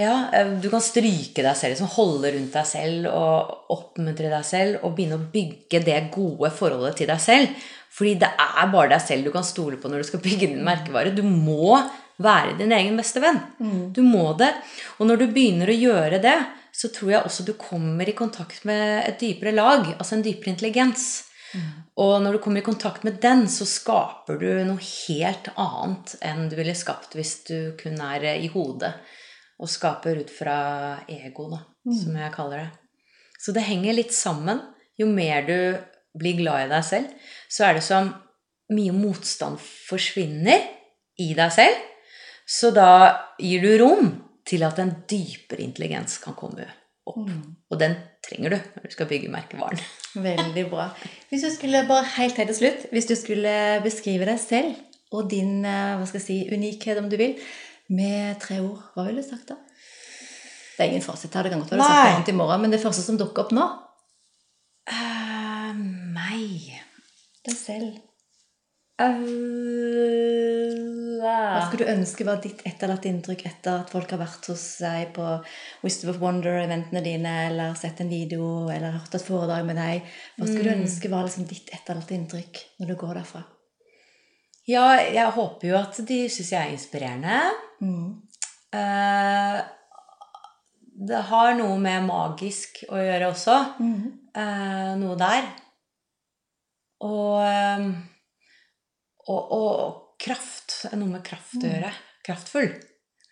ja, 0.00 0.14
eh, 0.32 0.54
du 0.62 0.68
kan 0.72 0.82
stryke 0.82 1.44
deg 1.44 1.56
selv, 1.58 1.74
liksom 1.74 1.92
holde 1.92 2.32
rundt 2.34 2.54
deg 2.56 2.68
selv 2.68 3.08
og 3.10 3.74
oppmuntre 3.74 4.30
deg 4.32 4.46
selv 4.46 4.84
og 4.86 4.94
begynne 4.96 5.18
å 5.18 5.28
bygge 5.32 5.82
det 5.84 5.98
gode 6.14 6.50
forholdet 6.56 7.00
til 7.00 7.10
deg 7.10 7.20
selv. 7.22 7.66
Fordi 7.90 8.14
det 8.22 8.30
er 8.30 8.70
bare 8.70 8.92
deg 8.94 9.02
selv 9.02 9.26
du 9.26 9.32
kan 9.34 9.46
stole 9.46 9.80
på 9.80 9.90
når 9.90 10.02
du 10.02 10.10
skal 10.10 10.24
bygge 10.28 10.52
din 10.54 10.64
merkevare. 10.66 11.14
Du 11.14 11.22
må 11.26 11.76
være 12.20 12.56
din 12.58 12.72
egen 12.76 12.96
beste 13.00 13.22
venn. 13.22 13.40
Du 13.96 14.02
må 14.04 14.32
det. 14.38 14.52
Og 14.98 15.08
når 15.08 15.22
du 15.22 15.30
begynner 15.32 15.72
å 15.72 15.78
gjøre 15.78 16.20
det, 16.22 16.36
så 16.72 16.88
tror 16.94 17.14
jeg 17.14 17.24
også 17.26 17.44
du 17.48 17.54
kommer 17.58 18.08
i 18.08 18.16
kontakt 18.16 18.64
med 18.68 19.02
et 19.08 19.18
dypere 19.20 19.52
lag, 19.56 19.88
altså 19.96 20.16
en 20.16 20.24
dypere 20.24 20.54
intelligens. 20.54 21.08
Og 22.00 22.20
når 22.22 22.36
du 22.36 22.42
kommer 22.44 22.62
i 22.62 22.64
kontakt 22.64 23.02
med 23.04 23.18
den, 23.20 23.48
så 23.50 23.66
skaper 23.66 24.38
du 24.38 24.46
noe 24.68 24.78
helt 24.80 25.50
annet 25.58 26.14
enn 26.24 26.46
du 26.48 26.54
ville 26.60 26.76
skapt 26.78 27.16
hvis 27.18 27.32
du 27.48 27.56
kun 27.80 27.98
er 28.04 28.28
i 28.36 28.48
hodet 28.52 28.94
og 29.60 29.68
skaper 29.68 30.22
ut 30.22 30.32
fra 30.32 30.56
ego, 31.10 31.50
da, 31.52 31.60
som 31.92 32.16
jeg 32.16 32.32
kaller 32.34 32.64
det. 32.64 32.70
Så 33.40 33.52
det 33.56 33.66
henger 33.68 33.96
litt 33.96 34.14
sammen. 34.16 34.60
Jo 35.00 35.08
mer 35.08 35.44
du 35.46 35.58
blir 36.16 36.40
glad 36.40 36.66
i 36.66 36.72
deg 36.72 36.84
selv, 36.84 37.12
så 37.48 37.68
er 37.68 37.78
det 37.78 37.84
som 37.86 38.10
mye 38.74 38.94
motstand 38.94 39.60
forsvinner 39.60 40.64
i 41.20 41.30
deg 41.36 41.54
selv. 41.54 41.86
Så 42.50 42.72
da 42.74 42.90
gir 43.38 43.62
du 43.62 43.72
rom 43.80 44.12
til 44.48 44.64
at 44.66 44.80
en 44.82 44.92
dypere 45.08 45.62
intelligens 45.62 46.18
kan 46.22 46.34
komme 46.38 46.66
opp. 47.06 47.30
Og 47.70 47.78
den 47.80 47.96
trenger 48.24 48.56
du 48.56 48.58
når 48.58 48.86
du 48.88 48.94
skal 48.96 49.08
bygge 49.10 49.30
merkevaren. 49.32 49.80
Veldig 50.28 50.66
bra. 50.72 50.90
Hvis 51.30 51.46
du 51.46 51.50
skulle 51.54 51.84
bare 51.88 52.08
helt 52.16 52.38
helt 52.40 52.52
til 52.52 52.58
slutt, 52.62 52.86
hvis 52.90 53.08
du 53.10 53.16
skulle 53.18 53.54
beskrive 53.84 54.28
deg 54.28 54.40
selv 54.42 54.74
og 55.14 55.30
din 55.30 55.64
eh, 55.66 55.96
hva 55.98 56.06
skal 56.06 56.20
jeg 56.20 56.26
si, 56.26 56.38
unikhet, 56.54 57.00
om 57.00 57.08
du 57.10 57.16
vil, 57.18 57.34
med 57.90 58.38
tre 58.42 58.60
ord, 58.62 58.80
hva 58.94 59.06
ville 59.08 59.22
du 59.22 59.28
sagt 59.28 59.50
da? 59.50 59.56
Det 60.76 60.86
er 60.86 60.92
ingen 60.94 61.04
fasit 61.04 61.34
her, 61.34 61.44
det 61.44 61.52
kan 61.52 61.62
godt 61.62 61.74
være 61.74 61.80
du 61.80 61.84
sagt 61.84 61.98
noe 61.98 62.14
annet 62.16 62.32
i 62.32 62.36
morgen, 62.38 62.62
men 62.64 62.72
det 62.72 62.82
første 62.82 63.04
som 63.04 63.18
dukker 63.20 63.44
opp 63.44 63.56
nå, 63.56 63.66
uh, 64.92 65.74
meg 66.14 66.70
deg 67.46 67.56
selv. 67.56 67.98
Uh, 69.00 69.16
Hva 71.20 71.60
skulle 71.66 71.86
du 71.86 71.92
ønske 71.92 72.24
var 72.28 72.40
ditt 72.44 72.60
etterlatte 72.68 73.08
inntrykk 73.08 73.46
etter 73.48 73.78
at 73.80 73.92
folk 73.92 74.10
har 74.12 74.20
vært 74.20 74.48
hos 74.52 74.64
deg 74.84 75.14
på 75.16 75.24
Wisdom 75.84 76.12
of 76.12 76.20
Wonder-eventene 76.20 77.00
dine, 77.04 77.32
eller 77.48 77.78
sett 77.80 78.02
en 78.04 78.12
video, 78.12 78.68
eller 78.72 78.98
hørt 78.98 79.16
et 79.16 79.24
foredrag 79.24 79.64
med 79.68 79.80
deg? 79.80 80.04
Hva 80.36 80.48
skulle 80.48 80.68
du 80.68 80.76
ønske 80.82 81.12
var 81.12 81.24
liksom 81.28 81.48
ditt 81.48 81.72
etterlatte 81.76 82.16
inntrykk 82.16 82.60
når 82.80 82.92
du 82.92 82.96
går 83.00 83.14
derfra? 83.22 83.42
Ja, 84.68 84.86
jeg 85.00 85.32
håper 85.34 85.70
jo 85.70 85.80
at 85.80 85.96
de 86.06 86.18
syns 86.28 86.52
jeg 86.52 86.60
er 86.60 86.76
inspirerende. 86.76 87.40
Mm. 87.80 88.20
Eh, 88.76 89.60
det 91.00 91.22
har 91.30 91.54
noe 91.56 91.78
med 91.80 92.04
magisk 92.08 92.84
å 92.90 93.00
gjøre 93.00 93.30
også. 93.32 93.56
Mm. 93.80 94.04
Eh, 94.36 94.92
noe 95.00 95.16
der. 95.20 95.48
Og, 97.06 97.40
eh, 97.46 97.88
og, 99.32 99.56
og 99.56 100.20
kraft. 100.20 100.84
Noe 100.92 101.16
med 101.16 101.24
kraft 101.26 101.58
å 101.62 101.66
gjøre. 101.66 101.92
Kraftfull. 102.26 102.72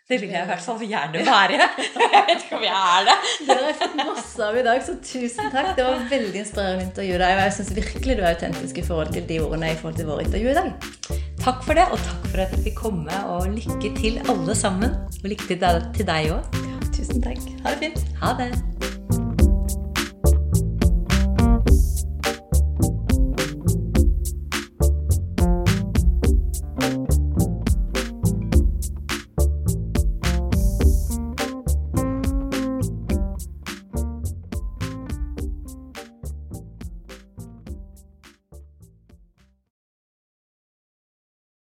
Det 0.08 0.16
vil 0.22 0.30
jeg 0.32 0.40
i 0.40 0.48
hvert 0.48 0.64
fall 0.64 0.80
gjerne 0.88 1.20
være. 1.26 1.66
Jeg 1.98 2.24
vet 2.30 2.44
ikke 2.46 2.56
om 2.56 2.64
jeg 2.64 2.76
er 2.78 3.04
det. 3.04 3.16
Det 3.44 3.56
har 3.58 3.66
jeg 3.66 3.76
fått 3.82 3.96
masse 3.98 4.46
av 4.46 4.56
i 4.56 4.62
dag, 4.64 4.80
så 4.86 4.94
tusen 5.04 5.52
takk. 5.52 5.74
Det 5.76 5.84
var 5.84 6.06
veldig 6.08 6.40
inspirerende 6.40 6.80
å 6.80 6.88
intervjue 6.88 7.20
deg. 7.20 7.36
Og 7.36 7.44
jeg 7.44 7.56
syns 7.58 7.72
virkelig 7.82 8.16
du 8.16 8.22
er 8.22 8.30
autentisk 8.32 8.80
i 8.80 8.88
forhold 8.88 9.16
til 9.18 9.28
de 9.28 9.40
ordene 9.44 9.74
i 9.74 9.80
forhold 9.80 10.00
til 10.00 10.08
vår 10.08 10.24
intervju 10.24 10.54
i 10.54 10.60
dag. 10.62 11.27
Takk 11.48 11.62
for 11.64 11.78
det, 11.78 11.84
og 11.88 11.96
takk 12.04 12.26
for 12.28 12.40
at 12.42 12.50
jeg 12.52 12.64
fikk 12.66 12.74
komme. 12.82 13.20
Og 13.32 13.46
lykke 13.54 13.92
til 13.96 14.18
alle 14.28 14.54
sammen. 14.54 14.92
Og 15.22 15.30
lykke 15.32 15.46
til 15.48 15.56
deg- 15.62 16.28
òg. 16.34 16.44
Tusen 16.92 17.22
takk. 17.24 17.40
Ha 17.64 17.72
det 17.72 17.78
fint. 17.78 18.04
Ha 18.20 18.34
det. 18.36 18.52